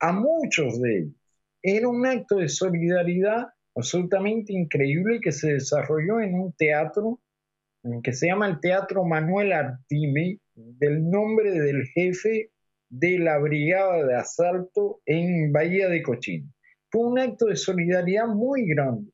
a 0.00 0.12
muchos 0.12 0.80
de 0.80 0.98
ellos. 0.98 1.14
Era 1.62 1.88
un 1.88 2.04
acto 2.06 2.36
de 2.36 2.48
solidaridad 2.48 3.46
absolutamente 3.76 4.52
increíble 4.52 5.20
que 5.20 5.32
se 5.32 5.54
desarrolló 5.54 6.20
en 6.20 6.34
un 6.34 6.52
teatro 6.52 7.20
que 8.02 8.12
se 8.12 8.28
llama 8.28 8.48
el 8.48 8.60
Teatro 8.60 9.04
Manuel 9.04 9.52
Artime, 9.52 10.38
del 10.54 11.08
nombre 11.10 11.50
del 11.50 11.84
jefe 11.94 12.50
de 12.88 13.18
la 13.18 13.38
brigada 13.38 14.06
de 14.06 14.16
asalto 14.16 15.00
en 15.06 15.52
Bahía 15.52 15.88
de 15.88 16.02
Cochín. 16.02 16.52
Fue 16.90 17.02
un 17.06 17.18
acto 17.18 17.46
de 17.46 17.56
solidaridad 17.56 18.26
muy 18.26 18.66
grande. 18.66 19.10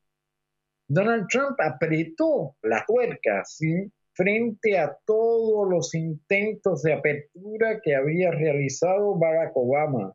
Donald 0.87 1.27
Trump 1.29 1.57
apretó 1.59 2.55
la 2.61 2.85
tuerca 2.85 3.43
frente 4.13 4.77
a 4.77 4.95
todos 5.05 5.69
los 5.69 5.95
intentos 5.95 6.81
de 6.83 6.93
apertura 6.93 7.79
que 7.81 7.95
había 7.95 8.31
realizado 8.31 9.17
Barack 9.17 9.51
Obama 9.55 10.13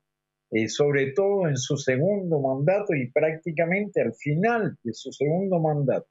eh, 0.50 0.68
sobre 0.68 1.12
todo 1.12 1.48
en 1.48 1.56
su 1.56 1.76
segundo 1.76 2.40
mandato 2.40 2.94
y 2.94 3.10
prácticamente 3.10 4.00
al 4.00 4.14
final 4.14 4.76
de 4.82 4.94
su 4.94 5.10
segundo 5.12 5.58
mandato. 5.58 6.06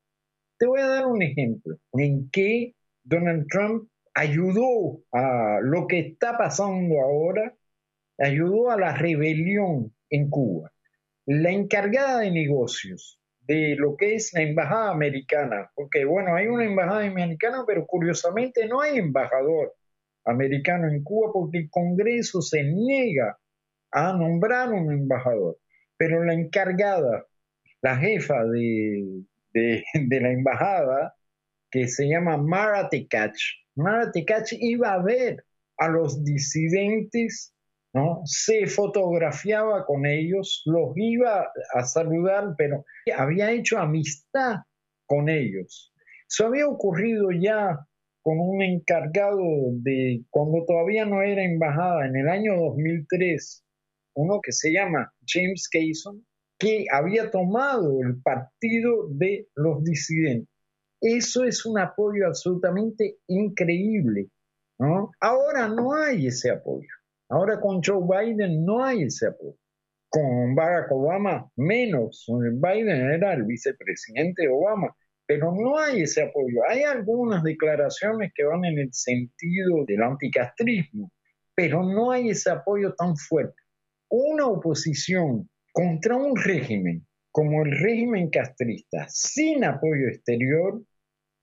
Te 0.58 0.66
voy 0.68 0.82
a 0.82 0.88
dar 0.88 1.06
un 1.06 1.22
ejemplo. 1.22 1.78
En 1.94 2.30
que 2.30 2.76
Donald 3.04 3.48
Trump 3.50 3.90
ayudó 4.14 5.02
a 5.12 5.60
lo 5.62 5.88
que 5.88 6.00
está 6.00 6.38
pasando 6.38 7.02
ahora, 7.02 7.54
ayudó 8.18 8.72
a 8.72 8.78
la 8.78 8.96
rebelión 8.96 9.94
en 10.10 10.30
Cuba. 10.30 10.72
La 11.26 11.52
encargada 11.52 12.20
de 12.20 12.32
negocios 12.32 13.20
de 13.42 13.76
lo 13.76 13.96
que 13.96 14.16
es 14.16 14.34
la 14.34 14.42
embajada 14.42 14.92
americana, 14.92 15.70
porque 15.76 16.06
bueno, 16.06 16.36
hay 16.36 16.48
una 16.48 16.66
embajada 16.66 17.06
americana, 17.06 17.64
pero 17.68 17.86
curiosamente 17.86 18.66
no 18.68 18.82
hay 18.82 18.98
embajador 18.98 19.74
americano 20.26 20.88
en 20.88 21.04
Cuba 21.04 21.32
porque 21.32 21.60
el 21.60 21.70
Congreso 21.70 22.42
se 22.42 22.64
niega 22.64 23.38
a 23.92 24.14
nombrar 24.14 24.72
un 24.72 24.92
embajador, 24.92 25.60
pero 25.98 26.24
la 26.24 26.34
encargada, 26.34 27.26
la 27.82 27.98
jefa 27.98 28.44
de, 28.46 29.24
de, 29.94 30.20
la 30.22 30.32
embajada, 30.32 31.16
que 31.72 31.88
se 31.88 32.08
llama 32.08 32.38
Mara 32.38 32.90
Tekach, 32.90 33.38
Mara 33.76 34.12
iba 34.52 34.94
a 34.94 35.02
ver 35.02 35.44
a 35.78 35.88
los 35.88 36.24
disidentes, 36.24 37.54
¿no? 37.94 38.22
se 38.26 38.68
fotografiaba 38.68 39.86
con 39.86 40.06
ellos, 40.06 40.62
los 40.66 40.92
iba 40.96 41.50
a 41.74 41.84
saludar, 41.84 42.56
pero 42.58 42.84
había 43.18 43.52
hecho 43.52 43.78
amistad 43.78 44.58
con 45.06 45.30
ellos. 45.30 45.94
Eso 46.30 46.48
había 46.48 46.68
ocurrido 46.68 47.30
ya 47.32 47.80
con 48.22 48.40
un 48.40 48.62
encargado 48.62 49.44
de 49.84 50.24
cuando 50.30 50.66
todavía 50.66 51.06
no 51.06 51.22
era 51.22 51.44
embajada, 51.44 52.08
en 52.08 52.16
el 52.16 52.28
año 52.28 52.56
2003, 52.56 53.64
uno 54.16 54.40
que 54.42 54.52
se 54.52 54.72
llama 54.72 55.14
James 55.28 55.70
Cason, 55.70 56.26
que 56.58 56.86
había 56.92 57.32
tomado 57.32 58.02
el 58.02 58.22
partido 58.22 59.08
de 59.10 59.48
los 59.56 59.84
disidentes. 59.84 60.50
Eso 61.02 61.44
es 61.44 61.66
un 61.66 61.78
apoyo 61.78 62.28
absolutamente 62.28 63.18
increíble. 63.28 64.30
Ahora 65.20 65.68
no 65.68 65.94
hay 65.94 66.28
ese 66.28 66.52
apoyo. 66.52 66.88
Ahora 67.30 67.60
con 67.60 67.82
Joe 67.84 68.04
Biden 68.08 68.66
no 68.66 68.84
hay 68.84 69.04
ese 69.04 69.28
apoyo. 69.28 69.58
Con 70.10 70.56
Barack 70.56 70.92
Obama 70.92 71.50
menos. 71.56 72.26
Biden 72.28 73.12
era 73.12 73.34
el 73.34 73.44
vicepresidente 73.44 74.48
Obama. 74.48 74.96
Pero 75.28 75.52
no 75.52 75.78
hay 75.78 76.04
ese 76.04 76.24
apoyo. 76.24 76.62
Hay 76.70 76.84
algunas 76.84 77.44
declaraciones 77.44 78.32
que 78.34 78.44
van 78.44 78.64
en 78.64 78.80
el 78.80 78.94
sentido 78.94 79.84
del 79.86 80.04
anticastrismo, 80.04 81.12
pero 81.56 81.84
no 81.84 82.12
hay 82.12 82.30
ese 82.30 82.52
apoyo 82.52 82.94
tan 82.94 83.18
fuerte 83.18 83.66
una 84.10 84.48
oposición 84.48 85.50
contra 85.76 86.16
un 86.16 86.38
régimen 86.38 87.06
como 87.34 87.64
el 87.66 87.78
régimen 87.78 88.30
castrista 88.30 89.08
sin 89.10 89.66
apoyo 89.66 90.08
exterior 90.08 90.82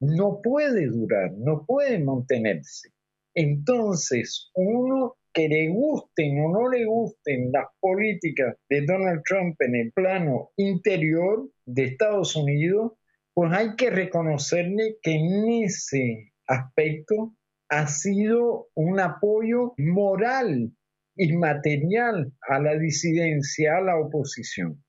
no 0.00 0.40
puede 0.42 0.86
durar, 0.86 1.32
no 1.36 1.66
puede 1.66 1.98
mantenerse. 1.98 2.88
Entonces, 3.34 4.50
uno 4.54 5.16
que 5.34 5.48
le 5.48 5.68
gusten 5.68 6.40
o 6.40 6.48
no 6.48 6.70
le 6.70 6.86
gusten 6.86 7.52
las 7.52 7.66
políticas 7.78 8.56
de 8.70 8.86
Donald 8.86 9.22
Trump 9.28 9.54
en 9.60 9.74
el 9.76 9.92
plano 9.92 10.50
interior 10.56 11.50
de 11.66 11.84
Estados 11.84 12.34
Unidos, 12.34 12.92
pues 13.34 13.52
hay 13.52 13.76
que 13.76 13.90
reconocerle 13.90 14.96
que 15.02 15.12
en 15.12 15.64
ese 15.64 16.32
aspecto 16.46 17.34
ha 17.68 17.86
sido 17.86 18.68
un 18.74 18.98
apoyo 18.98 19.74
moral 19.76 20.72
inmaterial 21.16 22.32
a 22.48 22.58
la 22.58 22.78
disidencia, 22.78 23.76
a 23.76 23.80
la 23.80 23.96
oposición. 23.96 24.82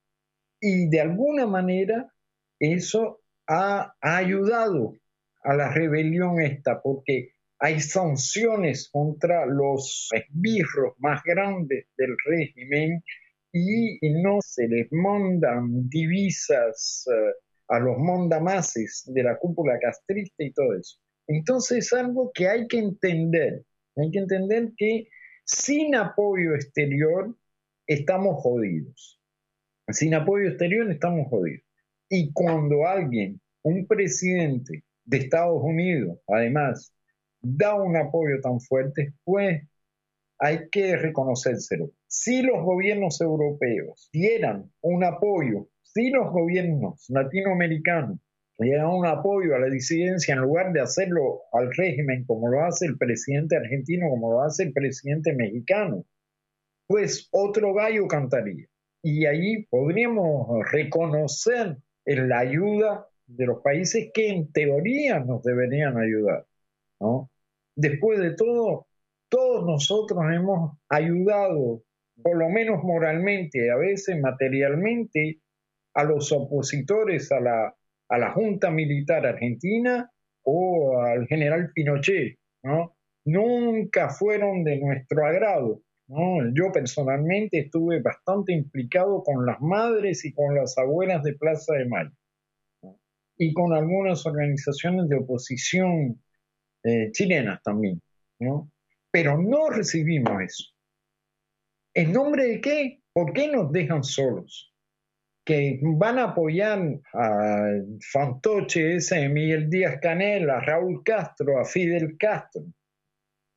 Y 0.60 0.90
de 0.90 1.02
alguna 1.02 1.46
manera 1.46 2.12
eso 2.60 3.22
ha, 3.48 3.94
ayudado 4.02 4.96
a 5.44 5.54
la 5.56 5.74
rebelión 5.74 6.42
esta, 6.42 6.82
porque 6.82 7.32
hay 7.60 7.80
sanciones 7.80 8.90
contra 8.90 9.46
los 9.46 10.10
esbirros 10.14 10.94
más 11.00 11.22
grandes 11.24 11.88
del 11.98 12.16
régimen 12.26 13.04
y 13.52 14.00
no 14.22 14.40
se 14.42 14.68
les 14.68 14.88
mandan 14.92 15.88
divisas 15.90 17.06
eh, 17.14 17.34
a 17.68 17.80
los 17.80 17.98
mondamases 17.98 19.04
de 19.08 19.24
la 19.24 19.38
cúpula 19.38 19.78
castrista 19.80 20.44
y 20.44 20.52
todo 20.54 20.74
eso. 20.76 20.98
Entonces 21.28 21.86
es 21.86 21.94
algo 21.94 22.32
que 22.34 22.48
hay 22.48 22.68
que 22.68 22.80
entender. 22.80 23.64
Hay 23.96 24.12
que 24.12 24.20
entender 24.20 24.72
que 24.78 25.08
sin 25.46 25.96
apoyo 25.96 26.56
exterior 26.56 27.36
estamos 27.88 28.42
jodidos. 28.42 29.20
Sin 29.90 30.16
apoyo 30.16 30.48
exterior 30.48 30.90
estamos 30.90 31.28
jodidos. 31.28 31.64
Y 32.10 32.32
cuando 32.32 32.88
alguien, 32.88 33.42
un 33.64 33.86
presidente 33.88 34.84
de 35.06 35.18
Estados 35.18 35.62
Unidos, 35.62 36.20
además, 36.28 36.94
da 37.42 37.76
un 37.76 37.96
apoyo 37.98 38.40
tan 38.42 38.60
fuerte, 38.62 39.14
pues 39.24 39.64
hay 40.40 40.70
que 40.70 40.96
reconocérselo. 40.96 41.92
Si 42.08 42.42
los 42.42 42.64
gobiernos 42.64 43.20
europeos 43.22 44.10
dieran 44.14 44.72
un 44.82 45.04
apoyo, 45.04 45.68
si 45.82 46.10
los 46.10 46.32
gobiernos 46.32 47.06
latinoamericanos 47.10 48.20
dieran 48.58 48.88
un 48.88 49.06
apoyo 49.06 49.56
a 49.56 49.60
la 49.60 49.68
disidencia 49.68 50.34
en 50.34 50.42
lugar 50.42 50.72
de 50.74 50.82
hacerlo 50.82 51.42
al 51.52 51.74
régimen 51.74 52.24
como 52.26 52.50
lo 52.50 52.64
hace 52.64 52.86
el 52.86 52.98
presidente 52.98 53.58
argentino, 53.58 54.10
como 54.10 54.32
lo 54.32 54.42
hace 54.42 54.64
el 54.64 54.74
presidente 54.74 55.34
mexicano, 55.34 56.06
pues 56.88 57.30
otro 57.32 57.74
gallo 57.74 58.08
cantaría. 58.08 58.68
Y 59.02 59.26
ahí 59.26 59.66
podríamos 59.66 60.48
reconocer 60.72 61.78
la 62.06 62.40
ayuda 62.40 63.08
de 63.26 63.46
los 63.46 63.62
países 63.62 64.12
que 64.14 64.30
en 64.30 64.52
teoría 64.52 65.20
nos 65.20 65.44
deberían 65.44 65.98
ayudar. 65.98 66.46
Después 67.76 68.20
de 68.20 68.36
todo, 68.36 68.88
todos 69.30 69.66
nosotros 69.66 70.24
hemos 70.32 70.78
ayudado, 70.90 71.84
por 72.22 72.38
lo 72.38 72.50
menos 72.50 72.84
moralmente, 72.84 73.72
a 73.72 73.76
veces 73.76 74.20
materialmente, 74.22 75.40
a 75.96 76.04
los 76.04 76.32
opositores 76.32 77.32
a 77.32 77.40
la, 77.40 77.76
a 78.14 78.18
la 78.20 78.32
Junta 78.32 78.70
Militar 78.70 79.26
Argentina 79.26 80.08
o 80.44 81.02
al 81.02 81.26
general 81.28 81.72
Pinochet. 81.74 82.38
¿no? 82.62 82.96
Nunca 83.26 84.10
fueron 84.10 84.64
de 84.64 84.78
nuestro 84.78 85.26
agrado. 85.26 85.82
Yo 86.54 86.72
personalmente 86.72 87.60
estuve 87.60 88.02
bastante 88.02 88.54
implicado 88.54 89.24
con 89.24 89.48
las 89.48 89.60
madres 89.62 90.26
y 90.26 90.34
con 90.34 90.54
las 90.54 90.78
abuelas 90.78 91.24
de 91.24 91.34
Plaza 91.34 91.74
de 91.74 91.86
Mayo 91.86 92.12
y 93.36 93.52
con 93.52 93.74
algunas 93.74 94.24
organizaciones 94.28 95.10
de 95.10 95.16
oposición 95.16 96.22
eh, 96.84 97.10
chilenas 97.12 97.64
también. 97.64 98.00
pero 99.10 99.42
no 99.42 99.70
recibimos 99.70 100.40
eso. 100.42 100.64
¿En 101.96 102.12
nombre 102.12 102.46
de 102.46 102.62
qué? 102.62 103.02
¿Por 103.12 103.34
qué 103.34 103.48
nos 103.48 103.72
dejan 103.72 104.04
solos? 104.04 104.73
Que 105.46 105.80
van 105.82 106.20
a 106.20 106.26
apoyar 106.26 106.80
a 107.14 107.68
Fantoche, 108.12 108.96
ese 108.96 109.28
Miguel 109.28 109.70
Díaz 109.70 110.00
Canel, 110.02 110.50
a 110.50 110.62
Raúl 110.62 111.04
Castro, 111.04 111.60
a 111.60 111.66
Fidel 111.66 112.18
Castro. 112.18 112.64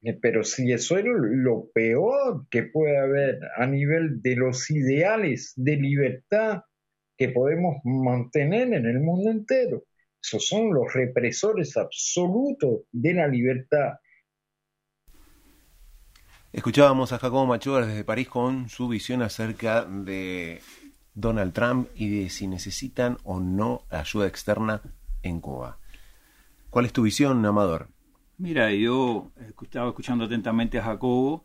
Eh, 0.02 0.18
pero 0.20 0.42
si 0.42 0.72
eso 0.72 0.98
es 0.98 1.04
lo 1.06 1.68
peor 1.72 2.46
que 2.50 2.64
puede 2.64 2.98
haber 2.98 3.38
a 3.56 3.66
nivel 3.66 4.20
de 4.20 4.36
los 4.36 4.70
ideales 4.70 5.52
de 5.56 5.76
libertad 5.76 6.62
que 7.16 7.28
podemos 7.30 7.76
mantener 7.84 8.72
en 8.72 8.86
el 8.86 9.00
mundo 9.00 9.30
entero, 9.30 9.84
esos 10.22 10.46
son 10.46 10.74
los 10.74 10.92
represores 10.92 11.76
absolutos 11.76 12.82
de 12.90 13.14
la 13.14 13.28
libertad 13.28 13.94
Escuchábamos 16.56 17.12
a 17.12 17.18
Jacobo 17.18 17.44
Machuga 17.44 17.84
desde 17.84 18.02
París 18.02 18.28
con 18.28 18.70
su 18.70 18.88
visión 18.88 19.20
acerca 19.20 19.84
de 19.84 20.62
Donald 21.16 21.52
Trump 21.52 21.88
y 21.96 22.08
de 22.08 22.30
si 22.30 22.46
necesitan 22.46 23.18
o 23.24 23.40
no 23.40 23.82
ayuda 23.90 24.28
externa 24.28 24.82
en 25.22 25.40
Cuba. 25.40 25.78
¿Cuál 26.70 26.84
es 26.84 26.92
tu 26.92 27.02
visión, 27.02 27.44
Amador? 27.44 27.88
Mira, 28.38 28.70
yo 28.72 29.32
estaba 29.60 29.88
escuchando 29.88 30.26
atentamente 30.26 30.78
a 30.78 30.84
Jacobo 30.84 31.42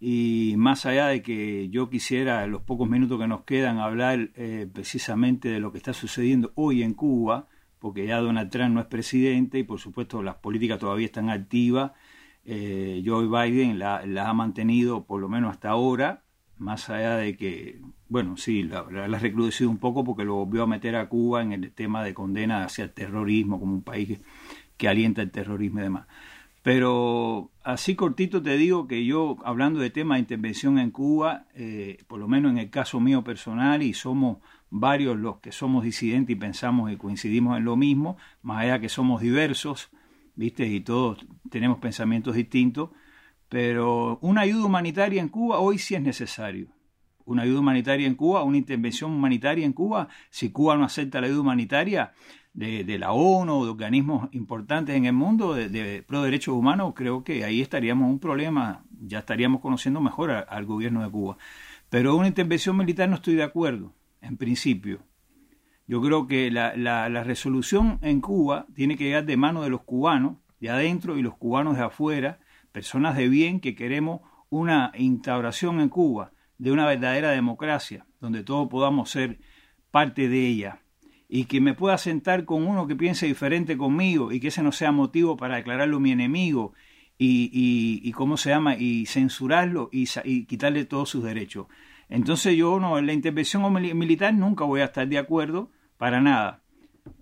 y 0.00 0.54
más 0.56 0.86
allá 0.86 1.06
de 1.06 1.22
que 1.22 1.68
yo 1.68 1.88
quisiera, 1.88 2.42
en 2.42 2.50
los 2.50 2.62
pocos 2.62 2.88
minutos 2.88 3.20
que 3.20 3.28
nos 3.28 3.44
quedan, 3.44 3.78
hablar 3.78 4.30
eh, 4.34 4.66
precisamente 4.72 5.48
de 5.48 5.60
lo 5.60 5.70
que 5.70 5.78
está 5.78 5.92
sucediendo 5.92 6.50
hoy 6.56 6.82
en 6.82 6.94
Cuba, 6.94 7.46
porque 7.78 8.06
ya 8.06 8.18
Donald 8.18 8.50
Trump 8.50 8.74
no 8.74 8.80
es 8.80 8.86
presidente 8.86 9.58
y 9.60 9.62
por 9.62 9.78
supuesto 9.78 10.22
las 10.22 10.36
políticas 10.36 10.80
todavía 10.80 11.06
están 11.06 11.30
activas 11.30 11.92
eh, 12.44 13.02
Joe 13.04 13.28
Biden 13.28 13.78
la, 13.78 14.00
ha 14.00 14.34
mantenido 14.34 15.04
por 15.04 15.20
lo 15.20 15.28
menos 15.28 15.52
hasta 15.52 15.70
ahora, 15.70 16.24
más 16.58 16.88
allá 16.90 17.16
de 17.16 17.36
que, 17.36 17.80
bueno, 18.10 18.36
sí, 18.36 18.64
la, 18.64 18.80
ha 18.80 19.18
recrudecido 19.18 19.70
un 19.70 19.78
poco 19.78 20.04
porque 20.04 20.24
lo 20.24 20.44
volvió 20.44 20.64
a 20.64 20.66
meter 20.66 20.96
a 20.96 21.08
Cuba 21.08 21.42
en 21.42 21.52
el 21.52 21.70
tema 21.70 22.02
de 22.02 22.12
condena 22.12 22.64
hacia 22.64 22.82
el 22.84 22.90
terrorismo 22.90 23.60
como 23.60 23.72
un 23.72 23.82
país 23.84 24.18
que, 24.76 24.88
alienta 24.88 25.22
el 25.22 25.30
terrorismo 25.30 25.78
y 25.78 25.82
demás. 25.84 26.08
Pero 26.62 27.52
así 27.62 27.94
cortito 27.94 28.42
te 28.42 28.56
digo 28.56 28.88
que 28.88 29.04
yo, 29.06 29.36
hablando 29.44 29.78
de 29.78 29.90
tema 29.90 30.16
de 30.16 30.22
intervención 30.22 30.78
en 30.80 30.90
Cuba, 30.90 31.46
eh, 31.54 31.98
por 32.08 32.18
lo 32.18 32.26
menos 32.26 32.50
en 32.50 32.58
el 32.58 32.68
caso 32.68 32.98
mío 32.98 33.22
personal, 33.22 33.80
y 33.80 33.94
somos 33.94 34.38
varios 34.70 35.16
los 35.16 35.38
que 35.38 35.52
somos 35.52 35.84
disidentes 35.84 36.34
y 36.34 36.38
pensamos 36.38 36.90
y 36.90 36.96
coincidimos 36.96 37.58
en 37.58 37.64
lo 37.64 37.76
mismo, 37.76 38.16
más 38.42 38.62
allá 38.62 38.80
que 38.80 38.88
somos 38.88 39.22
diversos, 39.22 39.88
¿viste? 40.34 40.66
Y 40.66 40.80
todos 40.80 41.24
tenemos 41.48 41.78
pensamientos 41.78 42.34
distintos, 42.34 42.90
pero 43.48 44.18
una 44.20 44.40
ayuda 44.40 44.64
humanitaria 44.66 45.22
en 45.22 45.28
Cuba 45.28 45.60
hoy 45.60 45.78
sí 45.78 45.94
es 45.94 46.02
necesario. 46.02 46.79
Una 47.24 47.42
ayuda 47.42 47.60
humanitaria 47.60 48.06
en 48.06 48.14
Cuba, 48.14 48.42
una 48.42 48.56
intervención 48.56 49.12
humanitaria 49.12 49.64
en 49.64 49.72
Cuba, 49.72 50.08
si 50.30 50.50
Cuba 50.50 50.76
no 50.76 50.84
acepta 50.84 51.20
la 51.20 51.26
ayuda 51.26 51.40
humanitaria 51.40 52.12
de, 52.52 52.98
la 52.98 53.12
ONU 53.12 53.52
o 53.52 53.64
de 53.64 53.70
organismos 53.70 54.28
importantes 54.32 54.96
en 54.96 55.04
el 55.04 55.12
mundo 55.12 55.54
de, 55.54 56.04
pro 56.06 56.22
derechos 56.22 56.54
humanos, 56.54 56.92
creo 56.94 57.24
que 57.24 57.44
ahí 57.44 57.60
estaríamos 57.60 58.10
un 58.10 58.18
problema, 58.18 58.84
ya 59.00 59.20
estaríamos 59.20 59.60
conociendo 59.60 60.00
mejor 60.00 60.30
al 60.30 60.66
gobierno 60.66 61.02
de 61.02 61.10
Cuba. 61.10 61.36
Pero 61.88 62.16
una 62.16 62.28
intervención 62.28 62.76
militar 62.76 63.08
no 63.08 63.16
estoy 63.16 63.34
de 63.34 63.42
acuerdo, 63.42 63.92
en 64.20 64.36
principio. 64.36 65.00
Yo 65.86 66.00
creo 66.00 66.26
que 66.26 66.50
la, 66.50 66.76
la, 66.76 67.24
resolución 67.24 67.98
en 68.02 68.20
Cuba 68.20 68.66
tiene 68.74 68.96
que 68.96 69.04
llegar 69.04 69.24
de 69.24 69.36
mano 69.36 69.62
de 69.62 69.70
los 69.70 69.82
cubanos 69.82 70.36
de 70.60 70.70
adentro 70.70 71.16
y 71.16 71.22
los 71.22 71.36
cubanos 71.36 71.76
de 71.76 71.82
afuera, 71.82 72.38
personas 72.70 73.16
de 73.16 73.28
bien 73.28 73.60
que 73.60 73.74
queremos 73.74 74.20
una 74.50 74.92
instauración 74.94 75.80
en 75.80 75.88
Cuba 75.88 76.32
de 76.60 76.70
una 76.70 76.86
verdadera 76.86 77.30
democracia, 77.30 78.04
donde 78.20 78.44
todos 78.44 78.68
podamos 78.68 79.10
ser 79.10 79.40
parte 79.90 80.28
de 80.28 80.46
ella 80.46 80.82
y 81.26 81.46
que 81.46 81.60
me 81.60 81.72
pueda 81.72 81.96
sentar 81.96 82.44
con 82.44 82.66
uno 82.66 82.86
que 82.86 82.94
piense 82.94 83.24
diferente 83.24 83.78
conmigo 83.78 84.30
y 84.30 84.40
que 84.40 84.48
ese 84.48 84.62
no 84.62 84.70
sea 84.70 84.92
motivo 84.92 85.38
para 85.38 85.56
declararlo 85.56 86.00
mi 86.00 86.12
enemigo 86.12 86.74
y, 87.16 87.50
y, 88.02 88.12
cómo 88.12 88.36
se 88.36 88.50
llama 88.50 88.76
y 88.76 89.06
censurarlo 89.06 89.88
y, 89.92 90.06
y, 90.24 90.44
quitarle 90.44 90.84
todos 90.84 91.08
sus 91.08 91.24
derechos. 91.24 91.66
Entonces 92.08 92.56
yo 92.56 92.78
no 92.78 92.98
en 92.98 93.06
la 93.06 93.12
intervención 93.12 93.72
militar 93.72 94.34
nunca 94.34 94.64
voy 94.64 94.80
a 94.80 94.86
estar 94.86 95.08
de 95.08 95.18
acuerdo 95.18 95.70
para 95.96 96.20
nada. 96.20 96.62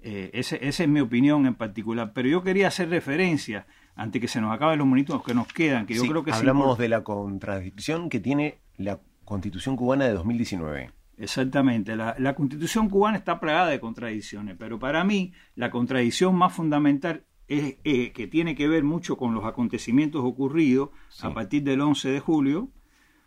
Eh, 0.03 0.30
esa 0.32 0.57
es 0.57 0.89
mi 0.89 1.01
opinión 1.01 1.47
en 1.47 1.55
particular. 1.55 2.12
Pero 2.12 2.28
yo 2.28 2.43
quería 2.43 2.68
hacer 2.68 2.89
referencia, 2.91 3.66
antes 3.95 4.20
que 4.20 4.28
se 4.28 4.41
nos 4.41 4.53
acaben 4.53 4.78
los 4.78 4.86
minutos 4.86 5.22
que 5.22 5.34
nos 5.34 5.49
quedan, 5.49 5.86
que 5.86 5.95
yo 5.95 6.05
creo 6.07 6.24
que 6.24 6.32
hablamos 6.32 6.78
de 6.78 6.89
la 6.89 7.03
contradicción 7.03 8.09
que 8.09 8.20
tiene 8.20 8.59
la 8.76 9.01
Constitución 9.28 9.76
cubana 9.76 10.06
de 10.06 10.14
2019. 10.14 10.90
Exactamente, 11.18 11.96
la, 11.96 12.34
Constitución 12.34 12.88
cubana 12.88 13.18
está 13.18 13.38
plagada 13.40 13.68
de 13.68 13.78
contradicciones, 13.78 14.56
pero 14.58 14.78
para 14.78 15.04
mí 15.04 15.34
la 15.54 15.70
contradicción 15.70 16.34
más 16.34 16.54
fundamental 16.54 17.26
es 17.46 17.76
eh, 17.84 18.12
que 18.12 18.26
tiene 18.26 18.54
que 18.54 18.68
ver 18.68 18.84
mucho 18.84 19.18
con 19.18 19.34
los 19.34 19.44
acontecimientos 19.44 20.22
ocurridos 20.24 20.88
a 21.20 21.34
partir 21.34 21.62
del 21.62 21.82
11 21.82 22.08
de 22.08 22.20
julio, 22.20 22.70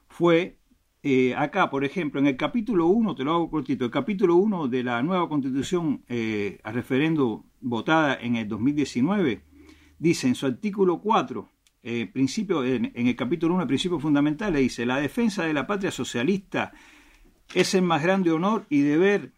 fue 0.08 0.58
eh, 1.04 1.36
acá, 1.36 1.70
por 1.70 1.86
ejemplo, 1.86 2.20
en 2.20 2.26
el 2.26 2.36
capítulo 2.36 2.88
1, 2.88 3.14
te 3.14 3.24
lo 3.24 3.34
hago 3.34 3.52
cortito, 3.52 3.86
el 3.86 3.92
capítulo 3.92 4.38
1 4.38 4.70
de 4.70 4.84
la 4.84 5.04
nueva 5.04 5.30
constitución 5.30 6.04
eh, 6.10 6.60
a 6.64 6.72
referendo 6.72 7.46
votada 7.60 8.18
en 8.20 8.38
el 8.38 8.48
2019, 8.48 9.44
dice 10.00 10.28
en 10.28 10.34
su 10.34 10.48
artículo 10.48 11.00
4, 11.00 11.48
eh, 11.84 12.10
principio, 12.12 12.64
en, 12.64 12.92
el 12.94 13.16
capítulo 13.16 13.56
1, 13.56 13.64
el 13.64 13.68
principio 13.68 14.00
fundamental, 14.00 14.54
le 14.54 14.60
dice, 14.60 14.86
la 14.86 14.98
defensa 14.98 15.44
de 15.46 15.54
la 15.54 15.68
patria 15.68 15.92
socialista 15.92 16.72
es 17.54 17.74
el 17.74 17.82
más 17.82 18.04
grande 18.04 18.32
honor 18.32 18.66
y 18.70 18.82
deber 18.82 19.34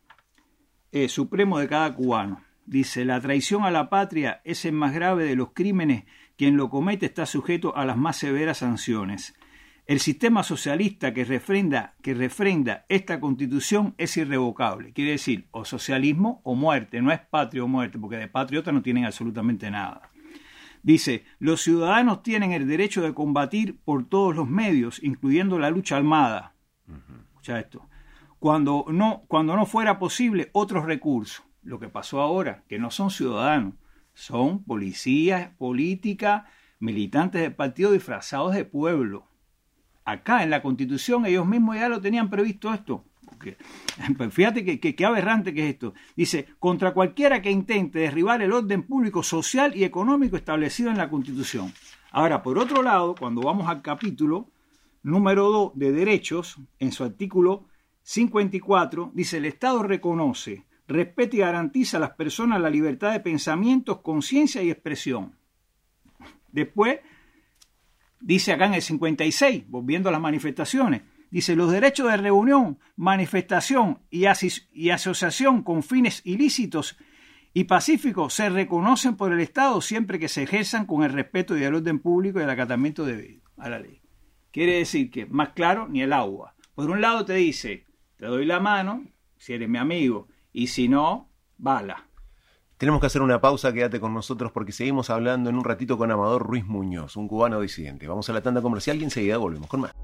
supremo 1.07 1.57
de 1.57 1.67
cada 1.67 1.95
cubano. 1.95 2.43
Dice, 2.65 3.03
la 3.03 3.19
traición 3.19 3.63
a 3.63 3.71
la 3.71 3.89
patria 3.89 4.41
es 4.45 4.63
el 4.65 4.73
más 4.73 4.93
grave 4.93 5.25
de 5.25 5.35
los 5.35 5.51
crímenes, 5.53 6.05
quien 6.37 6.55
lo 6.55 6.69
comete 6.69 7.07
está 7.07 7.25
sujeto 7.25 7.75
a 7.75 7.85
las 7.85 7.97
más 7.97 8.17
severas 8.17 8.59
sanciones. 8.59 9.33
El 9.85 9.99
sistema 9.99 10.43
socialista 10.43 11.13
que 11.13 11.25
refrenda, 11.25 11.95
que 12.01 12.13
refrenda 12.13 12.85
esta 12.87 13.19
constitución 13.19 13.95
es 13.97 14.15
irrevocable. 14.15 14.93
Quiere 14.93 15.11
decir, 15.11 15.47
o 15.51 15.65
socialismo 15.65 16.39
o 16.45 16.55
muerte, 16.55 17.01
no 17.01 17.11
es 17.11 17.19
patria 17.19 17.65
o 17.65 17.67
muerte, 17.67 17.99
porque 17.99 18.15
de 18.15 18.29
patriota 18.29 18.71
no 18.71 18.81
tienen 18.81 19.03
absolutamente 19.03 19.69
nada. 19.69 20.12
Dice, 20.83 21.23
los 21.39 21.61
ciudadanos 21.61 22.23
tienen 22.23 22.51
el 22.51 22.67
derecho 22.67 23.01
de 23.01 23.13
combatir 23.13 23.79
por 23.85 24.05
todos 24.05 24.35
los 24.35 24.49
medios, 24.49 25.01
incluyendo 25.01 25.57
la 25.57 25.69
lucha 25.69 25.95
armada. 25.95 26.53
Escucha 27.29 27.59
esto. 27.59 27.87
cuando 28.37 28.85
no, 28.89 29.23
cuando 29.29 29.55
no 29.55 29.65
fuera 29.65 29.97
posible 29.97 30.49
otros 30.51 30.85
recursos. 30.85 31.43
Lo 31.63 31.79
que 31.79 31.87
pasó 31.87 32.19
ahora, 32.19 32.63
que 32.67 32.77
no 32.77 32.91
son 32.91 33.09
ciudadanos, 33.09 33.75
son 34.13 34.63
policías, 34.65 35.51
política, 35.57 36.47
militantes 36.79 37.41
del 37.41 37.55
partido 37.55 37.93
disfrazados 37.93 38.53
de 38.53 38.65
pueblo. 38.65 39.25
Acá 40.03 40.43
en 40.43 40.49
la 40.49 40.61
constitución 40.61 41.25
ellos 41.25 41.45
mismos 41.47 41.77
ya 41.77 41.87
lo 41.87 42.01
tenían 42.01 42.29
previsto 42.29 42.73
esto. 42.73 43.05
Porque, 43.43 43.57
fíjate 44.31 44.63
que, 44.63 44.95
que, 44.95 45.05
aberrante 45.05 45.53
que 45.53 45.67
es 45.67 45.73
esto. 45.73 45.93
Dice, 46.15 46.47
contra 46.59 46.93
cualquiera 46.93 47.41
que 47.41 47.51
intente 47.51 47.99
derribar 47.99 48.41
el 48.41 48.53
orden 48.53 48.83
público, 48.83 49.23
social 49.23 49.75
y 49.75 49.83
económico 49.83 50.37
establecido 50.37 50.89
en 50.89 50.97
la 50.97 51.09
constitución. 51.09 51.73
Ahora, 52.11 52.41
por 52.41 52.57
otro 52.57 52.81
lado, 52.81 53.15
cuando 53.17 53.41
vamos 53.41 53.67
al 53.67 53.81
capítulo 53.81 54.47
número 55.03 55.49
2 55.49 55.71
de 55.75 55.91
derechos, 55.91 56.57
en 56.79 56.91
su 56.91 57.03
artículo 57.03 57.65
54, 58.03 59.11
dice, 59.13 59.37
el 59.37 59.45
Estado 59.45 59.83
reconoce, 59.83 60.65
respeta 60.87 61.35
y 61.35 61.39
garantiza 61.39 61.97
a 61.97 61.99
las 61.99 62.11
personas 62.11 62.61
la 62.61 62.69
libertad 62.69 63.11
de 63.11 63.19
pensamientos, 63.19 63.99
conciencia 64.01 64.61
y 64.61 64.71
expresión. 64.71 65.35
Después, 66.51 66.99
dice 68.21 68.53
acá 68.53 68.67
en 68.67 68.75
el 68.75 68.81
56, 68.81 69.65
volviendo 69.67 70.09
a 70.09 70.11
las 70.11 70.21
manifestaciones, 70.21 71.01
dice 71.33 71.55
los 71.55 71.71
derechos 71.71 72.11
de 72.11 72.17
reunión, 72.17 72.77
manifestación 72.95 74.03
y, 74.11 74.25
asociación 74.25 75.63
con 75.63 75.81
fines 75.81 76.21
ilícitos 76.25 76.95
y 77.55 77.63
pacíficos 77.63 78.35
se 78.35 78.49
reconocen 78.51 79.15
por 79.17 79.33
el 79.33 79.39
Estado 79.39 79.81
siempre 79.81 80.19
que 80.19 80.27
se 80.27 80.43
ejerzan 80.43 80.85
con 80.85 81.01
el 81.01 81.11
respeto 81.11 81.57
y 81.57 81.63
el 81.63 81.73
orden 81.73 81.97
público 81.97 82.39
y 82.39 82.43
el 82.43 82.51
acatamiento 82.51 83.03
debido 83.03 83.41
a 83.57 83.67
la 83.67 83.79
ley. 83.79 83.99
Quiere 84.51 84.77
decir 84.77 85.09
que 85.09 85.25
más 85.25 85.49
claro 85.49 85.87
ni 85.87 86.03
el 86.03 86.13
agua. 86.13 86.53
Por 86.75 86.91
un 86.91 87.01
lado 87.01 87.25
te 87.25 87.33
dice, 87.33 87.87
te 88.17 88.27
doy 88.27 88.45
la 88.45 88.59
mano 88.59 89.03
si 89.35 89.53
eres 89.53 89.67
mi 89.67 89.79
amigo 89.79 90.27
y 90.51 90.67
si 90.67 90.87
no, 90.87 91.31
bala. 91.57 92.09
Tenemos 92.77 93.01
que 93.01 93.07
hacer 93.07 93.23
una 93.23 93.41
pausa, 93.41 93.73
quédate 93.73 93.99
con 93.99 94.13
nosotros 94.13 94.51
porque 94.51 94.71
seguimos 94.71 95.09
hablando 95.09 95.49
en 95.49 95.55
un 95.55 95.63
ratito 95.63 95.97
con 95.97 96.11
Amador 96.11 96.45
Ruiz 96.45 96.65
Muñoz, 96.65 97.17
un 97.17 97.27
cubano 97.27 97.59
disidente. 97.59 98.07
Vamos 98.07 98.29
a 98.29 98.33
la 98.33 98.41
tanda 98.41 98.61
comercial 98.61 99.01
y 99.01 99.05
enseguida 99.05 99.37
volvemos 99.37 99.67
con 99.67 99.81
más. 99.81 99.95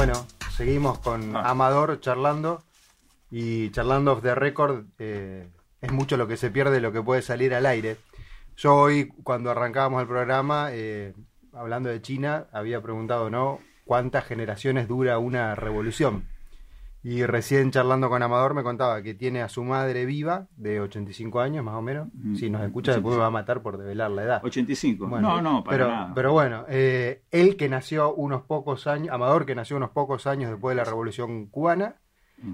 Bueno, 0.00 0.26
seguimos 0.56 0.98
con 1.00 1.36
Amador 1.36 2.00
charlando 2.00 2.62
y 3.30 3.70
charlando 3.70 4.14
off 4.14 4.22
the 4.22 4.34
record 4.34 4.86
eh, 4.98 5.46
es 5.82 5.92
mucho 5.92 6.16
lo 6.16 6.26
que 6.26 6.38
se 6.38 6.50
pierde, 6.50 6.80
lo 6.80 6.90
que 6.90 7.02
puede 7.02 7.20
salir 7.20 7.52
al 7.52 7.66
aire. 7.66 7.98
Yo 8.56 8.76
hoy, 8.76 9.12
cuando 9.22 9.50
arrancábamos 9.50 10.00
el 10.00 10.08
programa, 10.08 10.70
eh, 10.72 11.12
hablando 11.52 11.90
de 11.90 12.00
China, 12.00 12.46
había 12.50 12.80
preguntado, 12.80 13.28
¿no? 13.28 13.58
cuántas 13.84 14.24
generaciones 14.24 14.88
dura 14.88 15.18
una 15.18 15.54
revolución. 15.54 16.24
Y 17.02 17.24
recién 17.24 17.70
charlando 17.70 18.10
con 18.10 18.22
Amador 18.22 18.52
me 18.52 18.62
contaba 18.62 19.02
que 19.02 19.14
tiene 19.14 19.40
a 19.40 19.48
su 19.48 19.64
madre 19.64 20.04
viva, 20.04 20.48
de 20.56 20.80
85 20.80 21.40
años 21.40 21.64
más 21.64 21.74
o 21.74 21.82
menos. 21.82 22.08
Si 22.36 22.50
nos 22.50 22.62
escucha, 22.62 22.92
después 22.92 23.14
me 23.14 23.20
va 23.20 23.28
a 23.28 23.30
matar 23.30 23.62
por 23.62 23.78
develar 23.78 24.10
la 24.10 24.22
edad. 24.22 24.44
85. 24.44 25.08
no, 25.20 25.40
no, 25.40 25.64
para 25.64 25.76
pero, 25.76 25.88
nada. 25.88 26.12
Pero 26.14 26.32
bueno, 26.32 26.66
eh, 26.68 27.22
él 27.30 27.56
que 27.56 27.70
nació 27.70 28.14
unos 28.14 28.42
pocos 28.42 28.86
años, 28.86 29.14
Amador 29.14 29.46
que 29.46 29.54
nació 29.54 29.78
unos 29.78 29.90
pocos 29.90 30.26
años 30.26 30.50
después 30.50 30.76
de 30.76 30.82
la 30.82 30.84
revolución 30.84 31.46
cubana, 31.46 31.96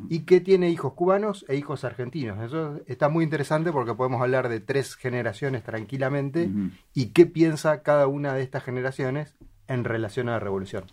y 0.09 0.21
que 0.21 0.41
tiene 0.41 0.71
hijos 0.71 0.95
cubanos 0.95 1.45
e 1.49 1.57
hijos 1.57 1.85
argentinos. 1.85 2.43
Eso 2.43 2.81
está 2.87 3.09
muy 3.09 3.25
interesante 3.25 3.73
porque 3.73 3.95
podemos 3.95 4.21
hablar 4.21 4.49
de 4.49 4.61
tres 4.61 4.97
generaciones 4.97 5.63
tranquilamente 5.63 6.51
y 6.93 7.07
qué 7.07 7.27
piensa 7.27 7.83
cada 7.83 8.07
una 8.07 8.35
de 8.35 8.43
estas 8.43 8.65
generaciones 8.65 9.37
en 9.69 9.85
relación 9.85 10.29
a 10.29 10.33
la 10.33 10.41
revolución. 10.41 10.85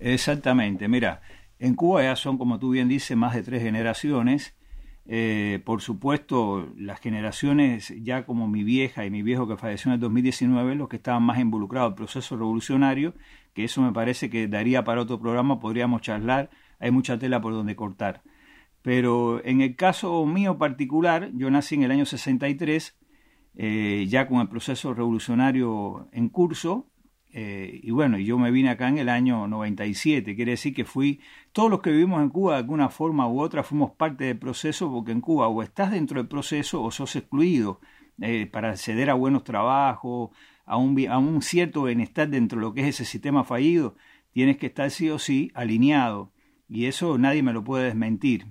Exactamente, 0.00 0.86
mira, 0.86 1.20
en 1.58 1.74
Cuba 1.74 2.02
ya 2.02 2.16
son, 2.16 2.38
como 2.38 2.58
tú 2.58 2.70
bien 2.70 2.88
dices, 2.88 3.16
más 3.16 3.34
de 3.34 3.42
tres 3.42 3.62
generaciones. 3.62 4.54
Eh, 5.10 5.60
por 5.64 5.80
supuesto, 5.80 6.68
las 6.76 7.00
generaciones 7.00 7.94
ya 8.02 8.26
como 8.26 8.46
mi 8.46 8.62
vieja 8.62 9.06
y 9.06 9.10
mi 9.10 9.22
viejo 9.22 9.48
que 9.48 9.56
falleció 9.56 9.88
en 9.90 9.94
el 9.94 10.00
2019, 10.00 10.74
los 10.74 10.88
que 10.88 10.96
estaban 10.96 11.22
más 11.22 11.38
involucrados 11.38 11.88
en 11.88 11.92
el 11.92 11.96
proceso 11.96 12.36
revolucionario, 12.36 13.14
que 13.54 13.64
eso 13.64 13.80
me 13.80 13.92
parece 13.92 14.28
que 14.28 14.48
daría 14.48 14.84
para 14.84 15.00
otro 15.00 15.18
programa, 15.18 15.60
podríamos 15.60 16.02
charlar, 16.02 16.50
hay 16.78 16.90
mucha 16.90 17.18
tela 17.18 17.40
por 17.40 17.54
donde 17.54 17.74
cortar. 17.74 18.22
Pero 18.82 19.44
en 19.44 19.60
el 19.62 19.76
caso 19.76 20.24
mío 20.26 20.58
particular, 20.58 21.30
yo 21.34 21.50
nací 21.50 21.74
en 21.74 21.84
el 21.84 21.90
año 21.90 22.04
63, 22.04 22.96
eh, 23.56 24.06
ya 24.08 24.28
con 24.28 24.40
el 24.40 24.48
proceso 24.48 24.94
revolucionario 24.94 26.08
en 26.12 26.28
curso, 26.28 26.86
eh, 27.30 27.80
y 27.82 27.90
bueno, 27.90 28.18
yo 28.18 28.38
me 28.38 28.50
vine 28.50 28.70
acá 28.70 28.88
en 28.88 28.98
el 28.98 29.08
año 29.08 29.46
97, 29.48 30.34
quiere 30.34 30.52
decir 30.52 30.74
que 30.74 30.84
fui, 30.84 31.20
todos 31.52 31.70
los 31.70 31.80
que 31.80 31.90
vivimos 31.90 32.22
en 32.22 32.30
Cuba 32.30 32.54
de 32.54 32.58
alguna 32.58 32.88
forma 32.88 33.28
u 33.28 33.40
otra 33.40 33.62
fuimos 33.62 33.90
parte 33.92 34.24
del 34.24 34.38
proceso, 34.38 34.90
porque 34.90 35.12
en 35.12 35.20
Cuba 35.20 35.48
o 35.48 35.62
estás 35.62 35.90
dentro 35.90 36.18
del 36.20 36.28
proceso 36.28 36.82
o 36.82 36.90
sos 36.90 37.16
excluido 37.16 37.80
eh, 38.20 38.46
para 38.46 38.70
acceder 38.70 39.10
a 39.10 39.14
buenos 39.14 39.44
trabajos, 39.44 40.30
a 40.64 40.76
un, 40.76 41.06
a 41.08 41.18
un 41.18 41.42
cierto 41.42 41.84
bienestar 41.84 42.28
dentro 42.28 42.58
de 42.58 42.66
lo 42.66 42.74
que 42.74 42.82
es 42.82 42.88
ese 42.88 43.04
sistema 43.04 43.44
fallido, 43.44 43.96
tienes 44.32 44.56
que 44.56 44.66
estar 44.66 44.90
sí 44.90 45.10
o 45.10 45.18
sí 45.18 45.50
alineado, 45.54 46.32
y 46.68 46.86
eso 46.86 47.18
nadie 47.18 47.42
me 47.42 47.52
lo 47.52 47.64
puede 47.64 47.86
desmentir. 47.86 48.46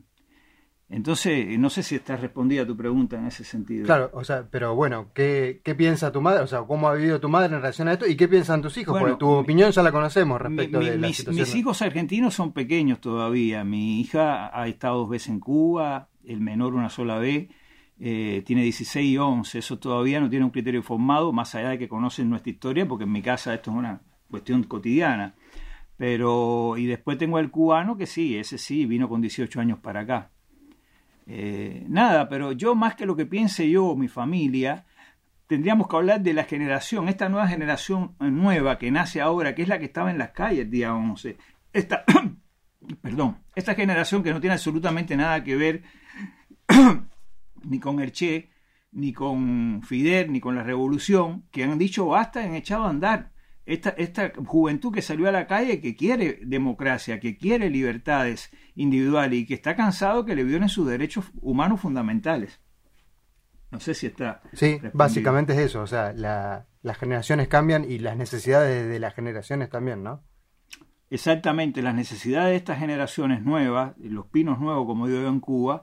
Entonces, 0.90 1.60
no 1.60 1.70
sé 1.70 1.84
si 1.84 1.96
está 1.96 2.16
respondida 2.16 2.66
tu 2.66 2.78
pregunta 2.78 3.18
en 3.18 3.26
ese 3.26 3.44
sentido. 3.44 3.86
Claro, 3.86 4.10
o 4.14 4.24
sea, 4.24 4.48
pero 4.50 4.74
bueno, 4.74 5.12
¿qué, 5.14 5.60
¿qué, 5.62 5.76
piensa 5.76 6.14
tu 6.14 6.22
madre? 6.22 6.44
O 6.44 6.48
sea, 6.48 6.62
¿cómo 6.62 6.88
ha 6.88 6.94
vivido 6.94 7.20
tu 7.20 7.28
madre 7.28 7.48
en 7.48 7.62
relación 7.62 7.90
a 7.90 7.94
esto? 7.94 8.08
¿Y 8.08 8.16
qué 8.16 8.30
piensan 8.30 8.62
tus 8.62 8.78
hijos? 8.78 8.98
Porque 8.98 9.18
tu 9.18 9.30
opinión 9.30 9.70
ya 9.70 9.84
la 9.84 9.92
conocemos 9.92 10.40
respecto 10.42 10.80
de 10.80 10.98
la 10.98 11.08
mis, 11.08 11.18
situación. 11.18 11.46
Mis 11.46 11.56
hijos 11.56 11.82
argentinos 11.82 12.34
son 12.34 12.54
pequeños 12.54 13.02
todavía. 13.02 13.66
Mi 13.66 14.00
hija 14.00 14.50
ha 14.58 14.66
estado 14.70 15.00
dos 15.00 15.10
veces 15.10 15.28
en 15.28 15.42
Cuba, 15.42 16.08
el 16.24 16.40
menor 16.40 16.74
una 16.74 16.90
sola 16.90 17.20
vez, 17.20 17.50
eh, 18.00 18.44
tiene 18.46 18.64
16 18.64 19.06
y 19.06 19.18
11. 19.18 19.60
Eso 19.60 19.80
todavía 19.80 20.22
no 20.22 20.30
tiene 20.30 20.46
un 20.46 20.52
criterio 20.52 20.82
formado, 20.84 21.34
más 21.34 21.54
allá 21.56 21.72
de 21.72 21.80
que 21.80 21.90
conocen 21.90 22.30
nuestra 22.30 22.50
historia, 22.50 22.88
porque 22.88 23.04
en 23.04 23.12
mi 23.12 23.22
casa 23.22 23.54
esto 23.54 23.72
es 23.72 23.78
una 23.78 24.02
cuestión 24.30 24.64
cotidiana. 24.64 25.36
Pero, 25.98 26.78
y 26.78 26.86
después 26.86 27.18
tengo 27.18 27.40
el 27.40 27.52
cubano, 27.52 27.98
que 27.98 28.06
sí, 28.06 28.38
ese 28.38 28.58
sí, 28.58 28.86
vino 28.86 29.10
con 29.10 29.20
18 29.20 29.60
años 29.60 29.80
para 29.80 30.02
acá. 30.02 30.32
Eh, 31.30 31.86
nada, 31.90 32.30
pero 32.30 32.54
yo 32.54 32.74
más 32.74 32.96
que 32.96 33.06
lo 33.06 33.16
que 33.16 33.26
piense 33.26 33.70
yo 33.70 33.86
o 33.86 33.96
mi 33.98 34.08
familia, 34.08 34.86
tendríamos 35.46 35.90
que 35.90 35.96
hablar 35.98 36.22
de 36.22 36.34
la 36.34 36.46
generación, 36.46 37.10
esta 37.10 37.28
nueva 37.28 37.48
generación 37.48 38.16
nueva 38.20 38.78
que 38.78 38.92
nace 38.92 39.20
ahora, 39.20 39.54
que 39.54 39.64
es 39.64 39.68
la 39.68 39.78
que 39.78 39.86
estaba 39.86 40.10
en 40.10 40.18
las 40.18 40.32
calles 40.32 40.66
el 40.66 40.72
día 40.72 40.94
11. 40.94 41.38
Esta, 41.74 42.06
perdón, 43.02 43.40
esta 43.56 43.76
generación 43.76 44.24
que 44.24 44.32
no 44.32 44.40
tiene 44.40 44.54
absolutamente 44.54 45.18
nada 45.18 45.44
que 45.44 45.58
ver 45.58 45.84
ni 47.64 47.80
con 47.80 48.00
el 48.00 48.14
Che, 48.14 48.50
ni 48.92 49.12
con 49.12 49.82
Fidel, 49.84 50.32
ni 50.32 50.40
con 50.40 50.56
la 50.56 50.64
revolución, 50.64 51.46
que 51.52 51.66
han 51.66 51.78
dicho 51.78 52.06
basta, 52.08 52.42
han 52.42 52.56
echado 52.56 52.86
a 52.86 52.90
andar 52.90 53.32
esta, 53.66 53.90
esta 53.90 54.32
juventud 54.46 54.94
que 54.94 55.02
salió 55.02 55.28
a 55.28 55.34
la 55.34 55.46
calle 55.46 55.82
que 55.82 55.96
quiere 55.96 56.40
democracia, 56.44 57.20
que 57.20 57.38
quiere 57.38 57.70
libertades 57.70 58.50
individuales 58.78 59.40
y 59.40 59.46
que 59.46 59.56
está 59.56 59.76
cansado 59.76 60.24
que 60.24 60.36
le 60.36 60.46
violen 60.46 60.70
sus 60.70 60.88
derechos 60.88 61.26
humanos 61.42 61.82
fundamentales. 61.82 62.62
No 63.72 63.82
sé 63.82 63.94
si 63.94 64.08
está. 64.08 64.42
Sí, 64.54 64.80
básicamente 64.94 65.52
es 65.52 65.60
eso. 65.60 65.82
O 65.82 65.88
sea, 65.88 66.14
las 66.14 66.98
generaciones 66.98 67.50
cambian 67.50 67.84
y 67.84 68.00
las 68.00 68.16
necesidades 68.16 68.88
de 68.88 69.00
las 69.00 69.14
generaciones 69.14 69.70
también, 69.70 70.04
¿no? 70.04 70.24
Exactamente, 71.10 71.82
las 71.82 71.96
necesidades 71.96 72.52
de 72.52 72.56
estas 72.58 72.80
generaciones 72.80 73.42
nuevas, 73.42 73.98
los 73.98 74.28
pinos 74.28 74.60
nuevos, 74.60 74.86
como 74.86 75.08
digo 75.08 75.22
yo 75.22 75.30
en 75.30 75.40
Cuba, 75.40 75.82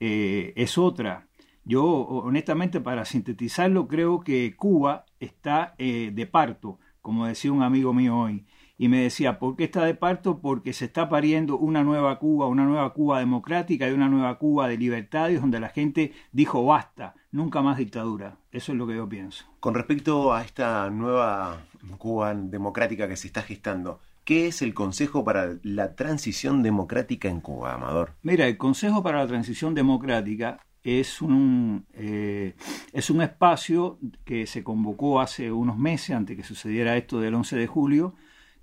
eh, 0.00 0.52
es 0.56 0.76
otra. 0.76 1.28
Yo, 1.64 1.84
honestamente, 1.86 2.80
para 2.80 3.04
sintetizarlo, 3.06 3.88
creo 3.88 4.20
que 4.20 4.54
Cuba 4.56 5.06
está 5.18 5.74
eh, 5.78 6.10
de 6.12 6.26
parto 6.26 6.78
como 7.04 7.26
decía 7.26 7.52
un 7.52 7.62
amigo 7.62 7.92
mío 7.92 8.16
hoy. 8.16 8.46
Y 8.76 8.88
me 8.88 9.02
decía, 9.02 9.38
¿por 9.38 9.54
qué 9.54 9.64
está 9.64 9.84
de 9.84 9.94
parto? 9.94 10.40
Porque 10.40 10.72
se 10.72 10.86
está 10.86 11.08
pariendo 11.08 11.56
una 11.56 11.84
nueva 11.84 12.18
Cuba, 12.18 12.48
una 12.48 12.64
nueva 12.64 12.92
Cuba 12.92 13.20
democrática 13.20 13.88
y 13.88 13.92
una 13.92 14.08
nueva 14.08 14.36
Cuba 14.38 14.68
de 14.68 14.76
libertades 14.76 15.40
donde 15.40 15.60
la 15.60 15.68
gente 15.68 16.12
dijo 16.32 16.64
basta, 16.64 17.14
nunca 17.30 17.62
más 17.62 17.78
dictadura. 17.78 18.36
Eso 18.50 18.72
es 18.72 18.78
lo 18.78 18.86
que 18.86 18.96
yo 18.96 19.08
pienso. 19.08 19.44
Con 19.60 19.74
respecto 19.74 20.34
a 20.34 20.42
esta 20.42 20.90
nueva 20.90 21.62
Cuba 21.98 22.34
democrática 22.34 23.08
que 23.08 23.16
se 23.16 23.28
está 23.28 23.42
gestando, 23.42 24.00
¿qué 24.24 24.48
es 24.48 24.60
el 24.60 24.74
Consejo 24.74 25.24
para 25.24 25.54
la 25.62 25.94
Transición 25.94 26.62
Democrática 26.62 27.28
en 27.28 27.40
Cuba, 27.40 27.74
Amador? 27.74 28.14
Mira, 28.22 28.48
el 28.48 28.56
Consejo 28.56 29.04
para 29.04 29.18
la 29.18 29.26
Transición 29.28 29.74
Democrática 29.74 30.58
es 30.82 31.22
un, 31.22 31.86
eh, 31.94 32.54
es 32.92 33.08
un 33.08 33.22
espacio 33.22 33.98
que 34.24 34.46
se 34.46 34.62
convocó 34.62 35.20
hace 35.20 35.50
unos 35.50 35.78
meses, 35.78 36.14
antes 36.14 36.36
que 36.36 36.42
sucediera 36.42 36.96
esto 36.96 37.20
del 37.20 37.34
11 37.34 37.56
de 37.56 37.66
julio, 37.66 38.14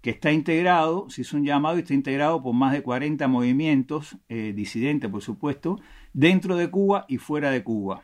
que 0.01 0.09
está 0.09 0.31
integrado, 0.31 1.09
se 1.09 1.21
hizo 1.21 1.37
un 1.37 1.45
llamado 1.45 1.77
y 1.77 1.81
está 1.81 1.93
integrado 1.93 2.41
por 2.41 2.53
más 2.53 2.73
de 2.73 2.81
40 2.81 3.27
movimientos 3.27 4.17
eh, 4.29 4.53
disidentes, 4.55 5.09
por 5.09 5.21
supuesto, 5.21 5.79
dentro 6.13 6.55
de 6.55 6.69
Cuba 6.69 7.05
y 7.07 7.17
fuera 7.17 7.51
de 7.51 7.63
Cuba. 7.63 8.03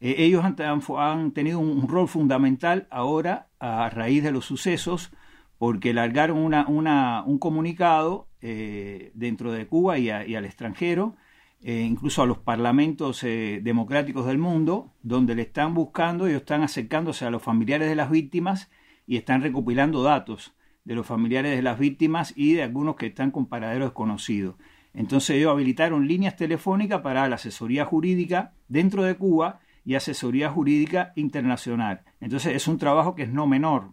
Eh, 0.00 0.16
ellos 0.18 0.44
han, 0.44 0.56
han, 0.98 1.32
tenido 1.32 1.58
un 1.60 1.88
rol 1.88 2.08
fundamental 2.08 2.86
ahora 2.90 3.48
a 3.58 3.88
raíz 3.90 4.22
de 4.22 4.32
los 4.32 4.44
sucesos 4.44 5.10
porque 5.56 5.94
largaron 5.94 6.38
una, 6.38 7.24
un 7.24 7.38
comunicado 7.38 8.28
eh, 8.42 9.12
dentro 9.14 9.52
de 9.52 9.66
Cuba 9.66 9.98
y, 9.98 10.10
al 10.10 10.44
extranjero, 10.44 11.16
eh, 11.62 11.86
incluso 11.88 12.22
a 12.22 12.26
los 12.26 12.36
parlamentos 12.36 13.22
democráticos 13.22 14.26
del 14.26 14.36
mundo, 14.36 14.92
donde 15.02 15.34
le 15.34 15.42
están 15.42 15.72
buscando 15.72 16.28
y 16.28 16.32
están 16.32 16.62
acercándose 16.62 17.24
a 17.24 17.30
los 17.30 17.42
familiares 17.42 17.88
de 17.88 17.94
las 17.94 18.10
víctimas 18.10 18.70
y 19.06 19.16
están 19.16 19.40
recopilando 19.40 20.02
datos 20.02 20.54
de 20.84 20.94
los 20.94 21.06
familiares 21.06 21.56
de 21.56 21.62
las 21.62 21.78
víctimas 21.78 22.32
y 22.36 22.54
de 22.54 22.62
algunos 22.62 22.96
que 22.96 23.06
están 23.06 23.30
con 23.30 23.46
paradero 23.46 23.86
desconocido. 23.86 24.56
Entonces 24.92 25.36
ellos 25.36 25.50
habilitaron 25.50 26.06
líneas 26.06 26.36
telefónicas 26.36 27.00
para 27.00 27.28
la 27.28 27.34
asesoría 27.34 27.84
jurídica 27.84 28.52
dentro 28.68 29.02
de 29.02 29.16
Cuba 29.16 29.60
y 29.84 29.96
asesoría 29.96 30.50
jurídica 30.50 31.12
internacional. 31.16 32.02
Entonces 32.20 32.54
es 32.54 32.68
un 32.68 32.78
trabajo 32.78 33.14
que 33.14 33.24
es 33.24 33.30
no 33.30 33.46
menor. 33.46 33.92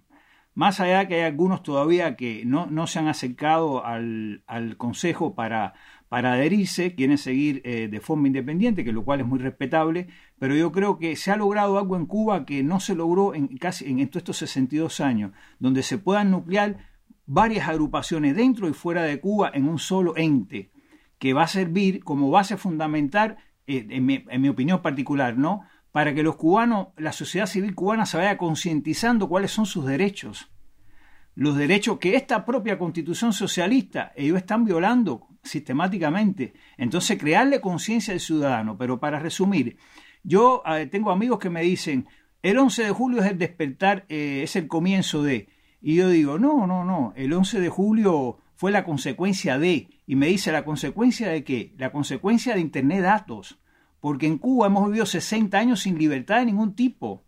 Más 0.53 0.79
allá 0.79 1.07
que 1.07 1.15
hay 1.15 1.21
algunos 1.21 1.63
todavía 1.63 2.15
que 2.15 2.43
no, 2.45 2.65
no 2.65 2.85
se 2.85 2.99
han 2.99 3.07
acercado 3.07 3.85
al, 3.85 4.43
al 4.47 4.75
Consejo 4.77 5.33
para, 5.33 5.73
para 6.11 6.33
adherirse, 6.33 6.93
quieren 6.93 7.17
seguir 7.17 7.61
eh, 7.63 7.87
de 7.87 8.01
forma 8.01 8.27
independiente, 8.27 8.83
que 8.83 8.91
lo 8.91 9.05
cual 9.05 9.21
es 9.21 9.25
muy 9.25 9.39
respetable, 9.39 10.09
pero 10.39 10.53
yo 10.53 10.73
creo 10.73 10.99
que 10.99 11.15
se 11.15 11.31
ha 11.31 11.37
logrado 11.37 11.79
algo 11.79 11.95
en 11.95 12.05
Cuba 12.05 12.45
que 12.45 12.63
no 12.63 12.81
se 12.81 12.95
logró 12.95 13.33
en 13.33 13.47
casi 13.55 13.85
en 13.85 14.05
todos 14.09 14.17
estos 14.17 14.37
62 14.39 14.99
años, 14.99 15.31
donde 15.59 15.83
se 15.83 15.97
puedan 15.97 16.29
nuclear 16.29 16.89
varias 17.25 17.69
agrupaciones 17.69 18.35
dentro 18.35 18.67
y 18.67 18.73
fuera 18.73 19.03
de 19.03 19.21
Cuba 19.21 19.51
en 19.53 19.69
un 19.69 19.79
solo 19.79 20.17
ente, 20.17 20.73
que 21.17 21.31
va 21.31 21.43
a 21.43 21.47
servir 21.47 22.03
como 22.03 22.29
base 22.29 22.57
fundamental, 22.57 23.37
eh, 23.65 23.87
en, 23.89 24.05
mi, 24.05 24.25
en 24.27 24.41
mi 24.41 24.49
opinión 24.49 24.81
particular, 24.81 25.37
¿no? 25.37 25.61
para 25.93 26.13
que 26.13 26.23
los 26.23 26.35
cubanos, 26.35 26.89
la 26.97 27.13
sociedad 27.13 27.45
civil 27.45 27.73
cubana 27.73 28.05
se 28.05 28.17
vaya 28.17 28.37
concientizando 28.37 29.29
cuáles 29.29 29.51
son 29.51 29.65
sus 29.65 29.85
derechos. 29.85 30.50
Los 31.35 31.55
derechos 31.55 31.97
que 31.97 32.15
esta 32.15 32.45
propia 32.45 32.77
constitución 32.77 33.33
socialista 33.33 34.11
ellos 34.15 34.37
están 34.37 34.65
violando 34.65 35.27
sistemáticamente. 35.43 36.53
Entonces, 36.77 37.17
crearle 37.17 37.61
conciencia 37.61 38.13
al 38.13 38.19
ciudadano. 38.19 38.77
Pero 38.77 38.99
para 38.99 39.19
resumir, 39.19 39.77
yo 40.23 40.61
eh, 40.65 40.87
tengo 40.87 41.11
amigos 41.11 41.39
que 41.39 41.49
me 41.49 41.61
dicen, 41.61 42.07
el 42.41 42.57
11 42.57 42.83
de 42.83 42.91
julio 42.91 43.21
es 43.23 43.31
el 43.31 43.37
despertar, 43.37 44.05
eh, 44.09 44.41
es 44.43 44.55
el 44.55 44.67
comienzo 44.67 45.23
de... 45.23 45.49
Y 45.81 45.95
yo 45.95 46.09
digo, 46.09 46.37
no, 46.37 46.67
no, 46.67 46.83
no, 46.85 47.13
el 47.15 47.33
11 47.33 47.59
de 47.59 47.69
julio 47.69 48.37
fue 48.55 48.71
la 48.71 48.83
consecuencia 48.83 49.57
de... 49.57 49.87
Y 50.05 50.15
me 50.15 50.27
dice, 50.27 50.51
¿la 50.51 50.65
consecuencia 50.65 51.29
de 51.29 51.43
qué? 51.43 51.73
La 51.77 51.91
consecuencia 51.91 52.53
de 52.53 52.61
Internet 52.61 53.01
datos 53.01 53.57
porque 54.01 54.25
en 54.25 54.39
Cuba 54.39 54.67
hemos 54.67 54.87
vivido 54.87 55.05
60 55.05 55.57
años 55.57 55.81
sin 55.81 55.97
libertad 55.97 56.39
de 56.39 56.47
ningún 56.47 56.75
tipo. 56.75 57.23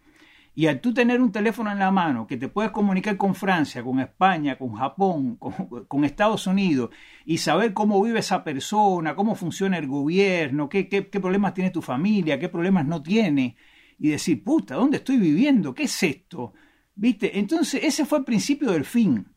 Y 0.55 0.67
al 0.67 0.81
tú 0.81 0.93
tener 0.93 1.19
un 1.19 1.31
teléfono 1.31 1.71
en 1.71 1.79
la 1.79 1.89
mano 1.89 2.27
que 2.27 2.37
te 2.37 2.47
puedes 2.47 2.71
comunicar 2.71 3.17
con 3.17 3.33
Francia, 3.33 3.83
con 3.83 3.99
España, 3.99 4.57
con 4.57 4.73
Japón, 4.73 5.37
con, 5.87 6.05
Estados 6.05 6.45
Unidos 6.45 6.91
y 7.25 7.39
saber 7.39 7.73
cómo 7.73 8.01
vive 8.03 8.19
esa 8.19 8.43
persona, 8.43 9.15
cómo 9.15 9.35
funciona 9.35 9.77
el 9.77 9.87
gobierno, 9.87 10.69
qué, 10.69 10.87
qué, 10.87 11.01
problemas 11.01 11.53
tiene 11.53 11.71
tu 11.71 11.81
familia, 11.81 12.37
qué 12.37 12.49
problemas 12.49 12.85
no 12.85 13.01
tiene, 13.01 13.55
y 13.97 14.09
decir, 14.09 14.43
puta, 14.43 14.75
¿dónde 14.75 14.97
estoy 14.97 15.17
viviendo? 15.17 15.73
¿Qué 15.73 15.83
es 15.83 16.03
esto? 16.03 16.53
¿Viste? 16.95 17.39
Entonces, 17.39 17.83
ese 17.83 18.05
fue 18.05 18.19
el 18.19 18.25
principio 18.25 18.71
del 18.71 18.85
fin. 18.85 19.33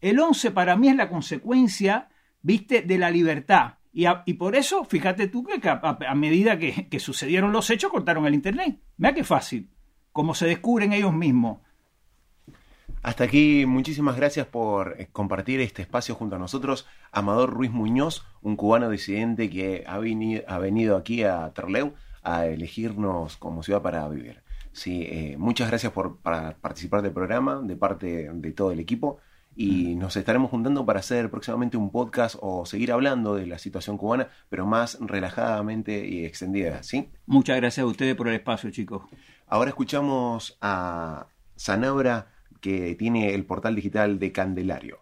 El 0.00 0.20
11 0.20 0.52
para 0.52 0.76
mí 0.76 0.88
es 0.88 0.96
la 0.96 1.08
consecuencia, 1.08 2.08
¿viste?, 2.42 2.82
de 2.82 2.98
la 2.98 3.10
libertad. 3.10 3.74
Y, 3.92 4.34
por 4.34 4.54
eso, 4.54 4.84
fíjate 4.84 5.26
tú 5.26 5.44
que 5.44 5.60
a, 5.68 6.14
medida 6.14 6.58
que, 6.58 7.00
sucedieron 7.00 7.52
los 7.52 7.70
hechos, 7.70 7.90
cortaron 7.90 8.24
el 8.26 8.34
Internet. 8.34 8.80
Mira 8.96 9.14
qué 9.14 9.24
fácil, 9.24 9.68
como 10.12 10.34
se 10.34 10.46
descubren 10.46 10.92
ellos 10.92 11.12
mismos. 11.12 11.58
Hasta 13.02 13.24
aquí, 13.24 13.64
muchísimas 13.66 14.16
gracias 14.16 14.46
por 14.46 14.96
eh, 14.98 15.08
compartir 15.10 15.60
este 15.60 15.80
espacio 15.80 16.14
junto 16.14 16.36
a 16.36 16.38
nosotros. 16.38 16.86
Amador 17.12 17.50
Ruiz 17.50 17.70
Muñoz, 17.70 18.26
un 18.42 18.56
cubano 18.56 18.90
disidente 18.90 19.48
que 19.48 19.84
ha 19.86 19.98
venido, 19.98 20.96
aquí 20.96 21.22
a 21.22 21.50
Terleu 21.54 21.94
a 22.22 22.46
elegirnos 22.46 23.38
como 23.38 23.62
ciudad 23.62 23.80
para 23.80 24.06
vivir. 24.08 24.42
Sí, 24.72 25.06
eh, 25.10 25.36
muchas 25.38 25.68
gracias 25.68 25.92
por 25.92 26.18
participar 26.18 27.00
del 27.00 27.12
programa 27.12 27.60
de 27.62 27.76
parte 27.76 28.30
de 28.30 28.52
todo 28.52 28.70
el 28.70 28.80
equipo 28.80 29.18
y 29.54 29.94
nos 29.96 30.16
estaremos 30.16 30.50
juntando 30.50 30.86
para 30.86 31.00
hacer 31.00 31.30
próximamente 31.30 31.76
un 31.76 31.90
podcast 31.90 32.36
o 32.40 32.64
seguir 32.66 32.92
hablando 32.92 33.34
de 33.34 33.46
la 33.46 33.58
situación 33.58 33.98
cubana, 33.98 34.28
pero 34.48 34.66
más 34.66 34.98
relajadamente 35.00 36.06
y 36.06 36.24
extendida, 36.24 36.82
¿sí? 36.82 37.10
Muchas 37.26 37.56
gracias 37.56 37.84
a 37.84 37.86
ustedes 37.86 38.14
por 38.14 38.28
el 38.28 38.34
espacio, 38.34 38.70
chicos. 38.70 39.02
Ahora 39.46 39.70
escuchamos 39.70 40.56
a 40.60 41.26
Sanabra, 41.56 42.32
que 42.60 42.94
tiene 42.94 43.34
el 43.34 43.44
portal 43.44 43.74
digital 43.74 44.18
de 44.18 44.32
Candelario. 44.32 44.98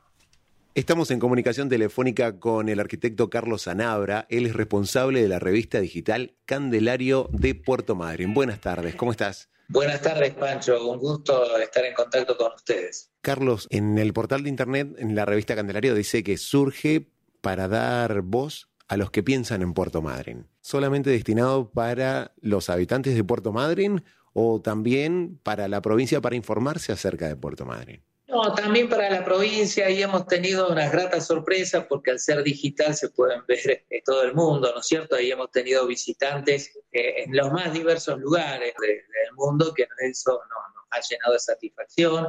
Estamos 0.74 1.10
en 1.10 1.18
comunicación 1.18 1.68
telefónica 1.68 2.38
con 2.38 2.68
el 2.68 2.78
arquitecto 2.78 3.30
Carlos 3.30 3.62
Sanabra. 3.62 4.26
Él 4.30 4.46
es 4.46 4.54
responsable 4.54 5.20
de 5.20 5.28
la 5.28 5.40
revista 5.40 5.80
digital 5.80 6.36
Candelario 6.46 7.28
de 7.32 7.56
Puerto 7.56 7.96
Madryn. 7.96 8.32
Buenas 8.32 8.60
tardes, 8.60 8.94
¿cómo 8.94 9.10
estás? 9.10 9.50
Buenas 9.70 10.00
tardes, 10.00 10.32
Pancho. 10.34 10.90
Un 10.90 10.98
gusto 10.98 11.58
estar 11.58 11.84
en 11.84 11.92
contacto 11.92 12.38
con 12.38 12.52
ustedes. 12.54 13.10
Carlos, 13.20 13.66
en 13.68 13.98
el 13.98 14.14
portal 14.14 14.42
de 14.42 14.48
internet, 14.48 14.94
en 14.96 15.14
la 15.14 15.26
revista 15.26 15.54
Candelario, 15.54 15.94
dice 15.94 16.22
que 16.22 16.38
surge 16.38 17.10
para 17.42 17.68
dar 17.68 18.22
voz 18.22 18.70
a 18.88 18.96
los 18.96 19.10
que 19.10 19.22
piensan 19.22 19.60
en 19.60 19.74
Puerto 19.74 20.00
Madryn. 20.00 20.46
¿Solamente 20.62 21.10
destinado 21.10 21.70
para 21.70 22.32
los 22.40 22.70
habitantes 22.70 23.14
de 23.14 23.24
Puerto 23.24 23.52
Madryn 23.52 24.02
o 24.32 24.62
también 24.62 25.38
para 25.42 25.68
la 25.68 25.82
provincia 25.82 26.22
para 26.22 26.36
informarse 26.36 26.92
acerca 26.92 27.28
de 27.28 27.36
Puerto 27.36 27.66
Madryn? 27.66 28.02
No, 28.28 28.54
también 28.54 28.90
para 28.90 29.08
la 29.08 29.24
provincia 29.24 29.88
y 29.88 30.02
hemos 30.02 30.26
tenido 30.26 30.68
unas 30.68 30.92
gratas 30.92 31.26
sorpresas 31.26 31.86
porque 31.88 32.10
al 32.10 32.20
ser 32.20 32.42
digital 32.42 32.94
se 32.94 33.08
pueden 33.08 33.40
ver 33.48 33.86
en 33.88 34.02
todo 34.04 34.22
el 34.22 34.34
mundo, 34.34 34.70
¿no 34.70 34.80
es 34.80 34.86
cierto? 34.86 35.16
Ahí 35.16 35.30
hemos 35.30 35.50
tenido 35.50 35.86
visitantes 35.86 36.78
eh, 36.92 37.24
en 37.24 37.34
los 37.34 37.50
más 37.50 37.72
diversos 37.72 38.18
lugares 38.18 38.74
del 38.78 39.32
mundo 39.34 39.72
que 39.74 39.86
eso 40.00 40.32
nos 40.32 40.84
ha 40.90 41.00
llenado 41.08 41.32
de 41.32 41.38
satisfacción. 41.38 42.28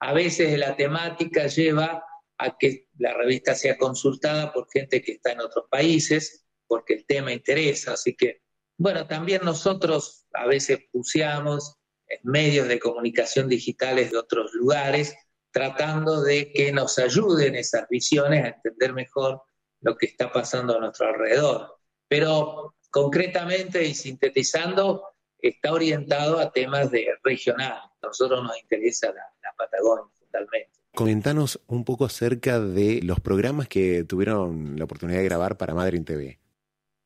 A 0.00 0.12
veces 0.12 0.58
la 0.58 0.76
temática 0.76 1.46
lleva 1.46 2.04
a 2.36 2.58
que 2.58 2.88
la 2.98 3.14
revista 3.14 3.54
sea 3.54 3.78
consultada 3.78 4.52
por 4.52 4.68
gente 4.70 5.00
que 5.00 5.12
está 5.12 5.32
en 5.32 5.40
otros 5.40 5.64
países, 5.70 6.44
porque 6.66 6.92
el 6.92 7.06
tema 7.06 7.32
interesa. 7.32 7.94
Así 7.94 8.14
que, 8.14 8.42
bueno, 8.76 9.06
también 9.06 9.40
nosotros 9.46 10.26
a 10.34 10.46
veces 10.46 10.80
puseamos 10.92 11.78
en 12.06 12.20
medios 12.22 12.68
de 12.68 12.78
comunicación 12.78 13.48
digitales 13.48 14.10
de 14.10 14.18
otros 14.18 14.52
lugares 14.52 15.16
tratando 15.58 16.22
de 16.22 16.52
que 16.52 16.70
nos 16.70 16.98
ayuden 17.00 17.56
esas 17.56 17.88
visiones 17.88 18.44
a 18.44 18.48
entender 18.48 18.92
mejor 18.92 19.42
lo 19.80 19.96
que 19.96 20.06
está 20.06 20.32
pasando 20.32 20.76
a 20.76 20.80
nuestro 20.80 21.08
alrededor. 21.08 21.78
Pero 22.06 22.76
concretamente 22.90 23.84
y 23.84 23.92
sintetizando, 23.92 25.02
está 25.40 25.72
orientado 25.72 26.38
a 26.38 26.52
temas 26.52 26.92
de 26.92 27.08
regional. 27.24 27.72
A 27.72 28.06
nosotros 28.06 28.40
nos 28.40 28.56
interesa 28.62 29.08
la, 29.08 29.52
Patagonia 29.56 30.04
fundamentalmente. 30.16 30.78
Comentanos 30.94 31.60
un 31.66 31.84
poco 31.84 32.04
acerca 32.04 32.60
de 32.60 33.00
los 33.02 33.18
programas 33.18 33.66
que 33.66 34.04
tuvieron 34.04 34.78
la 34.78 34.84
oportunidad 34.84 35.18
de 35.18 35.24
grabar 35.24 35.56
para 35.56 35.74
Madrid 35.74 36.04
TV. 36.04 36.38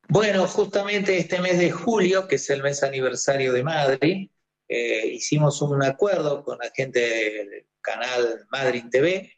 Bueno, 0.09 0.47
justamente 0.47 1.17
este 1.17 1.41
mes 1.41 1.59
de 1.59 1.71
julio, 1.71 2.29
que 2.29 2.35
es 2.35 2.51
el 2.51 2.63
mes 2.63 2.83
aniversario 2.83 3.55
de 3.55 3.65
Madrid, 3.65 4.29
eh, 4.69 5.07
hicimos 5.07 5.63
un 5.63 5.83
acuerdo 5.83 6.45
con 6.45 6.59
la 6.59 6.71
gente 6.75 7.01
de, 7.01 7.67
canal 7.83 8.47
Madrid 8.51 8.85
TV, 8.91 9.33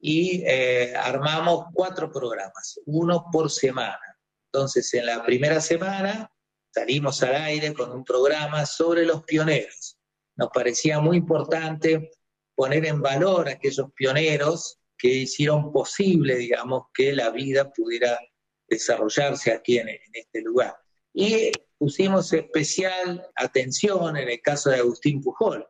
y 0.00 0.42
eh, 0.46 0.94
armamos 0.96 1.66
cuatro 1.72 2.10
programas, 2.10 2.80
uno 2.86 3.26
por 3.32 3.50
semana. 3.50 3.98
Entonces, 4.52 4.92
en 4.94 5.06
la 5.06 5.24
primera 5.24 5.60
semana 5.60 6.30
salimos 6.72 7.22
al 7.22 7.34
aire 7.34 7.74
con 7.74 7.90
un 7.90 8.04
programa 8.04 8.64
sobre 8.64 9.04
los 9.04 9.24
pioneros. 9.24 9.98
Nos 10.36 10.50
parecía 10.50 11.00
muy 11.00 11.16
importante 11.16 12.12
poner 12.54 12.86
en 12.86 13.02
valor 13.02 13.48
a 13.48 13.52
aquellos 13.52 13.92
pioneros 13.94 14.78
que 14.96 15.08
hicieron 15.08 15.72
posible, 15.72 16.36
digamos, 16.36 16.84
que 16.94 17.12
la 17.12 17.30
vida 17.30 17.70
pudiera 17.72 18.18
desarrollarse 18.68 19.52
aquí 19.52 19.78
en, 19.78 19.88
en 19.88 20.00
este 20.12 20.42
lugar. 20.42 20.76
Y 21.12 21.50
pusimos 21.78 22.32
especial 22.32 23.26
atención 23.34 24.16
en 24.16 24.28
el 24.28 24.40
caso 24.40 24.70
de 24.70 24.76
Agustín 24.76 25.20
Pujol, 25.22 25.66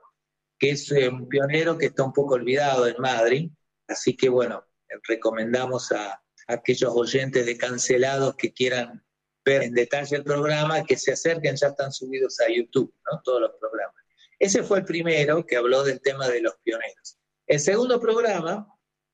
que 0.58 0.70
es 0.70 0.90
eh, 0.92 1.08
un 1.08 1.28
pionero 1.28 1.78
que 1.78 1.86
está 1.86 2.02
un 2.04 2.12
poco 2.12 2.34
olvidado 2.34 2.86
en 2.86 2.96
Madrid. 2.98 3.50
Así 3.86 4.16
que 4.16 4.28
bueno, 4.28 4.64
recomendamos 5.06 5.92
a, 5.92 6.20
aquellos 6.48 6.92
oyentes 6.94 7.46
de 7.46 7.56
cancelados 7.56 8.34
que 8.34 8.52
quieran 8.52 9.04
ver 9.44 9.62
en 9.62 9.74
detalle 9.74 10.16
el 10.16 10.24
programa, 10.24 10.82
que 10.82 10.96
se 10.96 11.12
acerquen, 11.12 11.56
ya 11.56 11.68
están 11.68 11.92
subidos 11.92 12.40
a 12.40 12.50
YouTube, 12.50 12.92
¿no? 13.10 13.20
Todos 13.22 13.42
los 13.42 13.52
programas. 13.60 13.94
Ese 14.38 14.62
fue 14.62 14.78
el 14.78 14.84
primero 14.84 15.44
que 15.46 15.56
habló 15.56 15.84
del 15.84 16.00
tema 16.00 16.28
de 16.28 16.40
los 16.40 16.56
pioneros. 16.62 17.18
El 17.46 17.60
segundo 17.60 18.00
programa 18.00 18.66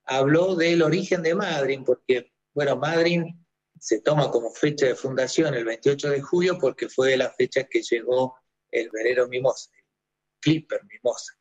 habló 0.05 0.55
del 0.55 0.83
origen 0.83 1.23
de 1.23 1.35
Madrid, 1.35 1.81
porque, 1.85 2.33
bueno, 2.53 2.77
Madrid 2.77 3.23
se 3.79 4.01
toma 4.01 4.31
como 4.31 4.51
fecha 4.51 4.87
de 4.87 4.95
fundación 4.95 5.55
el 5.55 5.65
28 5.65 6.11
de 6.11 6.21
julio 6.21 6.59
porque 6.59 6.89
fue 6.89 7.17
la 7.17 7.31
fecha 7.31 7.65
que 7.65 7.83
llegó 7.83 8.37
el 8.71 8.91
velero 8.91 9.29
Mimosa, 9.29 9.71
Clipper 10.45 10.81
Mimosa. 10.85 11.33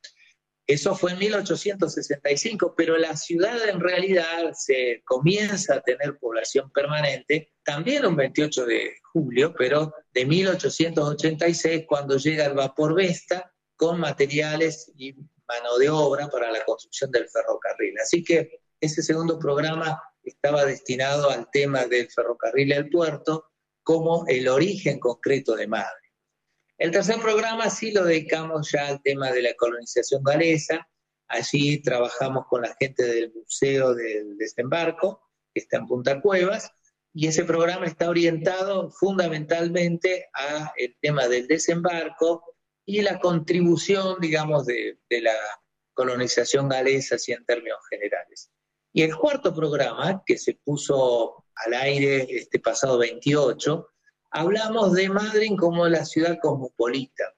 Eso 0.65 0.95
fue 0.95 1.11
en 1.11 1.19
1865, 1.19 2.73
pero 2.77 2.97
la 2.97 3.17
ciudad 3.17 3.67
en 3.67 3.81
realidad 3.81 4.53
se 4.53 5.01
comienza 5.03 5.75
a 5.75 5.81
tener 5.81 6.17
población 6.17 6.71
permanente 6.71 7.53
también 7.63 8.05
un 8.05 8.15
28 8.15 8.65
de 8.65 8.95
julio, 9.11 9.53
pero 9.57 9.93
de 10.13 10.25
1886 10.25 11.83
cuando 11.85 12.15
llega 12.17 12.45
el 12.45 12.53
vapor 12.53 12.95
Vesta 12.95 13.53
con 13.75 13.99
materiales 13.99 14.89
y 14.95 15.13
mano 15.13 15.77
de 15.77 15.89
obra 15.89 16.29
para 16.29 16.49
la 16.49 16.63
construcción 16.63 17.11
del 17.11 17.27
ferrocarril. 17.27 17.99
Así 18.01 18.23
que 18.23 18.61
ese 18.79 19.03
segundo 19.03 19.37
programa 19.37 20.01
estaba 20.23 20.63
destinado 20.65 21.29
al 21.29 21.49
tema 21.51 21.85
del 21.85 22.09
ferrocarril 22.09 22.71
el 22.71 22.89
puerto 22.89 23.51
como 23.83 24.25
el 24.27 24.47
origen 24.47 24.97
concreto 24.99 25.55
de 25.57 25.67
Madrid. 25.67 26.02
El 26.83 26.91
tercer 26.91 27.17
programa 27.21 27.69
sí 27.69 27.93
lo 27.93 28.03
dedicamos 28.03 28.69
ya 28.73 28.89
al 28.89 29.01
tema 29.01 29.31
de 29.31 29.41
la 29.41 29.53
colonización 29.53 30.21
galesa. 30.21 30.85
Allí 31.29 31.81
trabajamos 31.81 32.45
con 32.49 32.63
la 32.63 32.75
gente 32.77 33.03
del 33.03 33.31
Museo 33.33 33.95
del 33.95 34.37
Desembarco, 34.37 35.31
que 35.53 35.61
está 35.61 35.77
en 35.77 35.87
Punta 35.87 36.19
Cuevas, 36.19 36.69
y 37.13 37.27
ese 37.27 37.45
programa 37.45 37.85
está 37.85 38.09
orientado 38.09 38.91
fundamentalmente 38.91 40.27
a 40.33 40.73
el 40.75 40.93
tema 40.99 41.29
del 41.29 41.47
desembarco 41.47 42.43
y 42.85 43.01
la 43.01 43.17
contribución, 43.17 44.17
digamos, 44.19 44.65
de, 44.65 44.99
de 45.09 45.21
la 45.21 45.37
colonización 45.93 46.67
galesa, 46.67 47.15
así 47.15 47.31
en 47.31 47.45
términos 47.45 47.79
generales. 47.89 48.51
Y 48.91 49.03
el 49.03 49.15
cuarto 49.15 49.55
programa, 49.55 50.21
que 50.25 50.37
se 50.37 50.59
puso 50.65 51.45
al 51.55 51.75
aire 51.75 52.27
este 52.29 52.59
pasado 52.59 52.97
28, 52.97 53.87
hablamos 54.33 54.93
de 54.93 55.09
Madrid 55.09 55.51
como 55.57 55.87
la 55.87 56.03
ciudad 56.05 56.39
cosmopolita, 56.41 57.35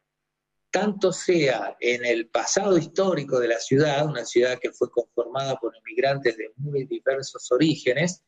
tanto 0.72 1.12
sea 1.12 1.76
en 1.80 2.06
el 2.06 2.30
pasado 2.30 2.78
histórico 2.78 3.39
de 3.39 3.50
la 3.50 3.60
ciudad, 3.60 4.06
una 4.06 4.26
ciudad 4.26 4.58
que 4.60 4.72
fue 4.72 4.89
conformada 4.89 5.58
por 5.58 5.76
inmigrantes 5.76 6.38
de 6.38 6.52
muy 6.56 6.86
diversos 6.86 7.52
orígenes, 7.52 8.24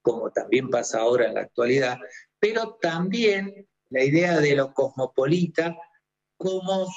como 0.00 0.30
también 0.30 0.70
pasa 0.70 1.00
ahora 1.00 1.26
en 1.26 1.34
la 1.34 1.42
actualidad, 1.42 1.98
pero 2.38 2.78
también 2.80 3.68
la 3.90 4.04
idea 4.04 4.38
de 4.38 4.54
lo 4.54 4.72
cosmopolita 4.72 5.76
como, 6.36 6.88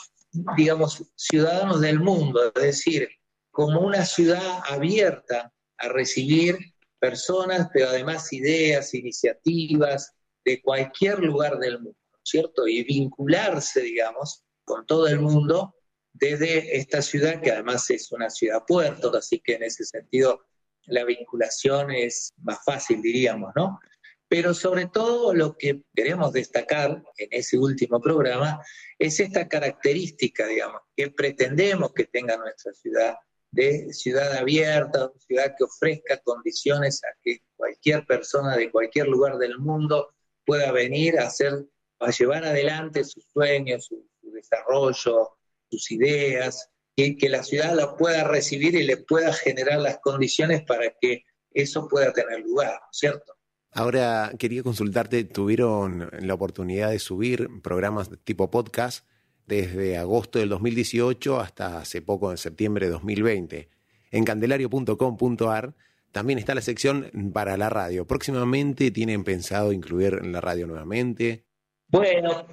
digamos, 0.56 1.04
ciudadanos 1.16 1.82
del 1.82 2.00
mundo, 2.00 2.52
es 2.56 2.62
decir, 2.62 3.10
como 3.52 3.82
una 3.82 4.06
ciudad 4.06 4.62
abierta 4.70 5.52
a 5.78 5.90
recibir 5.90 6.58
personas, 7.00 7.70
pero 7.74 7.90
además 7.90 8.32
ideas, 8.32 8.94
iniciativas, 8.94 10.16
de 10.46 10.62
cualquier 10.62 11.20
lugar 11.20 11.58
del 11.58 11.80
mundo, 11.80 11.98
¿cierto? 12.24 12.68
Y 12.68 12.84
vincularse, 12.84 13.82
digamos, 13.82 14.44
con 14.64 14.86
todo 14.86 15.08
el 15.08 15.20
mundo 15.20 15.76
desde 16.14 16.78
esta 16.78 17.02
ciudad, 17.02 17.42
que 17.42 17.52
además 17.52 17.90
es 17.90 18.12
una 18.12 18.30
ciudad 18.30 18.64
puerto, 18.66 19.14
así 19.16 19.42
que 19.42 19.56
en 19.56 19.64
ese 19.64 19.84
sentido 19.84 20.46
la 20.86 21.04
vinculación 21.04 21.92
es 21.92 22.34
más 22.38 22.60
fácil, 22.64 23.02
diríamos, 23.02 23.52
¿no? 23.56 23.80
Pero 24.28 24.54
sobre 24.54 24.88
todo 24.88 25.34
lo 25.34 25.58
que 25.58 25.84
queremos 25.94 26.32
destacar 26.32 27.04
en 27.18 27.28
ese 27.32 27.58
último 27.58 28.00
programa 28.00 28.60
es 28.98 29.20
esta 29.20 29.48
característica, 29.48 30.48
digamos, 30.48 30.82
que 30.96 31.12
pretendemos 31.12 31.94
que 31.94 32.06
tenga 32.06 32.38
nuestra 32.38 32.74
ciudad, 32.74 33.16
de 33.52 33.94
ciudad 33.94 34.34
abierta, 34.34 35.12
ciudad 35.28 35.54
que 35.58 35.64
ofrezca 35.64 36.18
condiciones 36.24 37.04
a 37.04 37.08
que 37.24 37.40
cualquier 37.56 38.06
persona 38.06 38.58
de 38.58 38.72
cualquier 38.72 39.08
lugar 39.08 39.38
del 39.38 39.60
mundo 39.60 40.15
pueda 40.46 40.72
venir 40.72 41.20
a 41.20 41.28
hacer, 41.28 41.66
a 42.00 42.12
llevar 42.12 42.46
adelante 42.46 43.04
sus 43.04 43.26
sueños, 43.32 43.86
su, 43.86 44.06
desarrollo, 44.32 45.38
sus 45.70 45.92
ideas, 45.92 46.70
y 46.96 47.18
que 47.18 47.30
la 47.30 47.44
ciudad 47.44 47.76
la 47.76 47.96
pueda 47.96 48.24
recibir 48.24 48.76
y 48.76 48.84
le 48.84 48.98
pueda 48.98 49.34
generar 49.34 49.80
las 49.80 50.00
condiciones 50.00 50.64
para 50.64 50.94
que 51.00 51.24
eso 51.52 51.88
pueda 51.88 52.14
tener 52.14 52.42
lugar, 52.42 52.80
¿cierto? 52.92 53.34
Ahora 53.72 54.32
quería 54.40 54.64
consultarte, 54.64 55.26
tuvieron 55.26 56.10
la 56.20 56.34
oportunidad 56.34 56.92
de 56.92 57.00
subir 57.00 57.50
programas 57.62 58.10
tipo 58.24 58.50
podcast 58.50 59.06
desde 59.48 59.98
agosto 59.98 60.40
del 60.40 60.50
2018 60.50 61.40
hasta 61.40 61.80
hace 61.80 62.02
poco, 62.02 62.32
en 62.32 62.38
septiembre 62.38 62.86
de 62.86 62.94
2020. 62.94 63.70
En 64.12 64.24
candelario.com.ar 64.24 65.76
también 66.16 66.40
está 66.40 66.56
la 66.56 66.62
sección 66.62 67.12
para 67.34 67.58
la 67.58 67.70
radio. 67.70 68.08
Próximamente 68.08 68.90
tienen 68.90 69.26
pensado 69.26 69.74
incluir 69.74 70.26
la 70.26 70.40
radio 70.40 70.66
nuevamente. 70.66 71.44
Bueno, 71.90 72.48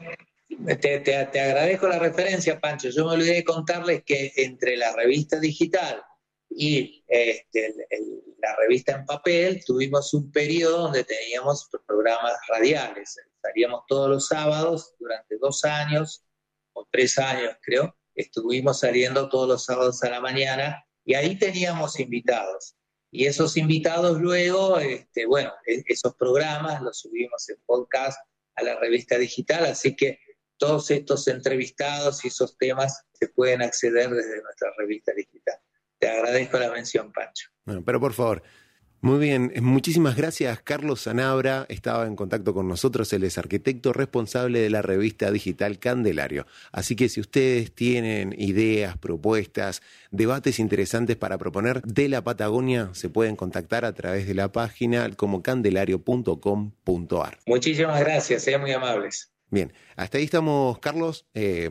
te, 0.81 1.17
agradezco 1.17 1.87
la 1.87 2.01
referencia, 2.01 2.59
Pancho. 2.59 2.89
Yo 2.89 3.05
me 3.07 3.13
olvidé 3.13 3.35
de 3.35 3.45
contarles 3.45 4.03
que 4.03 4.33
entre 4.35 4.77
la 4.77 4.93
revista 4.97 5.39
digital 5.39 6.03
y 6.51 7.05
este, 7.07 7.73
la 8.39 8.57
revista 8.57 8.97
en 8.97 9.07
papel 9.07 9.63
tuvimos 9.65 10.13
un 10.13 10.33
periodo 10.33 10.79
donde 10.79 11.05
teníamos 11.05 11.71
programas 11.87 12.35
radiales. 12.49 13.17
Estaríamos 13.37 13.85
todos 13.87 14.11
los 14.11 14.27
sábados 14.27 14.97
durante 14.99 15.39
dos 15.39 15.65
años 15.65 16.25
o 16.73 16.85
tres 16.91 17.17
años, 17.17 17.55
creo. 17.63 17.97
Estuvimos 18.17 18.81
saliendo 18.81 19.29
todos 19.29 19.47
los 19.47 19.65
sábados 19.65 20.03
a 20.03 20.11
la 20.11 20.21
mañana 20.21 20.85
y 21.05 21.15
ahí 21.15 21.39
teníamos 21.39 22.01
invitados. 22.01 22.75
Y 23.15 23.27
esos 23.27 23.59
invitados 23.59 24.19
luego, 24.19 24.79
este, 24.79 25.27
bueno, 25.27 25.53
e, 25.67 25.85
esos 25.87 26.17
programas 26.17 26.81
los 26.81 26.99
subimos 26.99 27.47
en 27.51 27.57
podcast 27.67 28.19
a 28.57 28.63
la 28.63 28.81
revista 28.81 29.19
digital, 29.19 29.67
así 29.67 29.95
que 29.95 30.19
todos 30.57 30.91
estos 30.91 31.29
entrevistados 31.29 32.25
y 32.25 32.29
esos 32.29 32.57
temas 32.57 33.05
se 33.13 33.29
pueden 33.29 33.61
acceder 33.61 34.09
desde 34.09 34.43
nuestra 34.43 34.73
revista 34.79 35.13
digital. 35.13 35.57
Te 35.99 36.09
agradezco 36.09 36.59
la 36.59 36.71
mención, 36.71 37.13
Pancho. 37.13 37.51
Bueno, 37.67 37.83
pero 37.85 38.01
por 38.01 38.15
favor, 38.15 38.43
muy 39.03 39.19
bien, 39.19 39.53
muchísimas 39.63 40.15
gracias. 40.17 40.61
Carlos 40.63 41.01
Sanabra 41.01 41.67
estaba 41.69 42.07
en 42.07 42.15
contacto 42.15 42.55
con 42.55 42.69
nosotros, 42.69 43.13
él 43.13 43.25
es 43.25 43.37
arquitecto 43.37 43.93
responsable 43.93 44.61
de 44.61 44.71
la 44.71 44.81
revista 44.81 45.33
digital 45.33 45.81
Candelario. 45.81 46.47
Así 46.71 46.95
que 46.95 47.09
si 47.09 47.21
ustedes 47.21 47.75
tienen 47.75 48.33
ideas, 48.39 48.97
propuestas, 48.97 49.83
debates 50.13 50.61
interesantes 50.61 51.17
para 51.17 51.37
proponer 51.37 51.83
de 51.83 52.09
la 52.09 52.23
Patagonia, 52.23 52.91
se 52.93 53.09
pueden 53.11 53.35
contactar 53.35 53.85
a 53.85 53.93
través 53.93 54.29
de 54.29 54.35
la 54.35 54.53
página 54.53 55.11
como 55.17 55.43
candelario.com.ar. 55.43 57.39
Muchísimas 57.45 57.99
gracias, 57.99 58.45
sean 58.45 58.61
muy 58.61 58.71
amables. 58.71 59.33
Bien, 59.51 59.73
hasta 59.97 60.19
ahí 60.19 60.25
estamos, 60.25 60.79
Carlos. 60.79 61.27
Eh, 61.35 61.69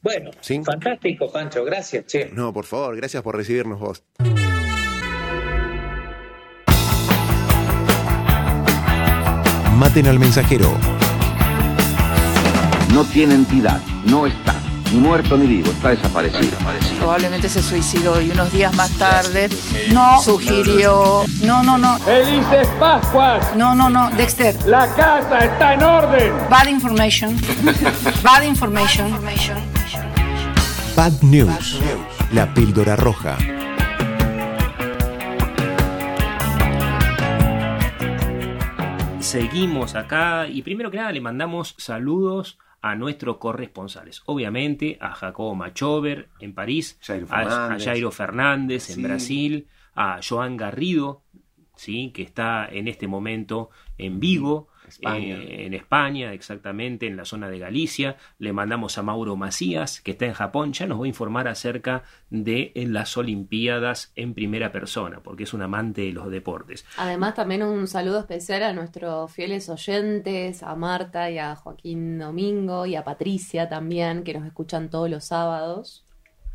bueno, 0.00 0.30
fantástico, 0.64 1.30
Pancho, 1.30 1.62
gracias, 1.62 2.06
che. 2.06 2.30
No, 2.32 2.54
por 2.54 2.64
favor, 2.64 2.96
gracias 2.96 3.22
por 3.22 3.36
recibirnos 3.36 3.78
vos. 3.78 4.02
Maten 9.78 10.08
al 10.08 10.18
mensajero. 10.18 10.76
No 12.92 13.04
tiene 13.04 13.34
entidad, 13.34 13.80
no 14.06 14.26
está, 14.26 14.56
ni 14.92 14.98
muerto 14.98 15.36
ni 15.36 15.46
vivo, 15.46 15.70
está 15.70 15.90
desaparecido. 15.90 16.58
Probablemente 16.98 17.48
se 17.48 17.62
suicidó 17.62 18.20
y 18.20 18.32
unos 18.32 18.50
días 18.50 18.74
más 18.74 18.90
tarde 18.98 19.48
no 19.92 20.20
sugirió. 20.20 21.22
No, 21.44 21.62
no, 21.62 21.78
no. 21.78 21.96
¡Felices 22.00 22.66
Pascuas! 22.80 23.54
No, 23.54 23.76
no, 23.76 23.88
no, 23.88 24.10
Dexter. 24.16 24.56
La 24.66 24.92
casa 24.96 25.38
está 25.44 25.74
en 25.74 25.82
orden. 25.84 26.32
Bad 26.50 26.66
information. 26.66 27.36
Bad 28.24 28.42
information. 28.42 29.12
Bad 30.96 31.12
News. 31.22 31.78
La 32.32 32.52
píldora 32.52 32.96
roja. 32.96 33.36
Seguimos 39.28 39.94
acá 39.94 40.48
y 40.48 40.62
primero 40.62 40.90
que 40.90 40.96
nada 40.96 41.12
le 41.12 41.20
mandamos 41.20 41.74
saludos 41.76 42.58
a 42.80 42.94
nuestros 42.94 43.36
corresponsales. 43.36 44.22
Obviamente 44.24 44.96
a 45.02 45.12
Jacobo 45.12 45.54
Machover 45.54 46.30
en 46.40 46.54
París, 46.54 46.98
a, 47.28 47.76
Jairo 47.78 48.10
Fernández 48.10 48.88
en 48.88 49.02
Brasil, 49.02 49.68
a 49.94 50.20
Joan 50.26 50.56
Garrido, 50.56 51.24
¿sí? 51.76 52.10
que 52.14 52.22
está 52.22 52.66
en 52.72 52.88
este 52.88 53.06
momento 53.06 53.68
en 53.98 54.18
Vigo, 54.18 54.67
eh, 55.02 55.66
en 55.66 55.74
España, 55.74 56.32
exactamente, 56.32 57.06
en 57.06 57.16
la 57.16 57.24
zona 57.24 57.48
de 57.48 57.58
Galicia. 57.58 58.16
Le 58.38 58.52
mandamos 58.52 58.98
a 58.98 59.02
Mauro 59.02 59.36
Macías, 59.36 60.00
que 60.00 60.12
está 60.12 60.26
en 60.26 60.32
Japón, 60.32 60.72
ya 60.72 60.86
nos 60.86 61.00
va 61.00 61.04
a 61.04 61.08
informar 61.08 61.48
acerca 61.48 62.02
de 62.30 62.72
las 62.74 63.16
Olimpiadas 63.16 64.12
en 64.16 64.34
primera 64.34 64.72
persona, 64.72 65.20
porque 65.22 65.44
es 65.44 65.54
un 65.54 65.62
amante 65.62 66.02
de 66.02 66.12
los 66.12 66.30
deportes. 66.30 66.84
Además, 66.96 67.34
también 67.34 67.62
un 67.62 67.86
saludo 67.86 68.20
especial 68.20 68.62
a 68.62 68.72
nuestros 68.72 69.32
fieles 69.32 69.68
oyentes, 69.68 70.62
a 70.62 70.74
Marta 70.74 71.30
y 71.30 71.38
a 71.38 71.56
Joaquín 71.56 72.18
Domingo 72.18 72.86
y 72.86 72.96
a 72.96 73.04
Patricia 73.04 73.68
también, 73.68 74.22
que 74.24 74.34
nos 74.34 74.46
escuchan 74.46 74.90
todos 74.90 75.10
los 75.10 75.24
sábados. 75.24 76.04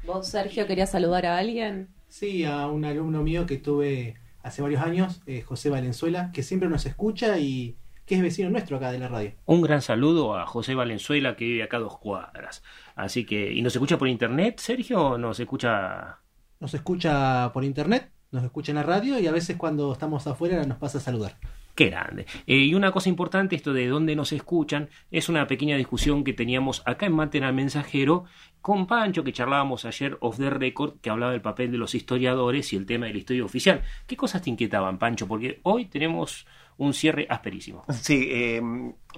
¿Vos, 0.05 0.27
Sergio, 0.27 0.67
querías 0.67 0.91
saludar 0.91 1.25
a 1.25 1.37
alguien? 1.37 1.87
Sí, 2.09 2.43
a 2.43 2.67
un 2.67 2.85
alumno 2.85 3.23
mío 3.23 3.45
que 3.45 3.57
tuve 3.57 4.15
hace 4.43 4.61
varios 4.61 4.81
años, 4.81 5.21
eh, 5.25 5.41
José 5.41 5.69
Valenzuela, 5.69 6.31
que 6.33 6.43
siempre 6.43 6.69
nos 6.69 6.85
escucha 6.85 7.39
y 7.39 7.77
que 8.05 8.15
es 8.15 8.21
vecino 8.21 8.49
nuestro 8.49 8.77
acá 8.77 8.91
de 8.91 8.99
la 8.99 9.07
radio. 9.07 9.31
Un 9.45 9.61
gran 9.61 9.81
saludo 9.81 10.37
a 10.37 10.45
José 10.45 10.75
Valenzuela 10.75 11.35
que 11.35 11.45
vive 11.45 11.63
acá 11.63 11.77
a 11.77 11.81
dos 11.81 11.97
cuadras. 11.97 12.63
Así 12.95 13.25
que, 13.25 13.51
¿y 13.53 13.61
nos 13.61 13.73
escucha 13.73 13.97
por 13.97 14.07
internet, 14.07 14.59
Sergio? 14.59 15.01
¿O 15.01 15.17
nos 15.17 15.39
escucha? 15.39 16.19
Nos 16.59 16.73
escucha 16.73 17.51
por 17.53 17.63
internet, 17.63 18.11
nos 18.31 18.43
escucha 18.43 18.71
en 18.71 18.77
la 18.77 18.83
radio 18.83 19.19
y 19.19 19.27
a 19.27 19.31
veces 19.31 19.57
cuando 19.57 19.91
estamos 19.91 20.25
afuera 20.27 20.63
nos 20.65 20.77
pasa 20.77 20.97
a 20.97 21.01
saludar. 21.01 21.37
Qué 21.75 21.89
grande. 21.89 22.27
Eh, 22.45 22.57
y 22.57 22.75
una 22.75 22.91
cosa 22.91 23.09
importante, 23.09 23.55
esto 23.55 23.73
de 23.73 23.87
dónde 23.87 24.15
nos 24.15 24.31
escuchan, 24.31 24.89
es 25.09 25.27
una 25.27 25.47
pequeña 25.47 25.75
discusión 25.75 26.23
que 26.23 26.33
teníamos 26.33 26.83
acá 26.85 27.07
en 27.07 27.13
Maten 27.13 27.43
al 27.43 27.55
Mensajero 27.55 28.25
con 28.61 28.85
Pancho, 28.85 29.23
que 29.23 29.33
charlábamos 29.33 29.83
ayer 29.85 30.17
off 30.19 30.37
the 30.37 30.51
record, 30.51 30.99
que 31.01 31.09
hablaba 31.09 31.31
del 31.31 31.41
papel 31.41 31.71
de 31.71 31.79
los 31.79 31.95
historiadores 31.95 32.71
y 32.73 32.75
el 32.75 32.85
tema 32.85 33.07
de 33.07 33.13
la 33.13 33.17
historia 33.17 33.43
oficial. 33.43 33.81
¿Qué 34.05 34.15
cosas 34.15 34.43
te 34.43 34.51
inquietaban, 34.51 34.99
Pancho? 34.99 35.27
Porque 35.27 35.61
hoy 35.63 35.85
tenemos 35.85 36.45
un 36.77 36.93
cierre 36.93 37.27
asperísimo. 37.29 37.83
Sí, 37.89 38.27
eh, 38.29 38.61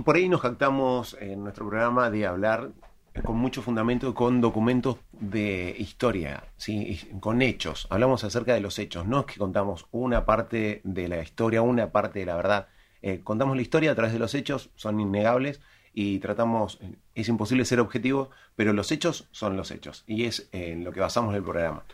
por 0.04 0.16
ahí 0.16 0.30
nos 0.30 0.42
jactamos 0.42 1.18
en 1.20 1.44
nuestro 1.44 1.68
programa 1.68 2.10
de 2.10 2.26
hablar 2.26 2.72
con 3.24 3.38
mucho 3.38 3.62
fundamento, 3.62 4.14
con 4.14 4.42
documentos 4.42 4.98
de 5.12 5.76
historia, 5.78 6.44
¿sí? 6.58 7.00
con 7.20 7.42
hechos. 7.42 7.88
Hablamos 7.90 8.24
acerca 8.24 8.54
de 8.54 8.60
los 8.60 8.78
hechos, 8.80 9.06
no 9.06 9.22
es 9.22 9.26
que 9.26 9.40
contamos 9.40 9.88
una 9.92 10.26
parte 10.26 10.82
de 10.84 11.08
la 11.08 11.22
historia, 11.22 11.62
una 11.62 11.92
parte 11.92 12.20
de 12.20 12.26
la 12.26 12.36
verdad. 12.36 12.68
Eh, 13.02 13.22
contamos 13.24 13.56
la 13.56 13.62
historia 13.62 13.92
a 13.92 13.96
través 13.96 14.14
de 14.14 14.20
los 14.20 14.34
hechos, 14.34 14.70
son 14.76 15.00
innegables 15.00 15.62
y 15.94 16.20
tratamos, 16.20 16.80
es 17.14 17.30
imposible 17.30 17.64
ser 17.64 17.80
objetivo, 17.80 18.32
pero 18.56 18.74
los 18.74 18.92
hechos 18.92 19.30
son 19.32 19.56
los 19.56 19.72
hechos 19.72 20.04
y 20.08 20.26
es 20.26 20.50
en 20.52 20.84
lo 20.84 20.92
que 20.92 21.00
basamos 21.00 21.34
el 21.36 21.44
programa. 21.44 21.86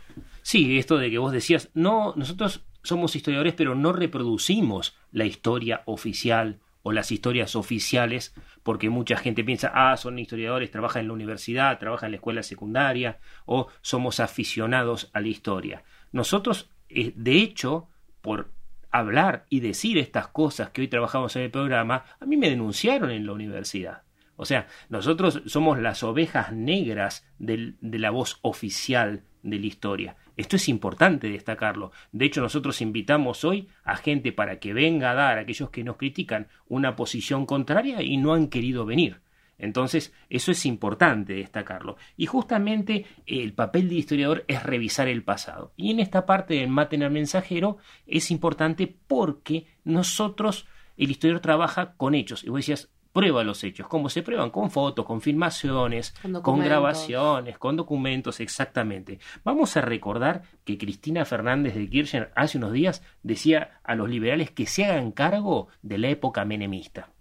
Sí, 0.42 0.80
esto 0.80 0.98
de 0.98 1.12
que 1.12 1.20
vos 1.20 1.32
decías, 1.32 1.70
no, 1.76 2.14
nosotros 2.16 2.64
somos 2.84 3.16
historiadores, 3.16 3.54
pero 3.54 3.76
no 3.76 3.94
reproducimos 3.94 4.96
la 5.12 5.26
historia 5.26 5.84
oficial 5.86 6.60
o 6.84 6.92
las 6.92 7.12
historias 7.12 7.56
oficiales, 7.56 8.34
porque 8.64 8.90
mucha 8.90 9.16
gente 9.18 9.44
piensa, 9.44 9.72
ah, 9.74 9.96
son 9.98 10.18
historiadores, 10.18 10.72
trabajan 10.72 11.02
en 11.02 11.08
la 11.10 11.14
universidad, 11.14 11.78
trabajan 11.78 12.08
en 12.08 12.12
la 12.14 12.18
escuela 12.18 12.44
secundaria, 12.44 13.20
o 13.46 13.68
somos 13.82 14.20
aficionados 14.20 15.10
a 15.14 15.22
la 15.22 15.28
historia. 15.28 15.84
Nosotros, 16.12 16.72
eh, 16.90 17.14
de 17.16 17.34
hecho, 17.34 17.88
por 18.22 18.52
hablar 18.90 19.46
y 19.50 19.60
decir 19.60 19.98
estas 19.98 20.28
cosas 20.28 20.72
que 20.72 20.82
hoy 20.82 20.88
trabajamos 20.88 21.36
en 21.36 21.44
el 21.44 21.52
programa, 21.52 22.06
a 22.20 22.26
mí 22.26 22.36
me 22.36 22.50
denunciaron 22.50 23.12
en 23.12 23.26
la 23.26 23.34
universidad. 23.34 24.04
O 24.36 24.46
sea, 24.46 24.68
nosotros 24.90 25.44
somos 25.46 25.80
las 25.80 26.02
ovejas 26.02 26.52
negras 26.52 27.28
de 27.38 27.76
la 27.82 28.10
voz 28.10 28.40
oficial 28.42 29.24
de 29.44 29.60
la 29.60 29.66
historia. 29.66 30.16
Esto 30.38 30.56
es 30.56 30.70
importante 30.70 31.30
destacarlo. 31.30 31.92
De 32.12 32.26
hecho, 32.26 32.42
nosotros 32.42 32.82
invitamos 32.82 33.44
hoy 33.44 33.68
a 33.84 33.96
gente 33.96 34.32
para 34.32 34.60
que 34.60 34.74
venga 34.74 35.12
a 35.12 35.16
dar 35.16 35.38
a 35.38 35.42
aquellos 35.42 35.70
que 35.70 35.84
nos 35.84 35.98
critican 35.98 36.48
una 36.68 36.96
posición 36.96 37.46
contraria 37.46 38.02
y 38.02 38.18
no 38.18 38.34
han 38.34 38.48
querido 38.48 38.86
venir. 38.86 39.22
Entonces, 39.62 40.12
eso 40.30 40.52
es 40.52 40.66
importante 40.66 41.34
destacarlo. 41.34 41.96
Y 42.18 42.26
justamente 42.26 43.06
el 43.28 43.54
papel 43.54 43.90
del 43.90 44.00
historiador 44.00 44.44
es 44.48 44.64
revisar 44.64 45.08
el 45.08 45.24
pasado. 45.24 45.72
Y 45.78 45.92
en 45.92 46.00
esta 46.00 46.26
parte 46.26 46.56
del 46.56 46.70
Maten 46.70 47.04
al 47.04 47.12
mensajero 47.12 47.78
es 48.08 48.32
importante 48.32 48.96
porque 49.08 49.68
nosotros, 49.84 50.66
el 50.98 51.12
historiador 51.12 51.42
trabaja 51.42 51.94
con 51.96 52.16
hechos. 52.16 52.44
Y 52.44 52.50
vos 52.50 52.58
decías, 52.58 52.91
prueba 53.12 53.44
los 53.44 53.64
hechos. 53.64 53.88
¿Cómo 53.88 54.10
se 54.10 54.24
prueban? 54.24 54.50
Con 54.50 54.72
fotos, 54.72 55.06
con 55.06 55.22
filmaciones, 55.22 56.14
con, 56.42 56.60
grabaciones, 56.60 57.58
con 57.58 57.76
documentos, 57.76 58.40
exactamente. 58.40 59.20
Vamos 59.44 59.76
a 59.78 59.82
recordar 59.82 60.44
que 60.64 60.78
Cristina 60.78 61.26
Fernández 61.26 61.76
de 61.76 61.90
Kirchner 61.90 62.32
hace 62.36 62.58
unos 62.58 62.74
días 62.74 63.04
decía 63.24 63.80
a 63.84 63.96
los 63.96 64.10
liberales 64.10 64.52
que 64.52 64.66
se 64.66 64.86
hagan 64.86 65.12
cargo 65.12 65.68
de 65.82 65.98
la 65.98 66.10
época 66.10 66.46
menemista. 66.46 67.12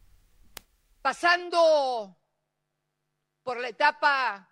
Pasando 1.03 2.17
por 3.43 3.61
la 3.61 3.69
etapa 3.69 4.49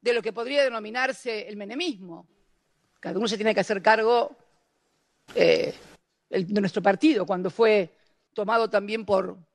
de 0.00 0.12
lo 0.12 0.22
que 0.22 0.32
podría 0.32 0.62
denominarse 0.62 1.48
el 1.48 1.56
menemismo. 1.56 2.28
Cada 3.00 3.18
uno 3.18 3.26
se 3.26 3.36
tiene 3.36 3.54
que 3.54 3.60
hacer 3.60 3.82
cargo 3.82 4.36
eh, 5.34 5.74
de 6.28 6.60
nuestro 6.60 6.82
partido 6.82 7.26
cuando 7.26 7.50
fue 7.50 7.96
tomado 8.32 8.68
también 8.70 9.04
por 9.04 9.47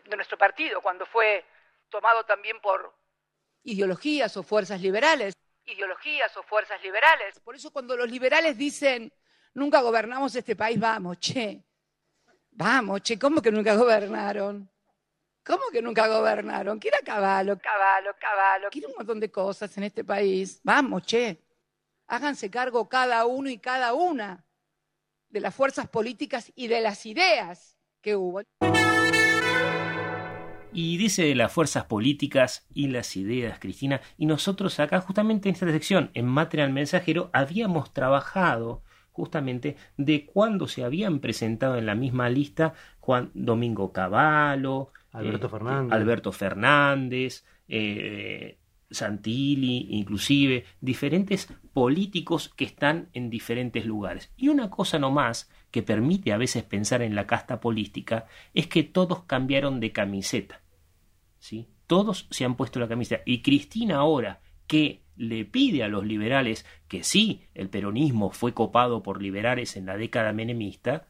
de 0.00 0.16
nuestro 0.16 0.38
partido, 0.38 0.80
cuando 0.80 1.04
fue 1.06 1.44
tomado 1.88 2.24
también 2.24 2.60
por 2.60 2.94
ideologías 3.64 4.36
o 4.36 4.42
fuerzas 4.42 4.80
liberales. 4.80 5.34
Ideologías 5.64 6.36
o 6.36 6.42
fuerzas 6.42 6.82
liberales. 6.82 7.38
Por 7.40 7.54
eso 7.54 7.72
cuando 7.72 7.96
los 7.96 8.10
liberales 8.10 8.56
dicen, 8.56 9.12
nunca 9.54 9.80
gobernamos 9.80 10.34
este 10.34 10.56
país, 10.56 10.78
vamos, 10.78 11.18
che, 11.18 11.62
vamos, 12.50 13.02
che, 13.02 13.18
¿cómo 13.18 13.42
que 13.42 13.52
nunca 13.52 13.74
gobernaron? 13.74 14.68
¿Cómo 15.44 15.64
que 15.72 15.82
nunca 15.82 16.06
gobernaron? 16.06 16.78
Quiero 16.78 16.98
caballo, 17.04 17.58
caballo, 17.58 18.14
caballo. 18.18 18.68
Quiero 18.70 18.88
un 18.90 18.94
montón 18.96 19.18
de 19.18 19.30
cosas 19.30 19.76
en 19.76 19.84
este 19.84 20.04
país. 20.04 20.60
Vamos, 20.62 21.04
che. 21.04 21.42
Háganse 22.06 22.50
cargo 22.50 22.88
cada 22.88 23.26
uno 23.26 23.48
y 23.48 23.58
cada 23.58 23.92
una 23.92 24.44
de 25.28 25.40
las 25.40 25.54
fuerzas 25.54 25.88
políticas 25.88 26.52
y 26.54 26.68
de 26.68 26.80
las 26.80 27.06
ideas 27.06 27.76
que 28.00 28.14
hubo. 28.14 28.42
Y 30.74 30.96
dice 30.96 31.24
de 31.24 31.34
las 31.34 31.52
fuerzas 31.52 31.84
políticas 31.84 32.66
y 32.72 32.88
las 32.88 33.16
ideas, 33.16 33.58
Cristina, 33.58 34.00
y 34.16 34.26
nosotros 34.26 34.80
acá 34.80 35.00
justamente 35.00 35.48
en 35.48 35.54
esta 35.54 35.70
sección, 35.70 36.10
en 36.14 36.26
Material 36.26 36.72
Mensajero, 36.72 37.30
habíamos 37.32 37.92
trabajado 37.92 38.82
justamente 39.12 39.76
de 39.98 40.24
cuándo 40.24 40.66
se 40.66 40.84
habían 40.84 41.20
presentado 41.20 41.76
en 41.76 41.84
la 41.84 41.94
misma 41.94 42.30
lista 42.30 42.72
Juan 43.00 43.30
Domingo 43.34 43.92
Cavallo, 43.92 44.88
Alberto 45.12 45.46
eh, 45.46 45.50
Fernández, 45.50 45.92
Alberto 45.92 46.32
Fernández 46.32 47.44
eh, 47.68 48.58
Santilli, 48.90 49.88
inclusive 49.90 50.64
diferentes 50.80 51.48
políticos 51.72 52.50
que 52.56 52.64
están 52.64 53.08
en 53.12 53.30
diferentes 53.30 53.84
lugares. 53.84 54.32
Y 54.36 54.48
una 54.48 54.70
cosa 54.70 54.98
nomás 54.98 55.50
que 55.72 55.82
permite 55.82 56.32
a 56.32 56.36
veces 56.36 56.62
pensar 56.62 57.02
en 57.02 57.16
la 57.16 57.26
casta 57.26 57.58
política 57.58 58.26
es 58.54 58.68
que 58.68 58.84
todos 58.84 59.24
cambiaron 59.24 59.80
de 59.80 59.90
camiseta. 59.90 60.62
¿sí? 61.40 61.66
Todos 61.88 62.28
se 62.30 62.44
han 62.44 62.56
puesto 62.56 62.78
la 62.78 62.86
camiseta. 62.86 63.22
Y 63.26 63.42
Cristina 63.42 63.96
ahora, 63.96 64.42
que 64.68 65.02
le 65.16 65.44
pide 65.44 65.82
a 65.82 65.88
los 65.88 66.06
liberales 66.06 66.64
que 66.88 67.02
sí, 67.02 67.42
el 67.54 67.68
peronismo 67.68 68.30
fue 68.30 68.54
copado 68.54 69.02
por 69.02 69.20
liberales 69.20 69.76
en 69.76 69.86
la 69.86 69.96
década 69.96 70.32
menemista, 70.32 71.08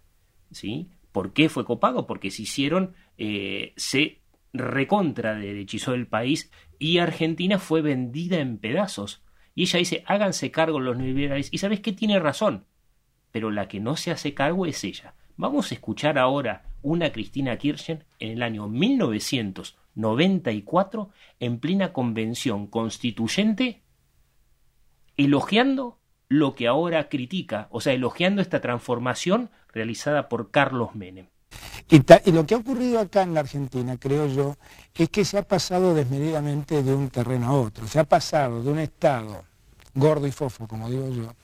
¿sí? 0.50 0.90
¿Por 1.10 1.32
qué 1.32 1.48
fue 1.48 1.64
copado? 1.64 2.06
Porque 2.06 2.30
se 2.30 2.42
hicieron, 2.42 2.94
eh, 3.18 3.74
se 3.76 4.22
recontra 4.52 5.34
derechizó 5.34 5.94
el 5.94 6.06
país 6.06 6.50
y 6.78 6.98
Argentina 6.98 7.58
fue 7.58 7.82
vendida 7.82 8.38
en 8.38 8.58
pedazos. 8.58 9.22
Y 9.54 9.62
ella 9.62 9.78
dice, 9.80 10.04
háganse 10.06 10.50
cargo 10.50 10.80
los 10.80 10.96
liberales. 10.96 11.48
Y 11.52 11.58
sabes 11.58 11.80
que 11.80 11.92
tiene 11.92 12.18
razón, 12.18 12.64
pero 13.33 13.51
la 13.51 13.66
que 13.66 13.80
no 13.80 13.97
se 13.97 14.12
hace 14.12 14.35
cargo 14.35 14.66
es 14.66 14.85
ella. 14.85 15.14
Vamos 15.37 15.70
a 15.70 15.74
escuchar 15.74 16.18
ahora 16.18 16.62
una 16.83 17.11
Cristina 17.11 17.57
Kirchner 17.57 18.05
en 18.18 18.33
el 18.33 18.43
año 18.43 18.68
1994 18.68 21.09
en 21.41 21.59
plena 21.59 21.93
convención 21.93 22.66
constituyente 22.66 23.83
elogiando 25.16 25.99
lo 26.28 26.55
que 26.55 26.66
ahora 26.66 27.09
critica, 27.09 27.68
o 27.70 27.80
sea, 27.80 27.93
elogiando 27.93 28.41
esta 28.41 28.61
transformación 28.61 29.51
realizada 29.72 30.28
por 30.28 30.51
Carlos 30.51 30.95
Menem. 30.95 31.26
Y, 31.91 31.97
y, 31.97 32.33
lo 32.33 32.47
que 32.47 32.55
ha 32.55 32.59
ocurrido 32.59 33.01
acá 33.01 33.22
en 33.22 33.35
la 33.35 33.41
Argentina, 33.41 33.99
creo 33.99 34.26
yo, 34.26 34.57
es 34.95 35.11
que 35.11 35.26
se 35.26 35.37
ha 35.37 35.43
pasado 35.43 35.95
desmedidamente 35.95 36.83
de 36.83 36.95
un 36.95 37.11
terreno 37.11 37.49
a 37.49 37.53
otro. 37.53 37.87
Se 37.87 37.99
ha 37.99 38.05
pasado 38.05 38.62
de 38.62 38.70
un 38.70 38.78
Estado 38.78 39.45
gordo 39.95 40.26
y 40.26 40.33
fofo, 40.33 40.66
como 40.66 40.89
digo 40.89 41.11
yo, 41.11 41.35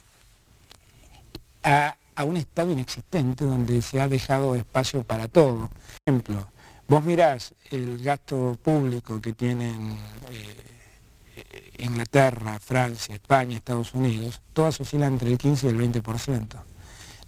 a, 1.68 1.96
a 2.14 2.24
un 2.24 2.36
Estado 2.36 2.72
inexistente 2.72 3.44
donde 3.44 3.82
se 3.82 4.00
ha 4.00 4.08
dejado 4.08 4.54
espacio 4.54 5.04
para 5.04 5.28
todo. 5.28 5.68
Por 5.68 6.02
ejemplo, 6.06 6.48
vos 6.88 7.04
mirás 7.04 7.54
el 7.70 8.02
gasto 8.02 8.58
público 8.62 9.20
que 9.20 9.34
tienen 9.34 9.96
eh, 10.30 11.72
Inglaterra, 11.78 12.58
Francia, 12.58 13.14
España, 13.14 13.56
Estados 13.56 13.94
Unidos, 13.94 14.40
todas 14.52 14.80
oscilan 14.80 15.12
entre 15.12 15.30
el 15.30 15.38
15 15.38 15.66
y 15.66 15.70
el 15.70 15.78
20%. 15.78 16.46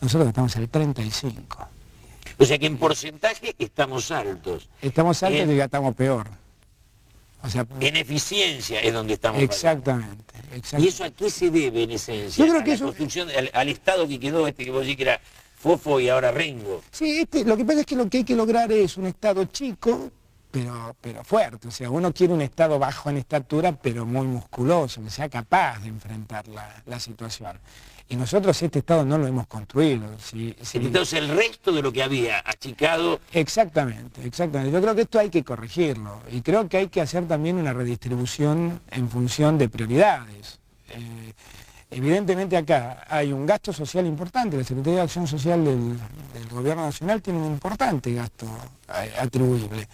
Nosotros 0.00 0.28
estamos 0.28 0.56
en 0.56 0.62
el 0.62 0.70
35%. 0.70 1.68
O 2.38 2.44
sea 2.46 2.58
que 2.58 2.66
en 2.66 2.78
porcentaje 2.78 3.54
estamos 3.58 4.10
altos. 4.10 4.70
Estamos 4.80 5.22
altos 5.22 5.46
y 5.50 5.56
ya 5.56 5.66
estamos 5.66 5.94
peor. 5.94 6.26
O 7.42 7.48
sea, 7.48 7.66
en 7.80 7.96
eficiencia 7.96 8.80
es 8.80 8.92
donde 8.92 9.14
estamos. 9.14 9.42
Exactamente, 9.42 10.34
¿Y 10.78 10.88
eso 10.88 11.04
a 11.04 11.10
qué 11.10 11.30
se 11.30 11.50
debe 11.50 11.84
en 11.84 11.92
esencia? 11.92 12.44
Yo 12.44 12.52
creo 12.52 12.64
que 12.64 12.72
a 12.72 12.74
eso... 12.74 12.84
la 12.84 12.88
construcción, 12.88 13.28
al, 13.52 13.68
Estado 13.68 14.06
que 14.06 14.20
quedó, 14.20 14.46
este 14.46 14.64
que 14.64 14.70
vos 14.70 14.82
decís 14.82 14.96
que 14.96 15.02
era 15.04 15.20
Fofo 15.56 16.00
y 16.00 16.08
ahora 16.08 16.32
Rengo. 16.32 16.82
Sí, 16.90 17.20
este, 17.20 17.44
lo 17.44 17.56
que 17.56 17.64
pasa 17.64 17.80
es 17.80 17.86
que 17.86 17.96
lo 17.96 18.08
que 18.08 18.18
hay 18.18 18.24
que 18.24 18.36
lograr 18.36 18.70
es 18.72 18.96
un 18.96 19.06
Estado 19.06 19.44
chico, 19.46 20.10
pero, 20.50 20.96
pero 21.00 21.24
fuerte. 21.24 21.68
O 21.68 21.70
sea, 21.70 21.88
uno 21.90 22.12
quiere 22.12 22.34
un 22.34 22.42
Estado 22.42 22.78
bajo 22.78 23.08
en 23.08 23.18
estatura, 23.18 23.72
pero 23.72 24.04
muy 24.04 24.26
musculoso, 24.26 25.02
que 25.02 25.10
sea 25.10 25.28
capaz 25.28 25.78
de 25.80 25.88
enfrentar 25.88 26.46
la, 26.48 26.82
la 26.86 27.00
situación. 27.00 27.58
Y 28.10 28.16
nosotros 28.16 28.60
este 28.60 28.80
Estado 28.80 29.04
no 29.04 29.16
lo 29.18 29.26
hemos 29.28 29.46
construido. 29.46 30.02
Si, 30.18 30.54
si... 30.60 30.78
Entonces 30.78 31.20
el 31.20 31.28
resto 31.28 31.70
de 31.70 31.80
lo 31.80 31.92
que 31.92 32.02
había 32.02 32.42
achicado... 32.44 33.20
Exactamente, 33.32 34.26
exactamente. 34.26 34.72
Yo 34.72 34.82
creo 34.82 34.96
que 34.96 35.02
esto 35.02 35.20
hay 35.20 35.30
que 35.30 35.44
corregirlo 35.44 36.20
y 36.32 36.42
creo 36.42 36.68
que 36.68 36.78
hay 36.78 36.88
que 36.88 37.00
hacer 37.00 37.28
también 37.28 37.56
una 37.56 37.72
redistribución 37.72 38.80
en 38.90 39.08
función 39.08 39.58
de 39.58 39.68
prioridades. 39.68 40.58
Eh, 40.88 41.32
evidentemente 41.92 42.56
acá 42.56 43.06
hay 43.08 43.32
un 43.32 43.46
gasto 43.46 43.72
social 43.72 44.04
importante, 44.06 44.56
la 44.56 44.64
Secretaría 44.64 44.96
de 44.96 45.04
Acción 45.04 45.28
Social 45.28 45.64
del, 45.64 45.96
del 46.34 46.48
Gobierno 46.50 46.82
Nacional 46.82 47.22
tiene 47.22 47.38
un 47.38 47.52
importante 47.52 48.12
gasto 48.12 48.46
eh, 48.88 49.12
atribuible. 49.20 49.86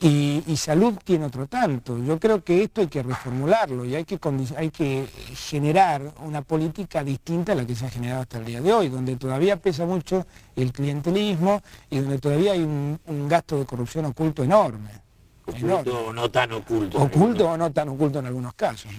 Y, 0.00 0.42
y, 0.46 0.56
salud 0.58 0.94
tiene 1.02 1.24
otro 1.24 1.46
tanto. 1.46 1.96
Yo 1.96 2.18
creo 2.18 2.44
que 2.44 2.62
esto 2.62 2.82
hay 2.82 2.86
que 2.86 3.02
reformularlo 3.02 3.82
y 3.86 3.94
hay 3.94 4.04
que, 4.04 4.18
hay 4.56 4.70
que 4.70 5.06
generar 5.34 6.12
una 6.22 6.42
política 6.42 7.02
distinta 7.02 7.52
a 7.52 7.54
la 7.54 7.66
que 7.66 7.74
se 7.74 7.86
ha 7.86 7.90
generado 7.90 8.20
hasta 8.20 8.38
el 8.38 8.44
día 8.44 8.60
de 8.60 8.72
hoy, 8.74 8.90
donde 8.90 9.16
todavía 9.16 9.56
pesa 9.56 9.86
mucho 9.86 10.26
el 10.54 10.70
clientelismo 10.72 11.62
y 11.88 12.00
donde 12.00 12.18
todavía 12.18 12.52
hay 12.52 12.60
un, 12.60 13.00
un 13.06 13.28
gasto 13.28 13.58
de 13.58 13.64
corrupción 13.64 14.04
oculto 14.04 14.44
enorme. 14.44 14.90
Oculto 15.46 16.06
o 16.08 16.12
no 16.12 16.30
tan 16.30 16.52
oculto. 16.52 16.98
Oculto 16.98 17.50
o 17.50 17.56
no 17.56 17.72
tan 17.72 17.88
oculto 17.88 18.18
en 18.18 18.26
algunos 18.26 18.52
casos. 18.52 18.90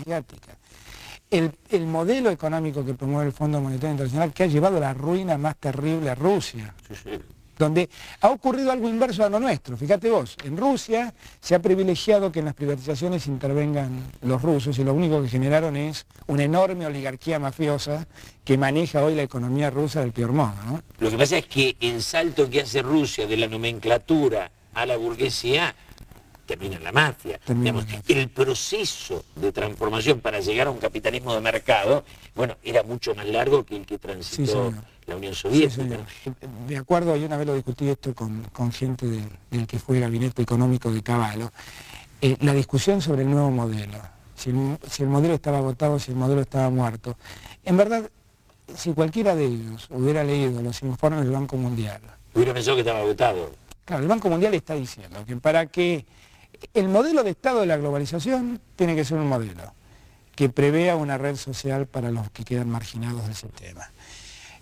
El, 1.29 1.51
el, 1.69 1.85
modelo 1.85 2.31
económico 2.31 2.83
que 2.85 2.93
promueve 2.93 3.27
el 3.27 3.33
Fondo 3.33 3.61
Monetario 3.61 3.91
Internacional 3.91 4.33
que 4.33 4.43
ha 4.43 4.47
llevado 4.47 4.79
la 4.79 4.93
ruina 4.93 5.37
más 5.37 5.57
terrible 5.57 6.09
a 6.09 6.15
Rusia. 6.15 6.73
Sí, 6.87 6.95
sí 6.95 7.19
donde 7.57 7.89
ha 8.21 8.29
ocurrido 8.29 8.71
algo 8.71 8.89
inverso 8.89 9.23
a 9.23 9.29
lo 9.29 9.39
nuestro. 9.39 9.77
Fíjate 9.77 10.09
vos, 10.09 10.35
en 10.43 10.57
Rusia 10.57 11.13
se 11.39 11.55
ha 11.55 11.61
privilegiado 11.61 12.31
que 12.31 12.39
en 12.39 12.45
las 12.45 12.53
privatizaciones 12.53 13.27
intervengan 13.27 14.03
los 14.21 14.41
rusos 14.41 14.77
y 14.79 14.83
lo 14.83 14.93
único 14.93 15.21
que 15.21 15.29
generaron 15.29 15.75
es 15.75 16.05
una 16.27 16.43
enorme 16.43 16.85
oligarquía 16.85 17.39
mafiosa 17.39 18.07
que 18.43 18.57
maneja 18.57 19.03
hoy 19.03 19.15
la 19.15 19.23
economía 19.23 19.69
rusa 19.69 20.01
del 20.01 20.11
peor 20.11 20.31
modo. 20.31 20.81
Lo 20.99 21.09
que 21.09 21.17
pasa 21.17 21.37
es 21.37 21.47
que 21.47 21.75
el 21.79 22.01
salto 22.01 22.49
que 22.49 22.61
hace 22.61 22.81
Rusia 22.81 23.27
de 23.27 23.37
la 23.37 23.47
nomenclatura 23.47 24.51
a 24.73 24.85
la 24.85 24.95
burguesía 24.95 25.75
termina 26.47 26.77
en 26.77 26.83
la 26.83 26.91
mafia. 26.91 27.39
Digamos, 27.45 27.85
el 28.07 28.29
proceso 28.29 29.23
de 29.35 29.51
transformación 29.51 30.19
para 30.21 30.39
llegar 30.39 30.67
a 30.67 30.71
un 30.71 30.79
capitalismo 30.79 31.35
de 31.35 31.41
mercado, 31.41 32.03
bueno, 32.33 32.55
era 32.63 32.81
mucho 32.81 33.13
más 33.13 33.27
largo 33.27 33.63
que 33.63 33.75
el 33.75 33.85
que 33.85 33.99
transitó 33.99 34.71
sí, 34.71 34.77
la 35.05 35.15
Unión 35.17 35.35
Soviética. 35.35 35.99
Sí, 36.23 36.31
de 36.67 36.77
acuerdo, 36.77 37.15
yo 37.15 37.27
una 37.27 37.37
vez 37.37 37.45
lo 37.45 37.53
discutí 37.53 37.87
esto 37.89 38.15
con, 38.15 38.43
con 38.53 38.71
gente 38.71 39.05
de, 39.05 39.21
del 39.51 39.67
que 39.67 39.77
fue 39.77 39.97
el 39.97 40.01
gabinete 40.01 40.41
económico 40.41 40.89
de 40.89 41.03
Caballo, 41.03 41.51
eh, 42.21 42.37
la 42.39 42.53
discusión 42.53 43.01
sobre 43.01 43.21
el 43.21 43.29
nuevo 43.29 43.51
modelo, 43.51 43.99
si 44.35 44.49
el, 44.49 44.77
si 44.89 45.03
el 45.03 45.09
modelo 45.09 45.35
estaba 45.35 45.59
agotado, 45.59 45.99
si 45.99 46.11
el 46.11 46.17
modelo 46.17 46.41
estaba 46.41 46.69
muerto. 46.69 47.17
En 47.63 47.77
verdad, 47.77 48.09
si 48.73 48.93
cualquiera 48.93 49.35
de 49.35 49.45
ellos 49.45 49.87
hubiera 49.91 50.23
leído 50.23 50.61
los 50.61 50.81
informes 50.81 51.21
del 51.21 51.31
Banco 51.31 51.57
Mundial, 51.57 52.01
hubiera 52.33 52.53
pensado 52.53 52.77
que 52.77 52.81
estaba 52.81 52.99
agotado. 52.99 53.51
Claro, 53.85 54.03
el 54.03 54.09
Banco 54.09 54.29
Mundial 54.29 54.53
está 54.53 54.73
diciendo 54.73 55.23
que 55.25 55.37
para 55.37 55.67
que 55.67 56.05
el 56.73 56.87
modelo 56.89 57.23
de 57.23 57.31
Estado 57.31 57.61
de 57.61 57.65
la 57.65 57.77
globalización 57.77 58.59
tiene 58.75 58.95
que 58.95 59.05
ser 59.05 59.17
un 59.17 59.27
modelo 59.27 59.73
que 60.35 60.49
prevea 60.49 60.95
una 60.95 61.17
red 61.17 61.35
social 61.35 61.87
para 61.87 62.11
los 62.11 62.29
que 62.29 62.43
quedan 62.43 62.69
marginados 62.69 63.25
del 63.25 63.33
sistema, 63.33 63.89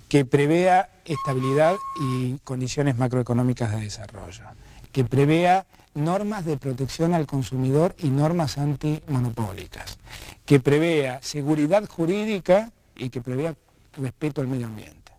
que 0.07 0.23
prevea 0.23 0.89
estabilidad 1.03 1.75
y 1.99 2.37
condiciones 2.45 2.97
macroeconómicas 2.97 3.71
de 3.71 3.81
desarrollo, 3.81 4.45
que 4.93 5.03
prevea 5.03 5.65
normas 5.93 6.45
de 6.45 6.55
protección 6.55 7.13
al 7.13 7.27
consumidor 7.27 7.93
y 7.99 8.07
normas 8.07 8.57
antimonopólicas, 8.57 9.97
que 10.45 10.61
prevea 10.61 11.19
seguridad 11.21 11.85
jurídica 11.89 12.71
y 12.95 13.09
que 13.09 13.19
prevea 13.19 13.55
respeto 13.97 14.39
al 14.39 14.47
medio 14.47 14.67
ambiente. 14.67 15.11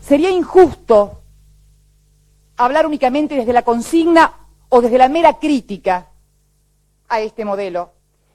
Sería 0.00 0.30
injusto 0.30 1.23
hablar 2.56 2.86
únicamente 2.86 3.34
desde 3.34 3.52
la 3.52 3.62
consigna 3.62 4.32
o 4.68 4.80
desde 4.80 4.98
la 4.98 5.08
mera 5.08 5.38
crítica 5.38 6.08
a 7.08 7.20
este 7.20 7.44
modelo. 7.44 7.92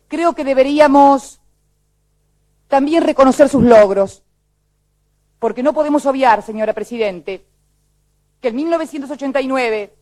Creo 0.07 0.33
que 0.33 0.43
deberíamos 0.43 1.39
también 2.67 3.03
reconocer 3.03 3.49
sus 3.49 3.63
logros, 3.63 4.23
porque 5.39 5.63
no 5.63 5.73
podemos 5.73 6.05
obviar, 6.05 6.43
señora 6.43 6.73
Presidente, 6.73 7.45
que 8.41 8.49
en 8.49 8.55
1989, 8.55 9.95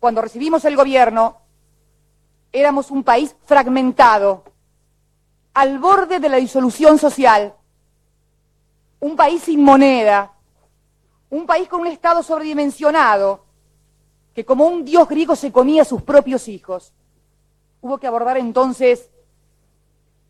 cuando 0.00 0.22
recibimos 0.22 0.64
el 0.64 0.76
gobierno, 0.76 1.38
éramos 2.52 2.90
un 2.90 3.04
país 3.04 3.34
fragmentado, 3.44 4.44
al 5.54 5.78
borde 5.78 6.20
de 6.20 6.28
la 6.28 6.36
disolución 6.36 6.98
social, 6.98 7.54
un 9.00 9.16
país 9.16 9.42
sin 9.42 9.62
moneda, 9.62 10.32
un 11.30 11.46
país 11.46 11.68
con 11.68 11.80
un 11.80 11.86
Estado 11.88 12.22
sobredimensionado, 12.22 13.44
que 14.34 14.44
como 14.44 14.66
un 14.66 14.84
dios 14.84 15.08
griego 15.08 15.34
se 15.34 15.50
comía 15.50 15.82
a 15.82 15.86
sus 15.86 16.02
propios 16.02 16.48
hijos. 16.48 16.92
Hubo 17.80 17.98
que 17.98 18.06
abordar 18.06 18.36
entonces 18.36 19.10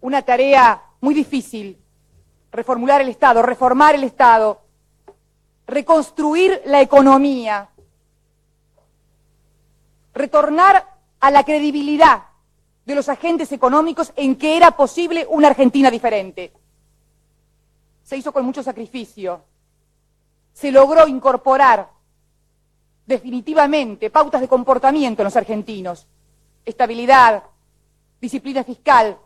una 0.00 0.22
tarea 0.22 0.82
muy 1.00 1.14
difícil, 1.14 1.78
reformular 2.52 3.00
el 3.00 3.08
Estado, 3.08 3.42
reformar 3.42 3.94
el 3.94 4.04
Estado, 4.04 4.60
reconstruir 5.66 6.62
la 6.66 6.80
economía, 6.80 7.68
retornar 10.14 10.86
a 11.20 11.30
la 11.30 11.44
credibilidad 11.44 12.24
de 12.84 12.94
los 12.94 13.08
agentes 13.08 13.50
económicos 13.52 14.12
en 14.16 14.36
que 14.36 14.56
era 14.56 14.70
posible 14.70 15.26
una 15.28 15.48
Argentina 15.48 15.90
diferente. 15.90 16.52
Se 18.04 18.16
hizo 18.16 18.32
con 18.32 18.44
mucho 18.44 18.62
sacrificio, 18.62 19.42
se 20.56 20.72
logró 20.72 21.06
incorporar 21.06 21.90
definitivamente 23.04 24.08
pautas 24.08 24.40
de 24.40 24.48
comportamiento 24.48 25.20
en 25.20 25.24
los 25.24 25.36
argentinos. 25.36 26.06
Estabilidad, 26.64 27.42
disciplina 28.18 28.64
fiscal, 28.64 29.18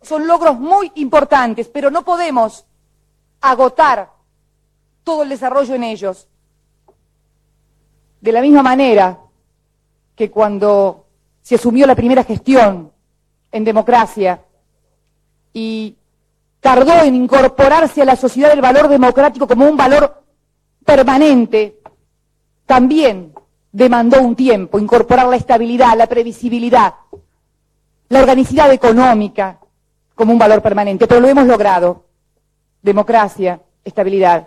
son 0.00 0.28
logros 0.28 0.56
muy 0.56 0.92
importantes, 0.94 1.66
pero 1.66 1.90
no 1.90 2.04
podemos 2.04 2.64
agotar 3.40 4.12
todo 5.02 5.24
el 5.24 5.30
desarrollo 5.30 5.74
en 5.74 5.82
ellos. 5.82 6.28
De 8.20 8.30
la 8.30 8.40
misma 8.40 8.62
manera 8.62 9.18
que 10.14 10.30
cuando 10.30 11.06
se 11.42 11.56
asumió 11.56 11.88
la 11.88 11.96
primera 11.96 12.22
gestión 12.22 12.92
en 13.50 13.64
democracia 13.64 14.44
y 15.52 15.96
tardó 16.60 17.02
en 17.02 17.16
incorporarse 17.16 18.02
a 18.02 18.04
la 18.04 18.14
sociedad 18.14 18.52
el 18.52 18.60
valor 18.60 18.86
democrático 18.86 19.48
como 19.48 19.68
un 19.68 19.76
valor 19.76 20.17
permanente, 20.88 21.80
también 22.64 23.34
demandó 23.70 24.22
un 24.22 24.34
tiempo 24.34 24.78
incorporar 24.78 25.28
la 25.28 25.36
estabilidad, 25.36 25.94
la 25.98 26.06
previsibilidad, 26.06 26.94
la 28.08 28.20
organicidad 28.20 28.72
económica 28.72 29.60
como 30.14 30.32
un 30.32 30.38
valor 30.38 30.62
permanente, 30.62 31.06
pero 31.06 31.20
lo 31.20 31.28
hemos 31.28 31.46
logrado. 31.46 32.06
Democracia, 32.80 33.60
estabilidad. 33.84 34.46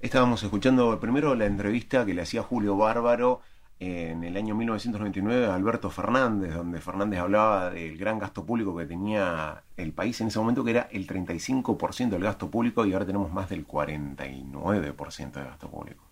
Estábamos 0.00 0.42
escuchando 0.42 0.98
primero 0.98 1.34
la 1.34 1.44
entrevista 1.44 2.06
que 2.06 2.14
le 2.14 2.22
hacía 2.22 2.42
Julio 2.42 2.74
Bárbaro 2.78 3.42
en 3.80 4.24
el 4.24 4.36
año 4.36 4.54
1999 4.54 5.46
a 5.46 5.54
Alberto 5.54 5.90
Fernández, 5.90 6.54
donde 6.54 6.80
Fernández 6.80 7.20
hablaba 7.20 7.70
del 7.70 7.96
gran 7.96 8.18
gasto 8.18 8.44
público 8.44 8.76
que 8.76 8.86
tenía 8.86 9.62
el 9.76 9.92
país 9.92 10.20
en 10.20 10.28
ese 10.28 10.38
momento, 10.38 10.64
que 10.64 10.72
era 10.72 10.88
el 10.90 11.06
35% 11.06 12.10
del 12.10 12.22
gasto 12.22 12.50
público 12.50 12.84
y 12.84 12.92
ahora 12.92 13.06
tenemos 13.06 13.32
más 13.32 13.48
del 13.48 13.66
49% 13.66 15.32
de 15.32 15.44
gasto 15.44 15.68
público. 15.68 16.08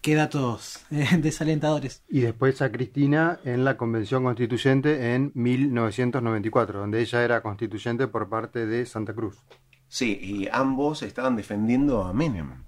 Qué 0.00 0.14
datos 0.14 0.86
eh, 0.90 1.06
desalentadores. 1.18 2.02
Y 2.08 2.20
después 2.20 2.62
a 2.62 2.72
Cristina 2.72 3.38
en 3.44 3.64
la 3.64 3.76
Convención 3.76 4.24
Constituyente 4.24 5.14
en 5.14 5.30
1994, 5.34 6.80
donde 6.80 7.00
ella 7.02 7.22
era 7.22 7.42
constituyente 7.42 8.06
por 8.08 8.30
parte 8.30 8.64
de 8.64 8.86
Santa 8.86 9.12
Cruz. 9.12 9.36
Sí, 9.88 10.18
y 10.22 10.48
ambos 10.50 11.02
estaban 11.02 11.36
defendiendo 11.36 12.04
a 12.04 12.14
Menem. 12.14 12.62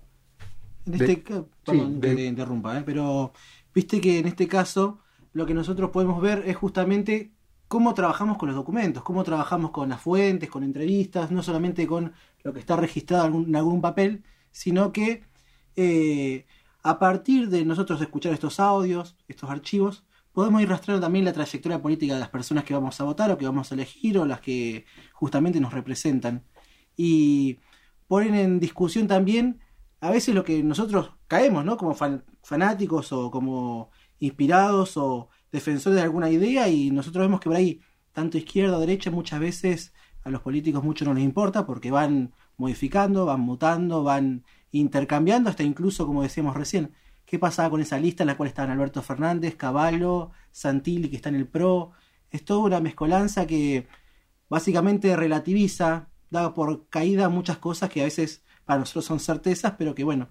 En 0.85 0.95
este 0.95 1.07
de, 1.07 1.17
perdón 1.65 1.95
sí, 1.95 2.01
de, 2.01 2.09
que 2.09 2.17
te 2.17 2.25
interrumpa, 2.27 2.79
¿eh? 2.79 2.83
pero 2.85 3.33
viste 3.75 4.01
que 4.01 4.19
en 4.19 4.27
este 4.27 4.49
caso 4.49 5.01
lo 5.33 5.47
que 5.47 5.55
nosotros 5.55 5.91
podemos 5.91 6.21
ver 6.21 6.45
es 6.47 6.57
justamente 6.57 7.33
cómo 7.69 7.95
trabajamos 7.95 8.37
con 8.37 8.49
los 8.49 8.57
documentos, 8.57 9.03
cómo 9.03 9.25
trabajamos 9.25 9.71
con 9.71 9.89
las 9.89 10.01
fuentes, 10.01 10.51
con 10.51 10.63
entrevistas, 10.63 11.31
no 11.31 11.43
solamente 11.43 11.87
con 11.87 12.13
lo 12.43 12.53
que 12.53 12.61
está 12.61 12.77
registrado 12.77 13.27
en 13.27 13.57
algún, 13.57 13.81
papel, 13.81 14.25
sino 14.51 14.93
que 14.93 15.23
eh, 15.77 16.45
a 16.83 16.99
partir 16.99 17.49
de 17.49 17.65
nosotros 17.65 18.01
escuchar 18.03 18.35
estos 18.35 18.61
audios, 18.61 19.17
estos 19.27 19.49
archivos, 19.49 20.05
podemos 20.33 20.61
ir 20.61 20.69
rastreando 20.69 21.05
también 21.07 21.25
la 21.25 21.33
trayectoria 21.33 21.81
política 21.81 22.15
de 22.15 22.21
las 22.21 22.29
personas 22.29 22.65
que 22.65 22.75
vamos 22.75 23.01
a 23.01 23.05
votar 23.05 23.31
o 23.31 23.39
que 23.39 23.47
vamos 23.47 23.71
a 23.71 23.75
elegir 23.75 24.19
o 24.19 24.27
las 24.27 24.41
que 24.41 24.85
justamente 25.15 25.61
nos 25.61 25.73
representan. 25.73 26.45
Y 26.97 27.59
ponen 28.07 28.35
en 28.35 28.61
discusión 28.61 29.07
también 29.07 29.61
a 30.03 30.11
veces 30.11 30.35
lo 30.35 30.43
que 30.45 30.65
nosotros 30.65 31.13
caemos, 31.29 31.65
¿no? 31.65 31.77
Como 31.77 31.95
fanáticos 32.43 33.13
o 33.13 33.31
como 33.31 33.91
inspirados 34.19 34.97
o 34.97 35.29
defensores 35.53 35.97
de 35.97 36.03
alguna 36.03 36.29
idea 36.29 36.69
y 36.69 36.91
nosotros 36.91 37.25
vemos 37.25 37.39
que 37.41 37.49
por 37.49 37.57
ahí, 37.57 37.81
tanto 38.13 38.37
izquierda 38.37 38.77
o 38.77 38.81
derecha, 38.81 39.13
muchas 39.13 39.39
veces 39.39 39.95
a 40.25 40.31
los 40.31 40.41
políticos 40.43 40.83
mucho 40.83 41.05
no 41.05 41.15
les 41.15 41.23
importa 41.23 41.67
porque 41.67 41.93
van 41.93 42.33
modificando, 42.57 43.27
van 43.27 43.43
mutando, 43.43 44.03
van 44.03 44.45
intercambiando, 44.73 45.49
hasta 45.49 45.63
incluso, 45.63 46.05
como 46.05 46.23
decíamos 46.25 46.57
recién, 46.57 46.93
qué 47.25 47.39
pasaba 47.39 47.71
con 47.71 47.81
esa 47.81 47.99
lista 47.99 48.25
en 48.25 48.27
la 48.27 48.37
cual 48.37 48.49
estaban 48.49 48.73
Alberto 48.73 49.03
Fernández, 49.03 49.55
Caballo, 49.55 50.33
Santilli, 50.51 51.11
que 51.11 51.17
está 51.17 51.29
en 51.29 51.37
el 51.37 51.47
PRO. 51.47 51.93
Es 52.33 52.45
toda 52.45 52.61
una 52.61 52.81
mezcolanza 52.81 53.47
que 53.47 53.87
básicamente 54.49 55.15
relativiza, 55.15 56.09
da 56.29 56.55
por 56.55 56.89
caída 56.89 57.29
muchas 57.29 57.59
cosas 57.59 57.89
que 57.89 58.01
a 58.01 58.05
veces 58.05 58.43
para 58.73 58.81
nosotros 58.81 59.05
son 59.05 59.21
certezas, 59.21 59.75
pero 59.77 59.95
que 59.95 60.03
bueno, 60.03 60.29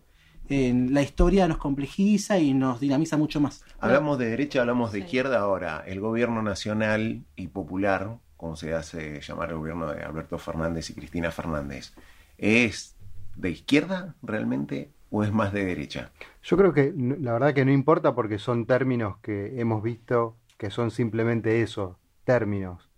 en 0.50 0.96
la 0.96 1.04
historia 1.04 1.48
nos 1.48 1.60
complejiza 1.60 2.40
y 2.40 2.56
nos 2.56 2.80
dinamiza 2.80 3.16
mucho 3.16 3.40
más. 3.40 3.64
Hablamos 3.80 4.18
de 4.18 4.30
derecha, 4.30 4.62
hablamos 4.62 4.92
de 4.92 5.00
izquierda 5.00 5.40
ahora. 5.40 5.84
El 5.86 6.00
gobierno 6.00 6.42
nacional 6.42 7.24
y 7.36 7.48
popular, 7.50 8.18
como 8.38 8.56
se 8.56 8.74
hace 8.74 9.22
llamar 9.22 9.52
el 9.52 9.58
gobierno 9.58 9.92
de 9.92 10.02
Alberto 10.02 10.40
Fernández 10.40 10.90
y 10.90 10.96
Cristina 10.96 11.30
Fernández, 11.30 11.94
¿es 12.40 12.96
de 13.36 13.52
izquierda 13.52 14.16
realmente 14.24 14.90
o 15.12 15.24
es 15.24 15.32
más 15.32 15.54
de 15.54 15.64
derecha? 15.64 16.10
Yo 16.42 16.58
creo 16.58 16.74
que 16.74 16.92
la 16.96 17.34
verdad 17.34 17.54
que 17.54 17.64
no 17.64 17.72
importa 17.72 18.16
porque 18.16 18.40
son 18.40 18.66
términos 18.66 19.18
que 19.22 19.62
hemos 19.62 19.84
visto 19.84 20.36
que 20.58 20.72
son 20.72 20.90
simplemente 20.90 21.62
eso, 21.62 22.00
términos. 22.24 22.90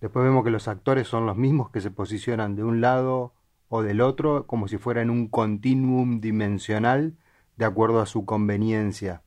Después 0.00 0.24
vemos 0.24 0.42
que 0.42 0.50
los 0.50 0.66
actores 0.66 1.06
son 1.06 1.26
los 1.26 1.36
mismos 1.36 1.70
que 1.70 1.80
se 1.80 1.92
posicionan 1.92 2.56
de 2.56 2.64
un 2.64 2.80
lado 2.80 3.34
o 3.70 3.82
del 3.82 4.02
otro 4.02 4.46
como 4.46 4.68
si 4.68 4.76
fueran 4.78 5.10
un 5.10 5.28
continuum 5.28 6.20
dimensional 6.20 7.16
de 7.56 7.64
acuerdo 7.64 8.00
a 8.00 8.06
su 8.06 8.26
conveniencia, 8.26 9.22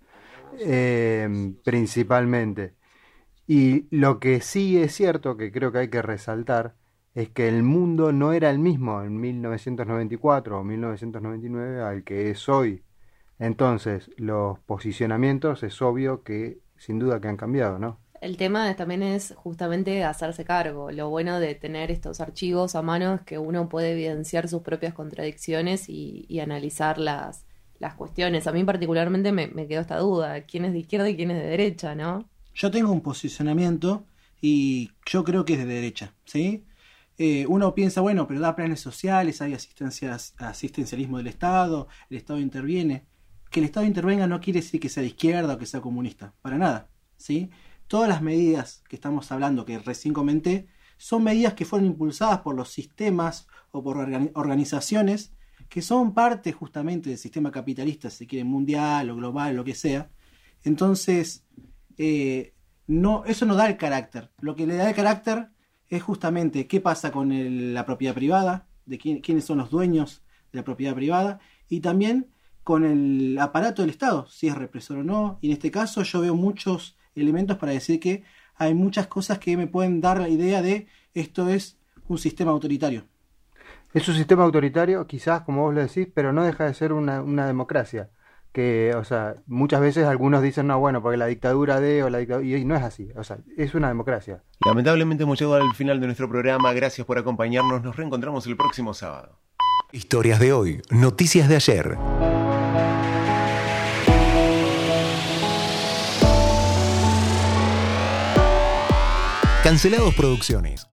eh, 0.60 1.56
principalmente. 1.64 2.76
Y 3.48 3.88
lo 3.90 4.20
que 4.20 4.42
sí 4.42 4.78
es 4.78 4.94
cierto, 4.94 5.38
que 5.38 5.52
creo 5.52 5.72
que 5.72 5.80
hay 5.80 5.90
que 5.90 6.02
resaltar, 6.02 6.76
es 7.16 7.30
que 7.30 7.48
el 7.48 7.64
mundo 7.64 8.12
no 8.12 8.34
era 8.34 8.50
el 8.50 8.60
mismo 8.60 9.04
en 9.04 9.20
1994 9.20 10.60
o 10.60 10.64
1999 10.64 11.82
al 11.82 12.04
que 12.04 12.30
es 12.32 12.50
hoy. 12.50 12.84
Entonces, 13.40 14.12
los 14.18 14.60
posicionamientos 14.60 15.64
es 15.64 15.82
obvio 15.82 16.24
que 16.24 16.60
sin 16.78 17.00
duda 17.00 17.22
que 17.22 17.30
han 17.30 17.38
cambiado, 17.38 17.80
¿no? 17.80 18.03
El 18.24 18.38
tema 18.38 18.74
también 18.78 19.04
es 19.04 19.34
justamente 19.36 20.06
hacerse 20.06 20.46
cargo. 20.46 20.92
Lo 20.92 21.10
bueno 21.10 21.42
de 21.42 21.56
tener 21.56 21.92
estos 21.92 22.22
archivos 22.22 22.74
a 22.74 22.82
mano 22.82 23.16
es 23.16 23.22
que 23.24 23.38
uno 23.38 23.68
puede 23.68 23.92
evidenciar 23.92 24.48
sus 24.48 24.62
propias 24.62 24.94
contradicciones 24.94 25.90
y, 25.90 26.40
analizar 26.40 27.00
las, 27.00 27.46
las 27.80 27.96
cuestiones. 27.96 28.48
A 28.48 28.54
mí 28.54 28.64
particularmente 28.64 29.34
me, 29.34 29.68
quedó 29.68 29.82
esta 29.82 29.98
duda, 29.98 30.42
quién 30.44 30.64
es 30.64 30.72
de 30.72 30.80
izquierda 30.80 31.10
y 31.10 31.18
quién 31.18 31.32
es 31.32 31.38
de 31.38 31.50
derecha, 31.50 31.96
¿no? 31.96 32.30
Yo 32.56 32.72
tengo 32.72 32.94
un 32.94 33.02
posicionamiento 33.02 34.06
y 34.40 34.92
yo 35.06 35.26
creo 35.26 35.44
que 35.44 35.56
es 35.56 35.60
de 35.60 35.66
derecha, 35.66 36.14
¿sí? 36.24 36.64
Eh, 37.18 37.46
uno 37.50 37.76
piensa, 37.76 38.00
bueno, 38.00 38.26
pero 38.26 38.40
da 38.40 38.56
planes 38.56 38.80
sociales, 38.80 39.42
hay 39.42 39.54
asistencias, 39.54 40.34
asistencialismo 40.38 41.18
del 41.18 41.28
Estado, 41.28 41.90
el 42.10 42.16
Estado 42.16 42.40
interviene. 42.40 43.04
Que 43.52 43.60
el 43.60 43.66
Estado 43.66 43.86
intervenga 43.86 44.28
no 44.28 44.40
quiere 44.40 44.62
decir 44.62 44.80
que 44.80 44.88
sea 44.88 45.02
de 45.02 45.10
izquierda 45.10 45.56
o 45.56 45.58
que 45.58 45.66
sea 45.66 45.82
comunista, 45.82 46.34
para 46.42 46.58
nada, 46.58 46.88
¿sí? 47.18 47.50
Todas 47.94 48.10
las 48.10 48.24
medidas 48.24 48.82
que 48.90 48.96
estamos 48.96 49.32
hablando, 49.32 49.66
que 49.66 49.78
recién 49.78 50.16
comenté, 50.16 50.66
son 50.98 51.24
medidas 51.24 51.54
que 51.54 51.64
fueron 51.64 51.86
impulsadas 51.86 52.40
por 52.40 52.56
los 52.56 52.70
sistemas 52.72 53.48
o 53.70 53.84
por 53.84 53.98
organizaciones 54.34 55.36
que 55.70 55.84
son 55.84 56.16
parte 56.16 56.54
justamente 56.54 57.12
del 57.12 57.20
sistema 57.20 57.52
capitalista, 57.52 58.10
si 58.10 58.26
quiere 58.26 58.46
mundial 58.46 59.12
o 59.12 59.16
global, 59.16 59.56
lo 59.56 59.64
que 59.64 59.76
sea. 59.76 60.10
Entonces, 60.64 61.46
eh, 62.00 62.56
no, 62.88 63.26
eso 63.26 63.46
no 63.46 63.54
da 63.54 63.68
el 63.68 63.78
carácter. 63.78 64.32
Lo 64.40 64.56
que 64.56 64.66
le 64.66 64.76
da 64.76 64.90
el 64.90 64.96
carácter 64.96 65.50
es 65.88 66.02
justamente 66.02 66.66
qué 66.66 66.82
pasa 66.82 67.12
con 67.12 67.76
la 67.76 67.86
propiedad 67.86 68.16
privada, 68.16 68.66
de 68.88 68.98
quiénes 68.98 69.46
son 69.46 69.60
los 69.60 69.70
dueños 69.70 70.24
de 70.52 70.58
la 70.58 70.64
propiedad 70.64 70.96
privada, 70.96 71.42
y 71.70 71.82
también 71.82 72.32
con 72.64 72.86
el 72.86 73.38
aparato 73.38 73.84
del 73.84 73.92
Estado, 73.92 74.26
si 74.30 74.48
es 74.48 74.56
represor 74.56 74.98
o 74.98 75.04
no. 75.04 75.38
Y 75.42 75.50
en 75.50 75.54
este 75.54 75.70
caso 75.70 76.02
yo 76.02 76.22
veo 76.22 76.34
muchos 76.34 76.98
elementos 77.16 77.58
para 77.58 77.72
decir 77.72 78.00
que 78.00 78.24
hay 78.56 78.74
muchas 78.74 79.08
cosas 79.08 79.40
que 79.40 79.58
me 79.58 79.68
pueden 79.68 80.02
dar 80.02 80.20
la 80.20 80.30
idea 80.30 80.62
de 80.62 80.88
esto 81.14 81.50
es 81.50 81.78
un 82.08 82.18
sistema 82.18 82.52
autoritario. 82.52 83.06
Es 83.94 84.08
un 84.08 84.16
sistema 84.16 84.44
autoritario, 84.44 85.06
quizás 85.06 85.42
como 85.42 85.64
vos 85.64 85.74
lo 85.74 85.82
decís, 85.82 86.08
pero 86.14 86.34
no 86.34 86.44
deja 86.44 86.66
de 86.66 86.74
ser 86.74 86.94
una, 86.94 87.22
una 87.22 87.46
democracia 87.46 88.10
que, 88.54 88.94
o 88.96 89.04
sea, 89.04 89.36
muchas 89.48 89.82
veces 89.82 90.06
algunos 90.06 90.42
dicen, 90.42 90.68
no, 90.68 90.80
bueno, 90.80 91.02
porque 91.02 91.18
la 91.18 91.26
dictadura 91.26 91.80
de 91.82 92.04
o 92.04 92.10
la 92.10 92.20
dictadura, 92.20 92.48
y 92.48 92.64
no 92.64 92.76
es 92.76 92.84
así, 92.84 93.10
o 93.16 93.24
sea, 93.24 93.40
es 93.58 93.74
una 93.74 93.88
democracia. 93.88 94.44
Lamentablemente 94.64 95.24
hemos 95.24 95.40
llegado 95.40 95.62
al 95.62 95.74
final 95.74 96.00
de 96.00 96.06
nuestro 96.06 96.30
programa, 96.30 96.72
gracias 96.72 97.06
por 97.06 97.18
acompañarnos, 97.18 97.84
nos 97.84 97.96
reencontramos 97.96 98.46
el 98.46 98.56
próximo 98.56 98.94
sábado. 98.94 99.40
Historias 99.92 100.40
de 100.40 100.54
hoy, 100.54 100.82
noticias 100.92 101.50
de 101.50 101.56
ayer. 101.56 101.98
Cancelados 109.64 110.14
Producciones. 110.16 110.93